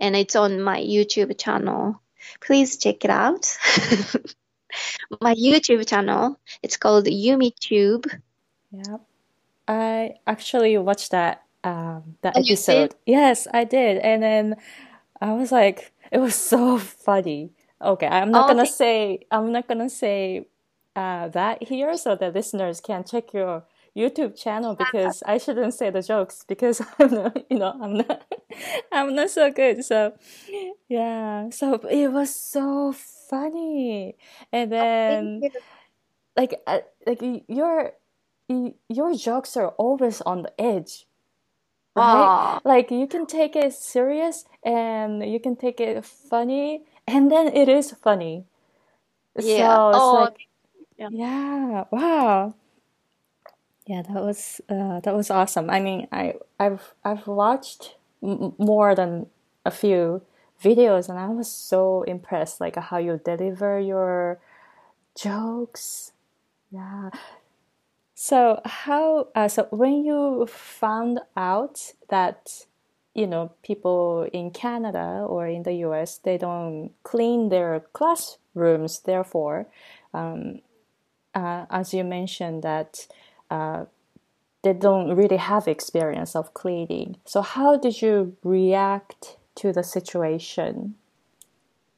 and 0.00 0.16
it's 0.16 0.36
on 0.36 0.60
my 0.60 0.80
YouTube 0.80 1.38
channel. 1.38 2.00
Please 2.40 2.76
check 2.76 3.04
it 3.04 3.10
out. 3.10 3.56
my 5.20 5.34
YouTube 5.34 5.86
channel. 5.86 6.38
It's 6.62 6.76
called 6.76 7.06
YumiTube. 7.06 8.20
Yeah, 8.72 8.96
I 9.68 10.14
actually 10.26 10.76
watched 10.78 11.12
that 11.12 11.44
um, 11.64 12.16
that 12.22 12.34
oh, 12.36 12.40
episode. 12.40 12.94
Yes, 13.06 13.46
I 13.52 13.64
did, 13.64 13.98
and 13.98 14.22
then 14.22 14.56
I 15.20 15.32
was 15.34 15.52
like, 15.52 15.92
it 16.10 16.18
was 16.18 16.34
so 16.34 16.78
funny. 17.06 17.52
Okay, 17.82 18.06
I'm 18.06 18.30
not 18.30 18.44
oh, 18.44 18.54
gonna 18.54 18.66
say 18.66 19.26
I'm 19.30 19.52
not 19.52 19.66
gonna 19.68 19.90
say 19.90 20.46
uh, 20.94 21.28
that 21.28 21.62
here 21.62 21.96
so 21.96 22.14
the 22.14 22.30
listeners 22.30 22.80
can 22.80 23.04
check 23.04 23.32
your 23.32 23.64
YouTube 23.96 24.40
channel 24.40 24.74
because 24.74 25.22
I 25.26 25.38
shouldn't 25.38 25.74
say 25.74 25.90
the 25.90 26.02
jokes 26.02 26.44
because 26.46 26.80
I'm 26.98 27.10
not, 27.10 27.50
you 27.50 27.58
know, 27.58 27.74
I'm 27.80 27.96
not, 27.98 28.24
I'm 28.92 29.14
not 29.14 29.30
so 29.30 29.50
good. 29.50 29.84
So, 29.84 30.14
yeah. 30.88 31.50
So 31.50 31.74
it 31.74 32.08
was 32.08 32.34
so 32.34 32.92
funny, 32.92 34.16
and 34.52 34.72
oh, 34.72 34.76
then, 34.76 35.42
like, 36.36 36.54
uh, 36.66 36.80
like 37.06 37.22
your, 37.48 37.92
your 38.48 39.14
jokes 39.14 39.56
are 39.56 39.68
always 39.70 40.20
on 40.22 40.42
the 40.42 40.60
edge. 40.60 41.06
Right? 41.94 42.58
Like 42.64 42.90
you 42.90 43.06
can 43.06 43.26
take 43.26 43.54
it 43.54 43.74
serious 43.74 44.46
and 44.64 45.22
you 45.30 45.38
can 45.38 45.56
take 45.56 45.78
it 45.78 46.02
funny, 46.06 46.84
and 47.06 47.30
then 47.30 47.48
it 47.48 47.68
is 47.68 47.92
funny. 47.92 48.44
Yeah. 49.38 49.76
So 49.92 49.94
oh, 49.98 50.12
like, 50.24 50.48
yeah. 50.98 51.08
yeah. 51.10 51.84
Wow. 51.90 52.54
Yeah, 53.86 54.02
that 54.02 54.22
was 54.22 54.60
uh, 54.68 55.00
that 55.00 55.14
was 55.14 55.30
awesome. 55.30 55.68
I 55.70 55.80
mean, 55.80 56.08
I 56.12 56.34
I've 56.60 56.94
I've 57.04 57.26
watched 57.26 57.96
m- 58.22 58.54
more 58.58 58.94
than 58.94 59.26
a 59.64 59.70
few 59.70 60.22
videos, 60.62 61.08
and 61.08 61.18
I 61.18 61.28
was 61.28 61.50
so 61.50 62.02
impressed, 62.04 62.60
like 62.60 62.76
how 62.76 62.98
you 62.98 63.20
deliver 63.24 63.80
your 63.80 64.38
jokes. 65.16 66.12
Yeah. 66.70 67.10
So 68.14 68.60
how 68.64 69.28
uh, 69.34 69.48
so 69.48 69.66
when 69.70 70.04
you 70.04 70.46
found 70.46 71.20
out 71.36 71.92
that 72.08 72.66
you 73.14 73.26
know 73.26 73.52
people 73.62 74.28
in 74.32 74.50
Canada 74.50 75.24
or 75.26 75.46
in 75.46 75.62
the 75.62 75.74
U.S. 75.86 76.18
they 76.18 76.38
don't 76.38 76.90
clean 77.02 77.48
their 77.48 77.80
classrooms, 77.92 79.00
therefore, 79.00 79.66
um, 80.14 80.60
uh, 81.34 81.66
as 81.70 81.92
you 81.92 82.04
mentioned 82.04 82.62
that 82.62 83.06
uh, 83.50 83.84
they 84.62 84.72
don't 84.72 85.14
really 85.14 85.36
have 85.36 85.68
experience 85.68 86.34
of 86.36 86.54
cleaning. 86.54 87.16
So 87.24 87.42
how 87.42 87.76
did 87.76 88.00
you 88.00 88.36
react 88.42 89.36
to 89.56 89.72
the 89.72 89.82
situation? 89.82 90.94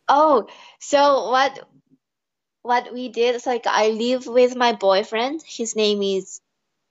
Oh, 0.09 0.49
so 0.81 1.31
what 1.31 1.67
what 2.63 2.93
we 2.93 3.09
did 3.09 3.35
is 3.37 3.47
like 3.47 3.67
I 3.67 3.89
live 3.89 4.27
with 4.27 4.57
my 4.57 4.73
boyfriend. 4.73 5.43
His 5.47 5.77
name 5.77 6.03
is 6.03 6.41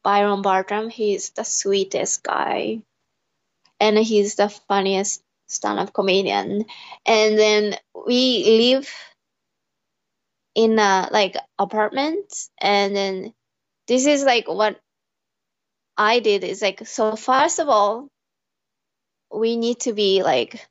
Byron 0.03 0.41
Bertram. 0.41 0.89
He's 0.89 1.31
the 1.31 1.43
sweetest 1.43 2.23
guy. 2.23 2.81
And 3.79 3.97
he's 3.97 4.35
the 4.35 4.49
funniest 4.49 5.21
stand-up 5.47 5.93
comedian. 5.93 6.65
And 7.05 7.37
then 7.37 7.75
we 8.07 8.43
live 8.45 8.89
in 10.55 10.77
a 10.77 11.09
like 11.11 11.35
apartment 11.57 12.49
and 12.61 12.95
then 12.95 13.33
this 13.87 14.05
is 14.05 14.23
like 14.23 14.47
what 14.47 14.79
I 15.97 16.19
did 16.19 16.43
is 16.43 16.61
like 16.61 16.85
so 16.87 17.15
first 17.15 17.59
of 17.59 17.69
all 17.69 18.07
we 19.33 19.57
need 19.57 19.79
to 19.81 19.93
be 19.93 20.21
like 20.21 20.67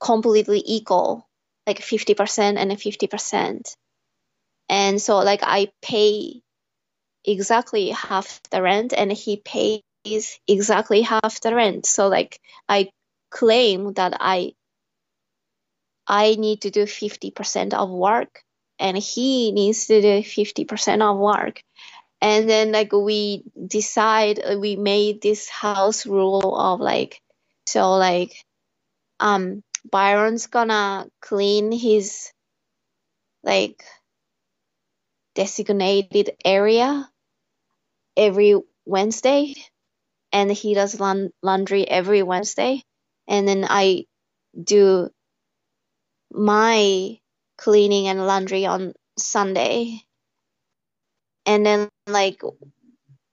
completely 0.00 0.62
equal 0.64 1.26
like 1.66 1.80
50% 1.80 2.56
and 2.56 2.70
50% 2.70 3.76
and 4.68 5.02
so 5.02 5.18
like 5.18 5.40
I 5.42 5.68
pay 5.82 6.40
exactly 7.24 7.90
half 7.90 8.40
the 8.50 8.62
rent 8.62 8.92
and 8.96 9.12
he 9.12 9.42
pays 10.04 10.40
exactly 10.46 11.02
half 11.02 11.40
the 11.40 11.54
rent. 11.54 11.86
So 11.86 12.08
like 12.08 12.40
I 12.68 12.90
claim 13.30 13.92
that 13.94 14.16
I 14.20 14.52
I 16.06 16.36
need 16.36 16.62
to 16.62 16.70
do 16.70 16.84
50% 16.86 17.74
of 17.74 17.90
work 17.90 18.42
and 18.78 18.96
he 18.96 19.52
needs 19.52 19.86
to 19.86 20.00
do 20.00 20.22
50% 20.22 21.02
of 21.02 21.18
work. 21.18 21.62
And 22.20 22.48
then 22.48 22.72
like 22.72 22.92
we 22.92 23.44
decide 23.66 24.40
we 24.58 24.76
made 24.76 25.20
this 25.22 25.48
house 25.48 26.06
rule 26.06 26.56
of 26.56 26.80
like 26.80 27.20
so 27.66 27.92
like 27.94 28.32
um 29.20 29.62
byron's 29.90 30.46
gonna 30.46 31.06
clean 31.20 31.70
his 31.70 32.32
like 33.44 33.84
designated 35.34 36.30
area 36.44 37.08
every 38.16 38.56
wednesday 38.84 39.54
and 40.32 40.50
he 40.50 40.74
does 40.74 40.98
laundry 41.42 41.88
every 41.88 42.22
wednesday. 42.22 42.82
And 43.26 43.46
then 43.46 43.66
i 43.68 44.04
do 44.62 45.10
my 46.32 47.18
cleaning 47.56 48.08
and 48.08 48.26
laundry 48.26 48.66
on 48.66 48.94
sunday. 49.18 50.00
And 51.46 51.64
then 51.64 51.88
like 52.06 52.42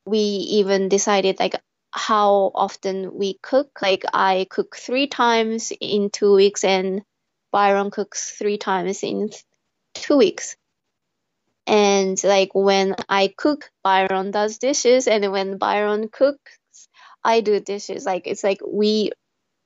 we 0.06 0.20
even 0.20 0.89
decided 0.89 1.39
like 1.39 1.56
how 1.91 2.52
often 2.56 3.14
we 3.18 3.38
cook. 3.41 3.82
Like 3.82 4.04
i 4.14 4.48
cook 4.50 4.76
three 4.76 5.08
times 5.08 5.72
in 5.80 6.10
two 6.10 6.34
weeks 6.34 6.64
and 6.64 7.04
byron 7.52 7.91
cooks 7.91 8.32
three 8.32 8.58
times 8.58 9.04
in 9.04 9.30
two 9.93 10.18
weeks. 10.18 10.56
And 11.68 12.22
like 12.24 12.52
when 12.54 12.96
i 13.10 13.34
cook 13.36 13.70
byron 13.84 14.32
does 14.32 14.58
dishes. 14.58 15.08
And 15.08 15.32
when 15.32 15.58
byron 15.58 16.10
cooks 16.10 16.58
i 17.26 17.41
do 17.41 17.59
dishes 17.59 18.05
like 18.05 18.28
it's 18.28 18.43
like 18.43 18.59
we 18.67 19.11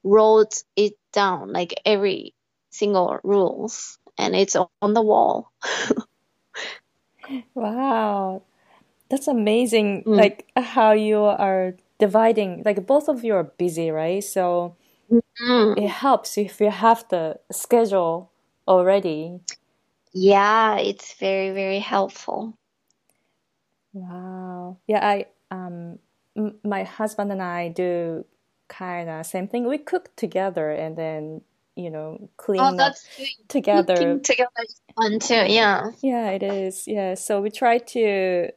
wrote 0.04 0.64
it 0.76 0.94
down 1.14 1.54
like 1.54 1.76
every 1.86 2.34
single 2.72 3.20
rules 3.24 4.00
and 4.18 4.36
it's 4.36 4.56
on 4.82 4.94
the 4.94 5.02
wall 5.02 5.52
Wow. 7.54 8.44
That's 9.10 9.28
amazing. 9.28 10.04
Mm. 10.04 10.18
Like 10.18 10.50
how 10.56 10.92
you 10.92 11.24
are 11.24 11.76
dividing, 11.98 12.64
like 12.66 12.86
both 12.86 13.08
of 13.08 13.24
you 13.24 13.34
are 13.36 13.44
busy, 13.44 13.92
right? 13.92 14.24
So 14.24 14.76
mm-hmm. 15.12 15.82
it 15.82 15.90
helps 15.90 16.38
if 16.38 16.60
you 16.62 16.70
have 16.70 17.06
the 17.10 17.40
schedule 17.52 18.32
already. 18.68 19.40
Yeah, 20.14 20.78
it's 20.78 21.14
very, 21.16 21.52
very 21.52 21.80
helpful. 21.80 22.54
Wow. 23.94 24.78
Yeah, 24.88 25.06
I, 25.06 25.26
um, 25.52 26.00
my 26.64 26.84
husband 26.84 27.32
and 27.32 27.42
I 27.42 27.70
do 27.70 28.26
kind 28.68 29.10
of 29.10 29.26
same 29.26 29.48
thing. 29.48 29.68
We 29.68 29.78
cook 29.78 30.16
together 30.16 30.72
and 30.72 30.96
then 30.96 31.42
you 31.76 31.90
know 31.90 32.30
clean 32.38 32.60
oh, 32.62 32.78
up 32.78 32.96
together. 33.48 33.96
Cooking 33.96 34.22
together 34.22 34.64
is 34.64 34.82
fun 34.96 35.20
too. 35.20 35.46
Yeah. 35.52 35.92
Yeah, 36.02 36.30
it 36.32 36.44
is. 36.44 36.88
Yeah. 36.88 37.16
So 37.16 37.42
we 37.42 37.50
try 37.50 37.80
to. 37.80 38.50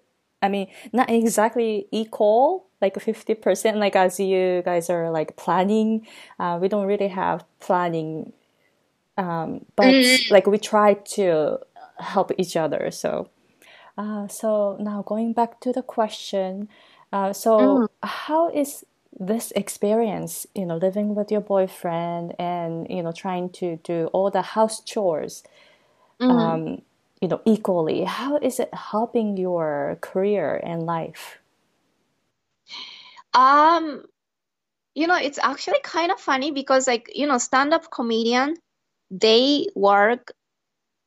I 0.45 0.49
mean, 0.49 0.66
not 0.93 1.09
exactly 1.09 1.87
equal, 1.93 2.66
like 2.80 3.01
fifty 3.01 3.35
percent. 3.35 3.76
Like 3.76 3.95
as 3.95 4.18
you 4.18 4.62
guys 4.64 4.91
are 4.91 5.11
like 5.11 5.37
planning, 5.37 6.07
uh, 6.39 6.59
we 6.61 6.66
don't 6.66 6.87
really 6.87 7.09
have 7.09 7.45
planning, 7.61 8.33
um, 9.16 9.64
but 9.76 9.87
mm. 9.87 10.30
like 10.33 10.49
we 10.49 10.59
try 10.59 10.95
to 11.14 11.61
help 12.01 12.33
each 12.39 12.57
other. 12.57 12.91
So, 12.91 13.30
uh, 13.97 14.26
so 14.26 14.76
now 14.80 15.03
going 15.07 15.33
back 15.33 15.61
to 15.61 15.72
the 15.72 15.83
question, 15.83 16.68
uh, 17.12 17.32
so 17.32 17.58
mm. 17.58 17.88
how 18.02 18.50
is 18.50 18.84
this 19.20 19.52
experience, 19.54 20.46
you 20.54 20.64
know, 20.64 20.76
living 20.76 21.14
with 21.14 21.30
your 21.30 21.40
boyfriend 21.40 22.34
and 22.38 22.86
you 22.88 23.02
know 23.02 23.12
trying 23.12 23.50
to 23.50 23.76
do 23.84 24.06
all 24.12 24.30
the 24.30 24.42
house 24.42 24.80
chores, 24.80 25.44
mm-hmm. 26.20 26.30
um, 26.30 26.82
you 27.20 27.28
know, 27.28 27.40
equally, 27.44 28.04
how 28.04 28.36
is 28.38 28.58
it 28.58 28.72
helping 28.74 29.36
your 29.36 29.98
career 30.00 30.60
and 30.62 30.82
life? 30.82 31.38
Um, 33.34 34.04
you 34.94 35.06
know, 35.06 35.16
it's 35.16 35.38
actually 35.38 35.80
kind 35.82 36.10
of 36.10 36.20
funny 36.20 36.50
because, 36.50 36.86
like, 36.86 37.10
you 37.14 37.26
know, 37.26 37.38
stand-up 37.38 37.90
comedian, 37.90 38.56
they 39.10 39.68
work, 39.74 40.32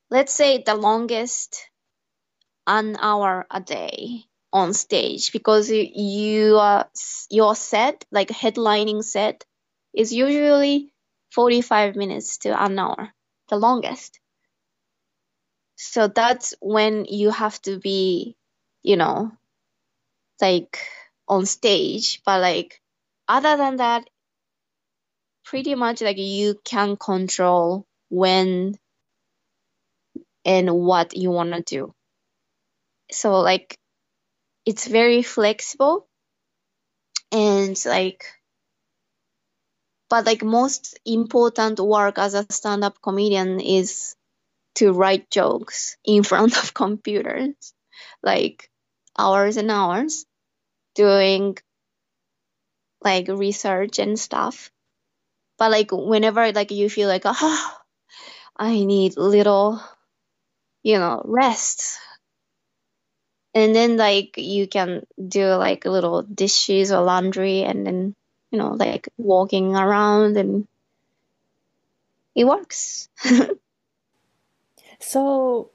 let's 0.10 0.34
say, 0.34 0.64
the 0.66 0.74
longest 0.74 1.70
an 2.66 2.96
hour 3.00 3.46
a 3.52 3.60
day 3.60 4.26
on 4.56 4.74
stage 4.74 5.34
because 5.34 5.70
you 5.70 6.58
are 6.58 6.90
your 7.30 7.54
set 7.56 8.06
like 8.10 8.30
headlining 8.30 9.04
set 9.04 9.44
is 9.94 10.14
usually 10.14 10.94
45 11.32 11.98
minutes 11.98 12.38
to 12.38 12.64
an 12.64 12.80
hour 12.80 13.12
the 13.50 13.58
longest. 13.58 14.22
So 15.76 16.08
that's 16.08 16.56
when 16.62 17.04
you 17.04 17.32
have 17.32 17.62
to 17.64 17.80
be 17.80 18.38
you 18.82 18.96
know 18.96 19.34
like 20.42 20.80
on 21.28 21.46
stage. 21.46 22.22
But 22.26 22.40
like 22.40 22.82
other 23.28 23.58
than 23.58 23.76
that 23.78 24.10
pretty 25.44 25.76
much 25.76 26.02
like 26.02 26.18
you 26.18 26.56
can 26.64 26.96
control 26.96 27.86
when 28.10 28.80
and 30.46 30.74
what 30.74 31.18
you 31.18 31.30
want 31.30 31.54
to 31.54 31.62
do. 31.62 31.94
So 33.12 33.42
like 33.42 33.78
it's 34.66 34.88
very 34.88 35.22
flexible 35.22 36.08
and 37.32 37.78
like 37.86 38.26
but 40.10 40.26
like 40.26 40.44
most 40.44 41.00
important 41.06 41.80
work 41.80 42.18
as 42.18 42.34
a 42.34 42.46
stand-up 42.52 43.02
comedian 43.02 43.60
is 43.60 44.16
to 44.76 44.92
write 44.94 45.30
jokes 45.32 45.98
in 46.06 46.24
front 46.32 46.58
of 46.58 46.74
computers 46.74 47.74
like 48.24 48.70
hours 49.18 49.58
and 49.58 49.72
hours 49.72 50.26
doing 50.96 51.58
like 53.02 53.28
research 53.28 54.00
and 54.00 54.20
stuff. 54.20 54.72
But 55.58 55.72
like 55.72 55.92
whenever 55.92 56.52
like 56.52 56.72
you 56.72 56.90
feel 56.90 57.08
like 57.08 57.24
oh 57.26 57.78
i 58.58 58.84
need 58.84 59.18
little 59.18 59.82
you 60.84 60.98
know 61.00 61.22
rest 61.26 62.00
and 63.56 63.74
then 63.74 63.96
like 63.96 64.38
you 64.38 64.68
can 64.68 65.08
do 65.16 65.48
like 65.56 65.86
little 65.86 66.22
dishes 66.22 66.92
or 66.92 67.02
laundry 67.02 67.64
and 67.64 67.88
then 67.88 68.16
you 68.52 68.60
know 68.60 68.74
like 68.74 69.08
walking 69.18 69.76
around 69.76 70.38
and 70.38 70.68
it 72.36 72.44
works 72.44 73.10
so 75.00 75.72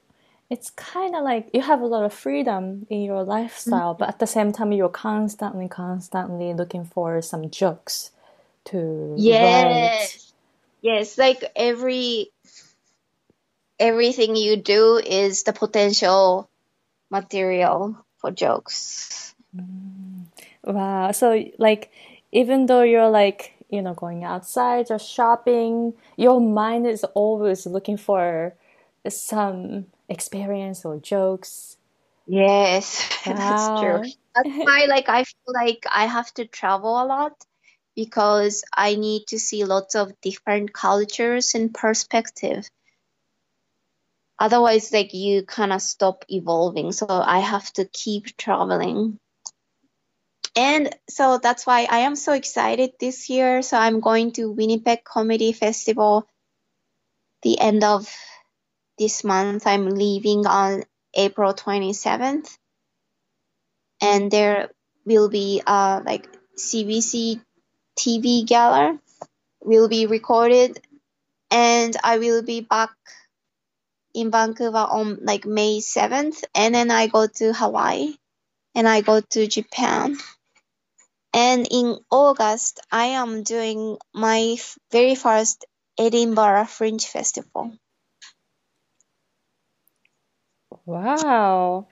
it's 0.50 0.70
kind 0.70 1.16
of 1.16 1.24
like 1.24 1.48
you 1.54 1.62
have 1.62 1.80
a 1.80 1.86
lot 1.86 2.04
of 2.04 2.12
freedom 2.12 2.86
in 2.90 3.02
your 3.02 3.24
lifestyle 3.24 3.94
mm-hmm. 3.94 4.00
but 4.00 4.08
at 4.10 4.18
the 4.18 4.26
same 4.26 4.52
time 4.52 4.72
you're 4.72 4.88
constantly 4.90 5.68
constantly 5.68 6.52
looking 6.52 6.84
for 6.84 7.22
some 7.22 7.50
jokes 7.50 8.10
to 8.64 9.14
yes 9.16 10.32
write. 10.82 10.92
yes 10.92 11.18
like 11.18 11.42
every 11.56 12.30
everything 13.78 14.36
you 14.36 14.56
do 14.56 14.98
is 14.98 15.44
the 15.44 15.54
potential 15.54 16.46
material 17.10 17.96
for 18.18 18.30
jokes. 18.30 19.34
Mm. 19.56 20.26
Wow. 20.64 21.12
So 21.12 21.44
like 21.58 21.90
even 22.32 22.66
though 22.66 22.82
you're 22.82 23.10
like, 23.10 23.54
you 23.68 23.82
know, 23.82 23.94
going 23.94 24.24
outside 24.24 24.90
or 24.90 24.98
shopping, 24.98 25.94
your 26.16 26.40
mind 26.40 26.86
is 26.86 27.04
always 27.14 27.66
looking 27.66 27.96
for 27.96 28.54
some 29.08 29.86
experience 30.08 30.84
or 30.84 30.98
jokes. 30.98 31.76
Yes, 32.26 33.08
wow. 33.26 33.34
that's 33.34 33.70
true. 33.80 34.00
That's 34.34 34.48
why 34.62 34.86
like 34.88 35.08
I 35.08 35.24
feel 35.24 35.54
like 35.54 35.84
I 35.90 36.06
have 36.06 36.32
to 36.34 36.46
travel 36.46 37.02
a 37.02 37.04
lot 37.04 37.32
because 37.96 38.64
I 38.72 38.94
need 38.94 39.26
to 39.28 39.38
see 39.38 39.64
lots 39.64 39.94
of 39.94 40.12
different 40.20 40.72
cultures 40.72 41.54
and 41.54 41.74
perspective 41.74 42.68
otherwise 44.40 44.90
like 44.92 45.12
you 45.12 45.44
kind 45.44 45.72
of 45.72 45.82
stop 45.82 46.24
evolving. 46.28 46.92
So 46.92 47.06
i 47.08 47.38
have 47.40 47.70
to 47.74 47.84
keep 47.84 48.36
traveling. 48.36 49.18
And 50.56 50.96
so 51.08 51.38
that's 51.38 51.66
why 51.66 51.86
i 51.90 51.98
am 52.08 52.16
so 52.16 52.32
excited 52.32 52.92
this 52.98 53.28
year. 53.28 53.62
So 53.62 53.76
i'm 53.76 54.00
going 54.00 54.32
to 54.32 54.50
winnipeg 54.50 55.04
comedy 55.04 55.52
festival 55.52 56.26
the 57.42 57.60
end 57.60 57.84
of 57.84 58.08
this 58.98 59.22
month. 59.22 59.66
I'm 59.66 59.90
leaving 59.90 60.46
on 60.46 60.84
april 61.14 61.52
27th 61.52 62.56
and 64.00 64.30
there 64.30 64.70
will 65.04 65.28
be 65.28 65.60
uh 65.66 66.00
like 66.04 66.28
cbc 66.56 67.40
tv 67.98 68.46
gala 68.46 68.98
will 69.62 69.88
be 69.88 70.06
recorded. 70.06 70.80
And 71.50 71.96
i 72.02 72.18
will 72.18 72.42
be 72.42 72.60
back 72.60 72.90
in 74.14 74.30
Vancouver 74.30 74.78
on 74.78 75.18
like 75.24 75.44
May 75.46 75.80
7th, 75.80 76.44
and 76.54 76.74
then 76.74 76.90
I 76.90 77.06
go 77.06 77.26
to 77.26 77.52
Hawaii 77.52 78.14
and 78.74 78.88
I 78.88 79.00
go 79.02 79.20
to 79.20 79.46
Japan. 79.46 80.16
And 81.34 81.66
in 81.70 81.98
August, 82.10 82.80
I 82.90 83.06
am 83.06 83.42
doing 83.42 83.98
my 84.14 84.56
very 84.90 85.14
first 85.14 85.64
Edinburgh 85.98 86.66
Fringe 86.66 87.04
Festival. 87.06 87.72
Wow. 90.86 91.86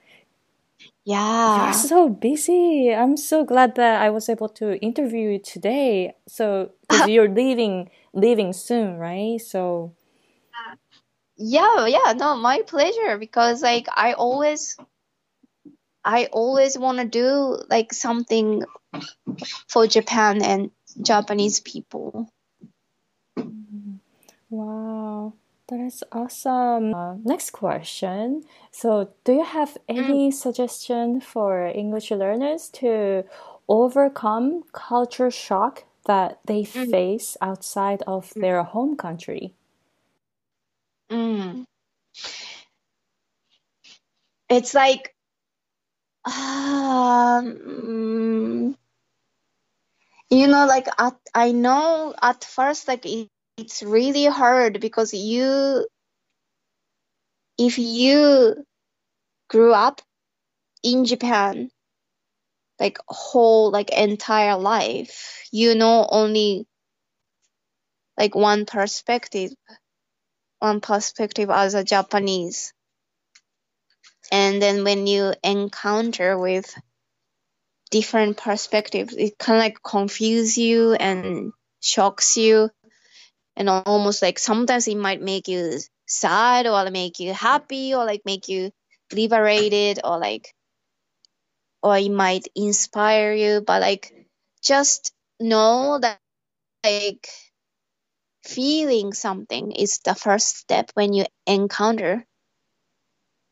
Yeah. 1.05 1.65
You're 1.65 1.73
so 1.73 2.09
busy. 2.09 2.93
I'm 2.93 3.17
so 3.17 3.43
glad 3.43 3.75
that 3.75 4.01
I 4.01 4.09
was 4.09 4.29
able 4.29 4.49
to 4.49 4.79
interview 4.81 5.31
you 5.31 5.39
today. 5.39 6.13
So, 6.27 6.71
because 6.81 7.07
you're 7.09 7.29
leaving 7.29 7.89
leaving 8.13 8.53
soon, 8.53 8.97
right? 8.97 9.39
So, 9.41 9.95
yeah, 11.39 11.87
yeah, 11.87 12.13
no, 12.13 12.35
my 12.35 12.61
pleasure 12.67 13.17
because 13.17 13.61
like 13.61 13.87
I 13.95 14.13
always 14.13 14.75
I 16.03 16.25
always 16.25 16.77
want 16.77 16.99
to 16.99 17.05
do 17.05 17.57
like 17.69 17.93
something 17.93 18.63
for 19.67 19.87
Japan 19.87 20.43
and 20.43 20.71
Japanese 21.01 21.61
people. 21.61 22.29
Wow, 24.49 25.33
that 25.69 25.79
is 25.79 26.03
awesome. 26.11 26.93
Uh, 26.93 27.15
next 27.23 27.51
question. 27.51 28.43
So, 28.71 29.13
do 29.23 29.33
you 29.33 29.43
have 29.43 29.77
any 29.87 30.31
mm. 30.31 30.33
suggestion 30.33 31.21
for 31.21 31.67
English 31.67 32.11
learners 32.11 32.69
to 32.81 33.23
overcome 33.69 34.63
culture 34.73 35.31
shock 35.31 35.83
that 36.05 36.39
they 36.45 36.63
mm. 36.63 36.89
face 36.91 37.37
outside 37.41 38.03
of 38.07 38.31
mm. 38.31 38.41
their 38.41 38.63
home 38.63 38.97
country? 38.97 39.53
Mm. 41.11 41.65
It's 44.49 44.73
like, 44.73 45.13
um, 46.25 47.45
you 50.29 50.47
know, 50.47 50.65
like 50.65 50.87
at, 50.97 51.17
I 51.33 51.51
know 51.51 52.13
at 52.21 52.43
first, 52.43 52.87
like 52.87 53.05
it, 53.05 53.27
it's 53.57 53.83
really 53.83 54.25
hard 54.25 54.79
because 54.81 55.13
you, 55.13 55.87
if 57.57 57.77
you 57.77 58.63
grew 59.49 59.73
up 59.73 60.01
in 60.83 61.05
Japan, 61.05 61.69
like 62.79 62.97
whole 63.07 63.71
like 63.71 63.91
entire 63.91 64.57
life, 64.57 65.43
you 65.51 65.75
know 65.75 66.07
only 66.09 66.65
like 68.17 68.35
one 68.35 68.65
perspective 68.65 69.51
one 70.59 70.81
perspective 70.81 71.49
as 71.49 71.73
a 71.73 71.83
Japanese. 71.83 72.73
And 74.31 74.61
then 74.61 74.83
when 74.83 75.07
you 75.07 75.33
encounter 75.43 76.37
with 76.37 76.73
different 77.91 78.37
perspectives, 78.37 79.15
it 79.15 79.37
kind 79.39 79.57
of 79.57 79.63
like 79.63 79.81
confuse 79.83 80.57
you 80.57 80.93
and 80.93 81.51
shocks 81.81 82.37
you. 82.37 82.69
And 83.55 83.69
almost 83.69 84.21
like 84.21 84.39
sometimes 84.39 84.87
it 84.87 84.97
might 84.97 85.21
make 85.21 85.47
you 85.47 85.79
sad 86.07 86.65
or 86.67 86.89
make 86.89 87.19
you 87.19 87.33
happy 87.33 87.93
or 87.93 88.05
like 88.05 88.21
make 88.25 88.47
you 88.47 88.71
liberated 89.13 89.99
or 90.03 90.17
like 90.19 90.53
or 91.81 91.97
it 91.97 92.11
might 92.11 92.47
inspire 92.55 93.33
you 93.33 93.61
but 93.61 93.81
like 93.81 94.13
just 94.63 95.13
know 95.39 95.99
that 95.99 96.19
like 96.83 97.29
feeling 98.43 99.13
something 99.13 99.71
is 99.71 99.99
the 100.05 100.15
first 100.15 100.57
step 100.57 100.91
when 100.93 101.13
you 101.13 101.25
encounter 101.45 102.25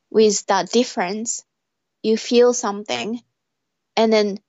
with 0.09 0.45
that 0.47 0.71
difference. 0.71 1.43
You 2.03 2.17
feel 2.17 2.53
something 2.53 3.21
and 3.97 4.13
then 4.13 4.39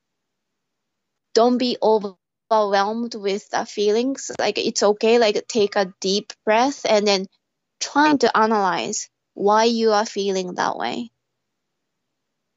don't 1.34 1.59
be 1.59 1.76
overwhelmed 1.82 3.14
with 3.14 3.49
the 3.51 3.64
feelings. 3.64 4.30
Like 4.39 4.59
it's 4.59 4.82
okay 4.82 5.18
like 5.18 5.47
take 5.49 5.76
a 5.76 5.93
deep 6.01 6.32
breath 6.45 6.84
and 6.89 7.07
then 7.07 7.26
trying 7.80 8.18
to 8.18 8.36
analyze 8.36 9.09
why 9.34 9.64
you 9.64 9.93
are 9.93 10.07
feeling 10.07 10.55
that 10.55 10.76
way. 10.76 11.11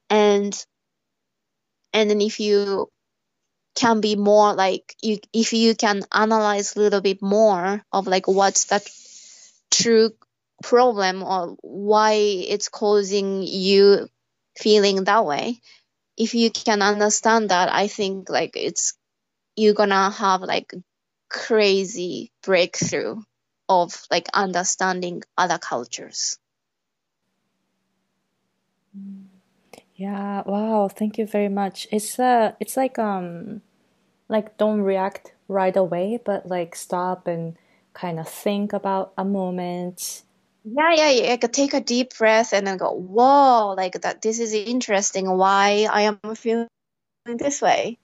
And 0.10 0.54
and 1.94 2.10
then 2.10 2.22
if 2.22 2.40
you 2.40 2.90
can 3.76 4.02
be 4.02 4.16
more 4.16 4.54
like 4.54 4.96
you 5.02 5.18
if 5.34 5.54
you 5.54 5.76
can 5.76 6.04
analyze 6.12 6.76
a 6.76 6.80
little 6.80 7.02
bit 7.02 7.22
more 7.22 7.84
of 7.92 8.08
like 8.08 8.28
what's 8.28 8.66
the 8.66 8.82
true 9.72 10.12
problem 10.64 11.24
or 11.24 11.56
why 11.62 12.14
it's 12.14 12.70
causing 12.70 13.44
you 13.44 14.08
feeling 14.58 15.04
that 15.06 15.26
way 15.26 15.60
if 16.18 16.36
you 16.36 16.52
can 16.52 16.82
understand 16.82 17.50
that 17.50 17.72
i 17.74 17.88
think 17.88 18.30
like 18.30 18.52
it's 18.56 18.94
you're 19.56 19.74
gonna 19.74 20.12
have 20.12 20.42
like 20.42 20.74
crazy 21.30 22.32
breakthrough 22.44 23.22
of 23.70 24.06
like 24.12 24.28
understanding 24.34 25.24
other 25.38 25.58
cultures 25.58 26.38
mm. 28.98 29.31
Yeah, 30.02 30.42
wow, 30.48 30.88
thank 30.88 31.20
you 31.20 31.28
very 31.28 31.48
much. 31.48 31.88
It's 31.92 32.18
uh 32.18 32.54
it's 32.60 32.76
like 32.76 32.98
um 32.98 33.62
like 34.30 34.58
don't 34.58 34.82
react 34.82 35.34
right 35.48 35.78
away, 35.78 36.20
but 36.26 36.48
like 36.48 36.76
stop 36.76 37.28
and 37.28 37.56
kind 37.94 38.20
of 38.20 38.28
think 38.28 38.74
about 38.74 39.14
a 39.16 39.24
moment. 39.24 40.24
Yeah, 40.66 40.94
yeah, 40.96 41.10
yeah. 41.12 41.30
Like 41.30 41.52
take 41.52 41.76
a 41.76 41.82
deep 41.82 42.18
breath 42.18 42.52
and 42.52 42.66
then 42.66 42.78
go, 42.78 42.92
whoa, 42.92 43.76
like 43.78 44.02
that 44.02 44.24
this 44.24 44.40
is 44.40 44.54
interesting 44.54 45.30
why 45.30 45.88
I 45.92 46.02
am 46.10 46.18
feeling 46.36 46.68
this 47.38 47.62
way. 47.62 48.00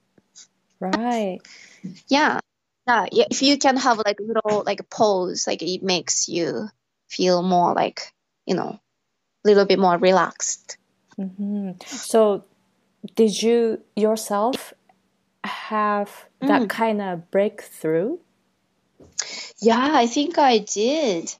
Right. 0.78 1.40
Yeah. 2.06 2.38
Yeah, 2.86 3.06
yeah. 3.10 3.24
If 3.28 3.42
you 3.42 3.58
can 3.58 3.76
have 3.76 3.98
like 3.98 4.18
little 4.20 4.62
like 4.64 4.88
pause, 4.88 5.48
like 5.48 5.62
it 5.62 5.82
makes 5.82 6.28
you 6.28 6.68
feel 7.10 7.42
more 7.42 7.74
like, 7.74 8.12
you 8.46 8.54
know, 8.54 8.78
a 8.78 9.44
little 9.44 9.66
bit 9.66 9.80
more 9.80 9.98
relaxed. 9.98 10.78
Mm-hmm. 11.18 11.72
So, 11.86 12.44
did 13.14 13.42
you 13.42 13.82
yourself 13.96 14.72
have 15.44 16.26
that 16.40 16.62
mm. 16.62 16.68
kind 16.68 17.02
of 17.02 17.30
breakthrough? 17.30 18.18
Yeah, 19.60 19.90
I 19.92 20.06
think 20.06 20.38
I 20.38 20.58
did. 20.58 21.34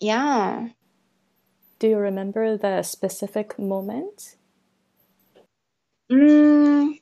Yeah. 0.00 0.68
Do 1.78 1.88
you 1.88 1.98
remember 1.98 2.56
the 2.56 2.82
specific 2.82 3.58
moment? 3.58 4.36
Mm, 6.10 7.00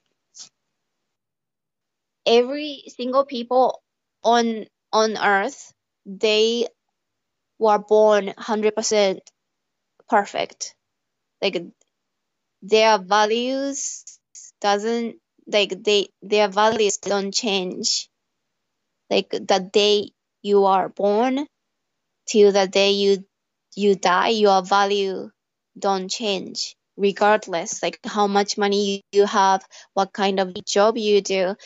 every 2.27 2.85
single 2.97 3.25
people 3.25 3.83
on 4.23 4.67
on 4.93 5.17
earth 5.17 5.73
they 6.07 6.67
were 7.59 7.79
born 7.79 8.27
100% 8.39 9.19
perfect 10.09 10.75
like 11.41 11.63
their 12.63 12.99
values 12.99 14.05
doesn't 14.61 15.17
like 15.47 15.83
they 15.83 16.09
their 16.23 16.49
values 16.49 16.99
don't 16.99 17.33
change. 17.35 18.09
Like 19.11 19.31
the 19.31 19.69
day 19.73 20.11
you 20.43 20.65
are 20.65 20.89
born 20.89 21.47
till 22.27 22.53
the 22.53 22.67
day 22.67 22.93
you 22.93 23.25
you 23.75 23.95
die 23.95 24.29
your 24.29 24.63
value 24.63 25.31
don't 25.79 26.09
change 26.11 26.77
regardless 26.97 27.83
like 27.83 27.99
how 28.05 28.27
much 28.27 28.59
money 28.59 29.03
you 29.13 29.25
have 29.27 29.65
what 29.95 30.13
kind 30.13 30.41
of 30.41 30.55
job 30.65 30.97
you 30.97 31.21
do. 31.21 31.57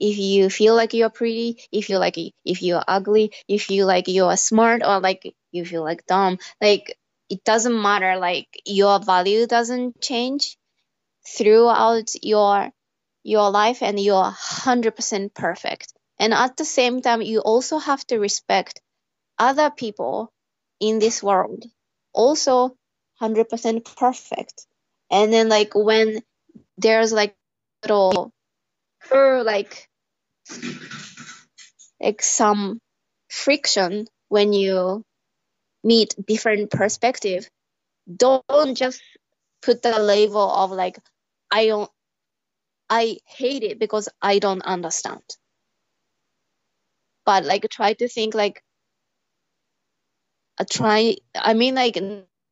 If 0.00 0.18
you 0.18 0.50
feel 0.50 0.74
like 0.74 0.92
you're 0.94 1.10
pretty 1.10 1.62
if 1.72 1.88
you 1.88 1.98
like 1.98 2.18
if 2.44 2.62
you're 2.62 2.84
ugly 2.86 3.32
if 3.48 3.70
you 3.70 3.84
like 3.84 4.08
you're 4.08 4.36
smart 4.36 4.82
or 4.84 5.00
like 5.00 5.34
you 5.52 5.64
feel 5.64 5.82
like 5.84 6.06
dumb 6.06 6.38
like 6.60 6.96
it 7.30 7.44
doesn't 7.44 7.80
matter 7.80 8.16
like 8.18 8.48
your 8.64 8.98
value 9.00 9.46
doesn't 9.46 10.00
change 10.00 10.56
throughout 11.26 12.10
your 12.22 12.70
your 13.22 13.50
life 13.50 13.82
and 13.82 13.98
you're 13.98 14.30
100% 14.30 15.34
perfect 15.34 15.92
and 16.18 16.34
at 16.34 16.56
the 16.56 16.64
same 16.64 17.00
time 17.00 17.22
you 17.22 17.40
also 17.40 17.78
have 17.78 18.06
to 18.06 18.18
respect 18.18 18.80
other 19.38 19.70
people 19.70 20.30
in 20.80 20.98
this 20.98 21.22
world 21.22 21.64
also 22.14 22.76
100% 23.20 23.96
perfect. 23.96 24.66
And 25.10 25.32
then 25.32 25.48
like 25.48 25.74
when 25.74 26.22
there's 26.78 27.12
like 27.12 27.34
little 27.82 28.32
or 29.10 29.42
like 29.42 29.88
like 32.00 32.22
some 32.22 32.80
friction 33.28 34.06
when 34.28 34.52
you 34.52 35.04
meet 35.84 36.14
different 36.26 36.70
perspective, 36.72 37.48
don't 38.14 38.76
just 38.76 39.02
put 39.62 39.82
the 39.82 39.98
label 40.00 40.50
of 40.50 40.72
like 40.72 40.98
I 41.50 41.66
don't 41.68 41.90
I 42.90 43.18
hate 43.26 43.64
it 43.64 43.78
because 43.78 44.08
I 44.22 44.38
don't 44.38 44.62
understand. 44.62 45.22
But 47.26 47.44
like 47.44 47.68
try 47.70 47.94
to 47.94 48.08
think 48.08 48.34
like 48.34 48.62
a 50.58 50.64
try 50.64 51.16
I 51.34 51.54
mean 51.54 51.74
like 51.76 51.98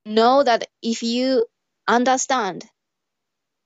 know 0.06 0.42
that 0.42 0.68
if 0.82 1.02
you 1.02 1.46
understand 1.88 2.64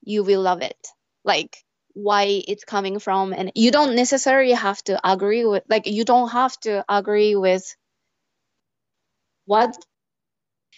you 0.02 0.24
will 0.24 0.42
love 0.42 0.62
it. 0.62 0.88
Like 1.24 1.58
why 1.94 2.42
it's 2.48 2.64
coming 2.64 3.00
from 3.00 3.32
and 3.34 3.52
you 3.54 3.70
don't 3.72 3.96
necessarily 3.96 4.52
have 4.52 4.82
to 4.84 5.00
agree 5.08 5.44
with 5.44 5.64
like 5.68 5.86
you 5.86 6.04
don't 6.04 6.30
have 6.30 6.58
to 6.60 6.84
agree 6.88 7.36
with 7.36 7.64
what 9.46 9.76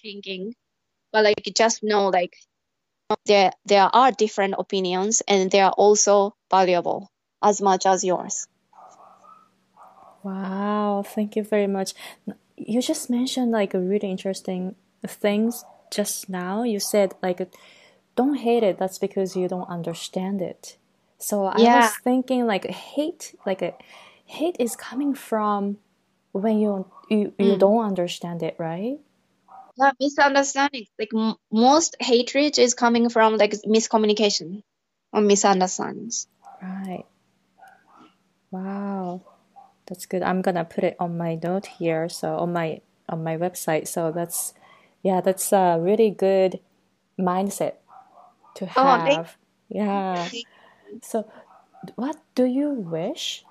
thinking 0.02 0.54
but 1.12 1.24
like 1.24 1.42
just 1.56 1.82
know 1.82 2.08
like 2.08 2.36
there 3.26 3.50
there 3.64 3.88
are 3.94 4.12
different 4.12 4.54
opinions 4.58 5.22
and 5.26 5.50
they 5.50 5.60
are 5.60 5.72
also 5.72 6.34
valuable 6.50 7.10
as 7.42 7.60
much 7.60 7.86
as 7.86 8.04
yours. 8.04 8.46
Wow 10.22 11.02
thank 11.06 11.36
you 11.36 11.42
very 11.44 11.66
much. 11.66 11.94
You 12.56 12.82
just 12.82 13.08
mentioned 13.08 13.50
like 13.52 13.72
a 13.74 13.80
really 13.80 14.10
interesting 14.10 14.74
things 15.06 15.64
just 15.90 16.28
now. 16.28 16.62
You 16.64 16.80
said 16.80 17.14
like 17.22 17.50
don't 18.16 18.34
hate 18.34 18.62
it 18.62 18.78
that's 18.78 18.98
because 18.98 19.36
you 19.36 19.48
don't 19.48 19.68
understand 19.68 20.42
it. 20.42 20.76
So 21.18 21.46
i 21.46 21.58
Yeah. 21.58 21.76
was 21.76 21.96
thinking 21.96 22.46
like 22.46 22.66
hate 22.66 23.34
like 23.46 23.62
a 23.62 23.74
hate 24.26 24.56
is 24.58 24.76
coming 24.76 25.14
from 25.14 25.78
when 26.42 26.60
you 26.60 26.86
you, 27.10 27.34
you 27.38 27.56
Mm. 27.56 27.58
don't 27.58 27.84
understand 27.86 28.42
it 28.42 28.56
right 28.58 28.98
yeah 29.76 29.92
misunderstanding 30.00 30.86
like 30.98 31.10
m- 31.14 31.36
most 31.52 31.96
hatred 32.00 32.58
is 32.58 32.74
coming 32.74 33.10
from 33.10 33.36
like 33.38 33.52
miscommunication 33.66 34.62
or 35.12 35.22
misunderstandings 35.22 36.28
Right. 36.62 37.06
Wow. 38.50 39.22
That's 39.86 40.06
good. 40.06 40.22
I'm 40.22 40.42
gonna 40.42 40.64
put 40.64 40.84
it 40.84 40.96
on 41.00 41.18
my 41.18 41.36
note 41.42 41.66
here, 41.66 42.08
so 42.08 42.36
on 42.38 42.52
my 42.54 42.80
on 43.08 43.24
my 43.24 43.36
website. 43.38 43.88
So 43.88 44.12
that's 44.12 44.54
yeah, 45.02 45.20
that's 45.20 45.52
a 45.52 45.78
really 45.80 46.10
good 46.10 46.60
mindset 47.20 47.74
to 48.56 48.66
Oh, 48.76 49.00
thank- 49.04 49.22
have. 49.22 49.36
Yeah. 49.68 50.30
So 51.02 51.30
what 51.96 52.16
do 52.34 52.44
you 52.44 52.70
wish 52.70 53.44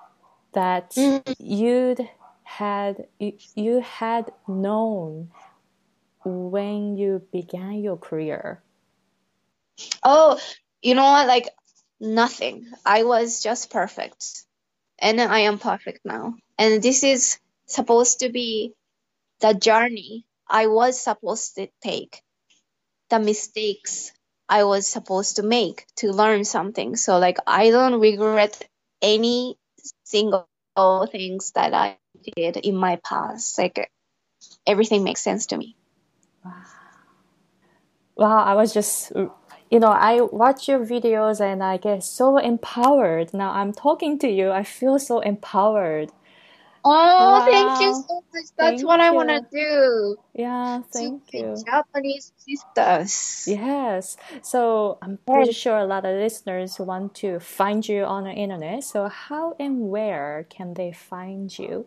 that 0.54 0.96
Mm. 0.98 1.34
you'd 1.38 2.08
had 2.48 3.06
you, 3.20 3.80
had 3.80 4.32
known 4.48 5.30
when 6.24 6.96
you 6.96 7.22
began 7.30 7.74
your 7.74 7.98
career? 7.98 8.62
Oh, 10.02 10.40
you 10.80 10.94
know 10.94 11.04
what? 11.04 11.28
Like 11.28 11.50
nothing. 12.00 12.66
I 12.86 13.04
was 13.04 13.42
just 13.42 13.70
perfect. 13.70 14.44
And 14.98 15.20
I 15.20 15.40
am 15.40 15.58
perfect 15.58 16.00
now. 16.04 16.34
And 16.58 16.82
this 16.82 17.04
is 17.04 17.38
supposed 17.66 18.20
to 18.20 18.30
be 18.30 18.72
the 19.40 19.52
journey 19.52 20.24
I 20.48 20.66
was 20.68 21.00
supposed 21.00 21.56
to 21.56 21.68
take, 21.82 22.22
the 23.10 23.20
mistakes 23.20 24.10
I 24.48 24.64
was 24.64 24.88
supposed 24.88 25.36
to 25.36 25.42
make 25.42 25.84
to 25.96 26.12
learn 26.12 26.44
something. 26.44 26.96
So 26.96 27.18
like 27.18 27.36
I 27.46 27.70
don't 27.70 28.00
regret 28.00 28.66
any 29.02 29.56
single 30.04 30.47
things 31.06 31.52
that 31.52 31.74
I 31.74 31.98
did 32.36 32.56
in 32.56 32.76
my 32.76 32.96
past. 33.04 33.58
Like 33.58 33.90
everything 34.66 35.04
makes 35.04 35.20
sense 35.22 35.46
to 35.46 35.56
me. 35.56 35.76
Wow. 36.44 36.52
Wow, 38.16 38.44
I 38.44 38.54
was 38.54 38.74
just, 38.74 39.12
you 39.70 39.78
know, 39.80 39.88
I 39.88 40.20
watch 40.22 40.68
your 40.68 40.80
videos 40.84 41.40
and 41.40 41.62
I 41.62 41.76
get 41.76 42.02
so 42.02 42.36
empowered. 42.38 43.32
Now 43.32 43.52
I'm 43.52 43.72
talking 43.72 44.18
to 44.20 44.28
you, 44.28 44.50
I 44.50 44.64
feel 44.64 44.98
so 44.98 45.20
empowered. 45.20 46.10
Oh, 46.84 47.44
thank 47.44 47.80
you 47.80 47.92
so 47.92 48.14
much. 48.14 48.44
That's 48.56 48.80
Thank 48.80 48.86
what 48.86 49.00
I 49.00 49.10
want 49.10 49.28
to 49.28 49.42
do. 49.52 50.16
Yeah, 50.34 50.82
thank 50.92 51.32
you. 51.32 51.56
Japanese 51.66 52.32
sisters. 52.36 53.44
Yes. 53.46 54.16
So 54.42 54.98
I'm 55.02 55.18
pretty 55.26 55.52
sure 55.52 55.76
a 55.76 55.84
lot 55.84 56.04
of 56.04 56.16
listeners 56.16 56.78
want 56.78 57.14
to 57.16 57.40
find 57.40 57.86
you 57.86 58.04
on 58.04 58.24
the 58.24 58.32
internet. 58.32 58.84
So 58.84 59.08
how 59.08 59.54
and 59.58 59.90
where 59.90 60.46
can 60.48 60.74
they 60.74 60.92
find 60.92 61.56
you? 61.56 61.86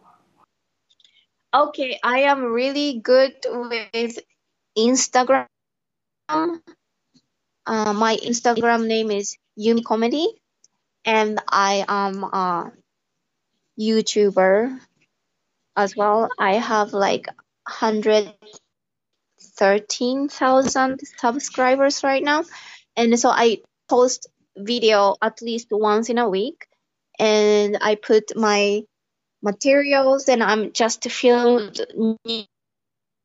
Okay, 1.53 1.99
I 2.03 2.19
am 2.21 2.43
really 2.43 2.99
good 2.99 3.35
with 3.45 4.19
Instagram. 4.77 5.47
Uh, 6.29 7.93
my 7.93 8.17
Instagram 8.23 8.87
name 8.87 9.11
is 9.11 9.37
Yumi 9.59 9.83
Comedy, 9.83 10.27
and 11.03 11.41
I 11.49 11.83
am 11.87 12.23
a 12.23 12.71
YouTuber 13.79 14.79
as 15.75 15.95
well. 15.95 16.29
I 16.39 16.55
have 16.55 16.93
like 16.93 17.27
hundred 17.67 18.33
thirteen 19.57 20.29
thousand 20.29 20.99
subscribers 21.17 22.03
right 22.03 22.23
now, 22.23 22.43
and 22.95 23.19
so 23.19 23.29
I 23.29 23.61
post 23.89 24.27
video 24.57 25.15
at 25.21 25.41
least 25.41 25.67
once 25.71 26.09
in 26.09 26.17
a 26.17 26.29
week, 26.29 26.67
and 27.19 27.77
I 27.81 27.95
put 27.95 28.35
my 28.35 28.83
materials, 29.43 30.29
and 30.29 30.43
I'm 30.43 30.71
just 30.73 31.03
filmed 31.09 31.79
new, 31.95 32.45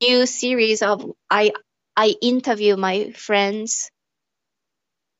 new 0.02 0.26
series 0.26 0.82
of 0.82 1.10
I 1.30 1.52
I 1.96 2.14
interview 2.22 2.76
my 2.76 3.10
friends 3.12 3.90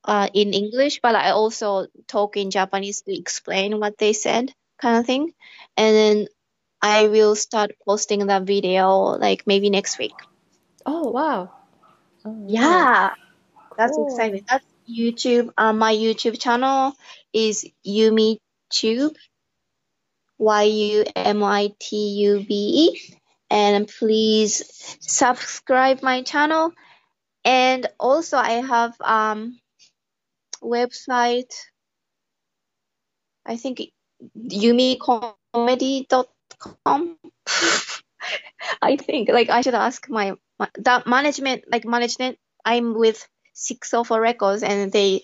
uh, 0.05 0.29
in 0.35 0.53
English, 0.55 1.01
but 1.03 1.15
I 1.15 1.31
also 1.31 1.87
talk 2.07 2.37
in 2.37 2.51
Japanese 2.51 3.03
to 3.03 3.17
explain 3.17 3.81
what 3.81 3.99
they 3.99 4.13
said, 4.13 4.53
kind 4.81 4.99
of 4.99 5.07
thing. 5.07 5.33
And 5.77 5.97
then 5.97 6.27
I 6.83 7.09
will 7.09 7.35
start 7.35 7.73
posting 7.87 8.27
that 8.27 8.43
video 8.43 8.89
like 9.19 9.47
maybe 9.47 9.71
next 9.71 9.99
week. 9.99 10.15
Oh, 10.85 11.11
wow. 11.11 11.53
Oh, 12.25 12.31
wow. 12.31 12.49
Yeah, 12.49 13.11
that's 13.77 13.97
Cool. 13.97 14.07
exciting. 14.09 14.45
That's 14.49 14.65
YouTube. 14.89 15.51
Uh, 15.57 15.73
my 15.73 15.95
YouTube 15.95 16.41
channel 16.41 16.93
is 17.33 17.67
Yumi 17.87 18.39
Tube, 18.71 19.15
Y 20.39 20.63
U 20.63 21.05
M 21.17 21.43
I 21.43 21.73
T 21.81 21.97
U 22.27 22.45
B 22.47 22.91
E, 22.93 23.19
and 23.51 23.89
please 23.89 24.63
subscribe 25.01 26.03
my 26.03 26.23
channel. 26.23 26.73
And 27.45 27.89
also, 27.99 28.37
I 28.37 28.61
have 28.63 28.95
um 29.01 29.59
website. 30.63 31.53
I 33.45 33.57
think 33.57 33.81
yumicomedy.com. 34.37 37.17
I 38.83 38.97
think 38.97 39.29
like 39.31 39.49
I 39.51 39.61
should 39.63 39.75
ask 39.75 40.09
my, 40.09 40.35
my 40.59 40.69
that 40.79 41.07
management 41.07 41.65
like 41.71 41.85
management. 41.85 42.39
I'm 42.65 42.95
with 42.95 43.27
Six 43.55 43.91
Sofa 43.91 44.21
Records 44.21 44.63
and 44.63 44.93
they 44.93 45.23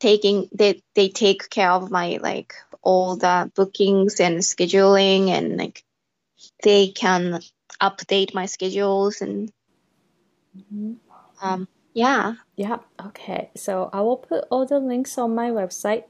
taking 0.00 0.48
they 0.52 0.82
they 0.94 1.08
take 1.08 1.48
care 1.50 1.70
of 1.72 1.90
my 1.90 2.18
like 2.22 2.54
all 2.82 3.16
the 3.16 3.50
bookings 3.54 4.20
and 4.20 4.38
scheduling 4.38 5.28
and 5.30 5.56
like 5.56 5.82
they 6.62 6.88
can 6.88 7.40
update 7.82 8.34
my 8.34 8.46
schedules 8.46 9.20
and 9.22 9.52
Mhm. 10.56 10.96
um 11.42 11.68
yeah 11.94 12.34
Yeah, 12.56 12.78
okay. 13.06 13.50
So 13.56 13.90
I 13.92 14.00
will 14.02 14.16
put 14.18 14.44
all 14.50 14.66
the 14.66 14.78
links 14.80 15.16
on 15.18 15.34
my 15.34 15.50
website, 15.50 16.04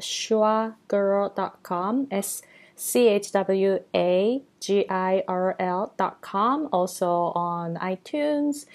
www.schwagirl.com, 0.00 2.08
S 2.10 2.42
C 2.76 3.08
H 3.08 3.32
W 3.32 3.80
A 3.94 4.42
G 4.60 4.86
I 4.88 5.22
R 5.26 5.56
L.com, 5.58 6.68
also 6.72 7.32
on 7.34 7.76
iTunes 7.76 8.66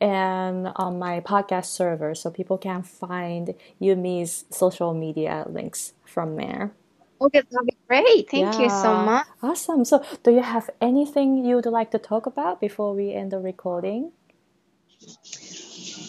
and 0.00 0.68
on 0.76 0.98
my 0.98 1.20
podcast 1.20 1.66
server, 1.66 2.14
so 2.14 2.30
people 2.30 2.58
can 2.58 2.82
find 2.82 3.54
Yumi's 3.80 4.44
social 4.50 4.92
media 4.92 5.46
links 5.48 5.94
from 6.04 6.36
there. 6.36 6.72
okay 7.18 7.40
that'd 7.50 7.66
be 7.66 7.74
great 7.88 8.28
thank 8.30 8.58
you 8.60 8.68
so 8.68 8.94
much 8.96 9.26
Awesome. 9.42 9.84
So, 9.86 10.04
do 10.22 10.30
you 10.32 10.42
have 10.42 10.68
anything 10.82 11.44
you'd 11.44 11.64
like 11.66 11.90
to 11.92 11.98
talk 11.98 12.26
about 12.26 12.60
before 12.60 12.94
we 12.94 13.12
end 13.14 13.32
the 13.32 13.38
recording? 13.38 14.12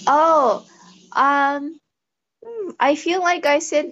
oh 0.08 0.66
um 1.14 1.80
hmm, 2.44 2.70
I 2.80 2.96
feel 2.96 3.22
like 3.22 3.46
I 3.46 3.60
said 3.60 3.92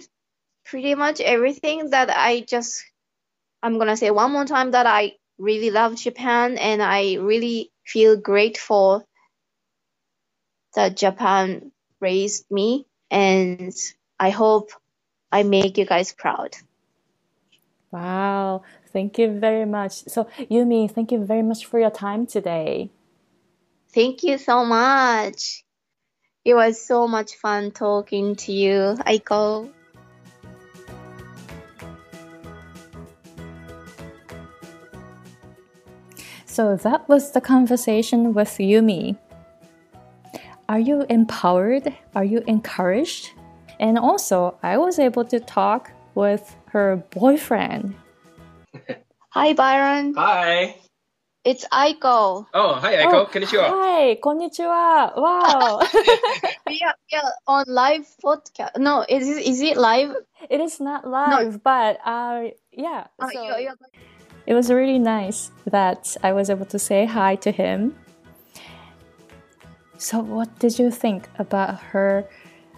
pretty 0.65 0.95
much 0.95 1.21
everything 1.21 1.91
that 1.91 2.09
I 2.11 2.41
just 2.41 2.83
I'm 3.63 3.77
gonna 3.79 3.97
say 3.97 4.11
one 4.11 4.31
more 4.31 4.45
time 4.45 4.71
that 4.71 4.87
I 4.87 5.13
really 5.37 5.71
love 5.71 5.95
Japan 5.97 6.57
and 6.57 6.81
I 6.83 7.15
really 7.15 7.71
feel 7.85 8.17
grateful 8.17 9.05
that 10.75 10.97
Japan 10.97 11.71
raised 12.01 12.45
me, 12.51 12.85
and 13.11 13.73
I 14.19 14.31
hope 14.31 14.71
I 15.31 15.43
make 15.43 15.77
you 15.77 15.85
guys 15.85 16.13
proud. 16.13 16.55
Wow, 17.91 18.63
thank 18.93 19.19
you 19.19 19.39
very 19.39 19.65
much. 19.65 20.05
So, 20.09 20.25
Yumi, 20.51 20.91
thank 20.91 21.11
you 21.11 21.25
very 21.25 21.43
much 21.43 21.65
for 21.65 21.79
your 21.79 21.91
time 21.91 22.27
today. 22.27 22.91
Thank 23.93 24.23
you 24.23 24.37
so 24.37 24.65
much. 24.65 25.63
It 26.45 26.55
was 26.55 26.81
so 26.81 27.07
much 27.07 27.35
fun 27.35 27.71
talking 27.71 28.35
to 28.37 28.53
you, 28.53 28.97
Aiko. 29.07 29.71
So 36.55 36.77
that 36.87 37.09
was 37.09 37.31
the 37.31 37.41
conversation 37.41 38.33
with 38.33 38.47
Yumi. 38.59 39.17
Are 40.69 40.79
you 40.79 41.05
empowered? 41.09 41.93
Are 42.15 42.23
you 42.23 42.45
encouraged? 42.47 43.31
And 43.77 43.99
also, 43.99 44.57
I 44.63 44.77
was 44.77 44.97
able 44.97 45.25
to 45.25 45.41
talk 45.41 45.91
with 46.15 46.55
her 46.67 47.03
boyfriend. 47.11 47.95
Hi, 49.31 49.51
Byron. 49.51 50.13
Hi. 50.15 50.77
It's 51.43 51.67
Aiko. 51.73 52.47
Oh, 52.53 52.73
hi, 52.75 53.03
Aiko. 53.03 53.13
Oh, 53.13 53.25
Konnichiwa. 53.25 53.67
Hi, 53.67 54.15
konnichiwa. 54.23 55.11
Wow. 55.17 55.81
we, 56.67 56.81
are, 56.87 56.95
we 57.11 57.17
are 57.19 57.33
on 57.47 57.65
live 57.67 58.07
podcast. 58.23 58.77
No, 58.77 59.05
is 59.09 59.27
it, 59.27 59.45
is 59.45 59.59
it 59.59 59.75
live? 59.75 60.15
it 60.49 60.61
is 60.61 60.79
not 60.79 61.05
live, 61.05 61.53
no. 61.53 61.61
but 61.63 61.99
uh, 62.05 62.45
yeah. 62.71 63.07
Oh, 63.19 63.29
so- 63.31 63.43
you're, 63.43 63.59
you're 63.59 63.75
it 64.47 64.53
was 64.53 64.71
really 64.71 64.99
nice 64.99 65.51
that 65.65 66.15
I 66.23 66.33
was 66.33 66.49
able 66.49 66.65
to 66.67 66.79
say 66.79 67.05
hi 67.05 67.35
to 67.37 67.51
him. 67.51 67.95
So, 69.97 70.19
what 70.19 70.59
did 70.59 70.77
you 70.77 70.91
think 70.91 71.29
about 71.39 71.79
her, 71.79 72.27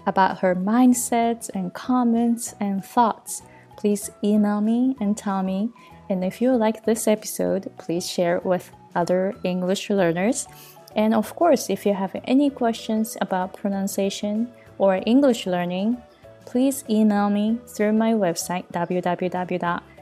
about 0.05 0.39
her 0.39 0.55
mindsets 0.55 1.49
and 1.53 1.73
comments 1.73 2.55
and 2.59 2.85
thoughts? 2.85 3.41
Please 3.75 4.09
email 4.23 4.61
me 4.61 4.95
and 4.99 5.17
tell 5.17 5.43
me. 5.43 5.69
And 6.09 6.23
if 6.23 6.41
you 6.41 6.55
like 6.55 6.85
this 6.85 7.07
episode, 7.07 7.71
please 7.77 8.09
share 8.09 8.37
it 8.37 8.45
with 8.45 8.71
other 8.95 9.35
English 9.43 9.89
learners. 9.89 10.47
And 10.95 11.13
of 11.13 11.35
course, 11.35 11.69
if 11.69 11.85
you 11.85 11.93
have 11.93 12.15
any 12.23 12.49
questions 12.49 13.17
about 13.19 13.53
pronunciation 13.53 14.49
or 14.77 15.01
English 15.05 15.45
learning, 15.45 15.97
please 16.45 16.83
email 16.89 17.29
me 17.29 17.59
through 17.67 17.93
my 17.93 18.13
website 18.13 18.65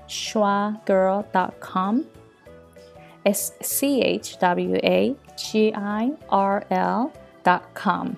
www.schwagirl.com. 0.07 2.05
S 3.25 3.53
C 3.61 4.01
H 4.01 4.37
W 4.39 4.77
A 4.83 5.15
G 5.35 5.73
I 5.73 6.11
R 6.29 6.63
L 6.69 7.11
dot 7.43 7.73
com. 7.73 8.17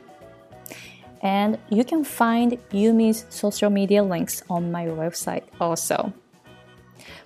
And 1.21 1.57
you 1.69 1.83
can 1.83 2.03
find 2.03 2.57
Yumi's 2.71 3.25
social 3.29 3.69
media 3.69 4.03
links 4.03 4.43
on 4.49 4.71
my 4.71 4.85
website 4.85 5.43
also. 5.59 6.13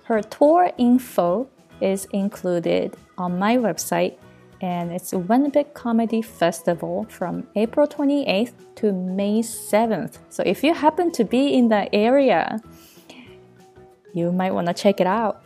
Her 0.04 0.22
tour 0.22 0.70
info 0.78 1.48
is 1.80 2.06
included 2.12 2.96
on 3.18 3.38
my 3.38 3.56
website, 3.56 4.16
and 4.60 4.92
it's 4.92 5.12
Big 5.52 5.74
Comedy 5.74 6.22
Festival 6.22 7.06
from 7.10 7.46
April 7.56 7.86
28th 7.86 8.52
to 8.76 8.92
May 8.92 9.40
7th. 9.40 10.18
So 10.30 10.42
if 10.46 10.64
you 10.64 10.72
happen 10.72 11.10
to 11.12 11.24
be 11.24 11.54
in 11.54 11.68
the 11.68 11.92
area, 11.94 12.60
you 14.12 14.32
might 14.32 14.52
want 14.52 14.66
to 14.68 14.74
check 14.74 15.00
it 15.00 15.06
out. 15.06 15.42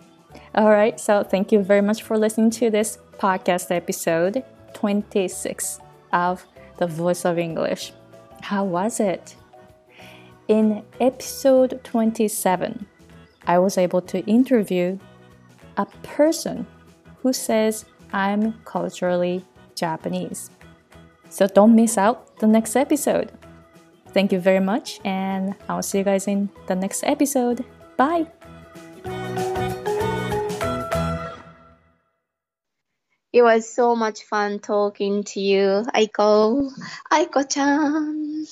All 0.54 0.70
right, 0.70 0.98
so 0.98 1.22
thank 1.22 1.52
you 1.52 1.60
very 1.60 1.80
much 1.80 2.02
for 2.02 2.18
listening 2.18 2.50
to 2.52 2.70
this 2.70 2.98
podcast 3.18 3.74
episode 3.74 4.44
26 4.74 5.80
of 6.12 6.44
The 6.78 6.86
Voice 6.86 7.24
of 7.24 7.38
English. 7.38 7.92
How 8.42 8.64
was 8.64 9.00
it? 9.00 9.34
In 10.48 10.84
episode 11.00 11.80
27, 11.82 12.86
I 13.46 13.58
was 13.58 13.78
able 13.78 14.00
to 14.02 14.24
interview 14.26 14.98
a 15.76 15.86
person 16.02 16.66
who 17.22 17.32
says 17.32 17.84
I'm 18.12 18.54
culturally 18.64 19.44
Japanese. 19.74 20.50
So 21.28 21.46
don't 21.46 21.74
miss 21.74 21.98
out 21.98 22.38
the 22.38 22.46
next 22.46 22.76
episode. 22.76 23.32
Thank 24.08 24.32
you 24.32 24.38
very 24.38 24.60
much, 24.60 25.00
and 25.04 25.54
I'll 25.68 25.82
see 25.82 25.98
you 25.98 26.04
guys 26.04 26.26
in 26.26 26.48
the 26.66 26.74
next 26.74 27.04
episode. 27.04 27.64
Bye! 27.96 28.35
It 33.36 33.42
was 33.42 33.68
so 33.68 33.94
much 33.94 34.22
fun 34.22 34.60
talking 34.60 35.22
to 35.24 35.40
you, 35.40 35.84
Aiko. 35.94 36.70
Aiko-chan. 37.12 38.46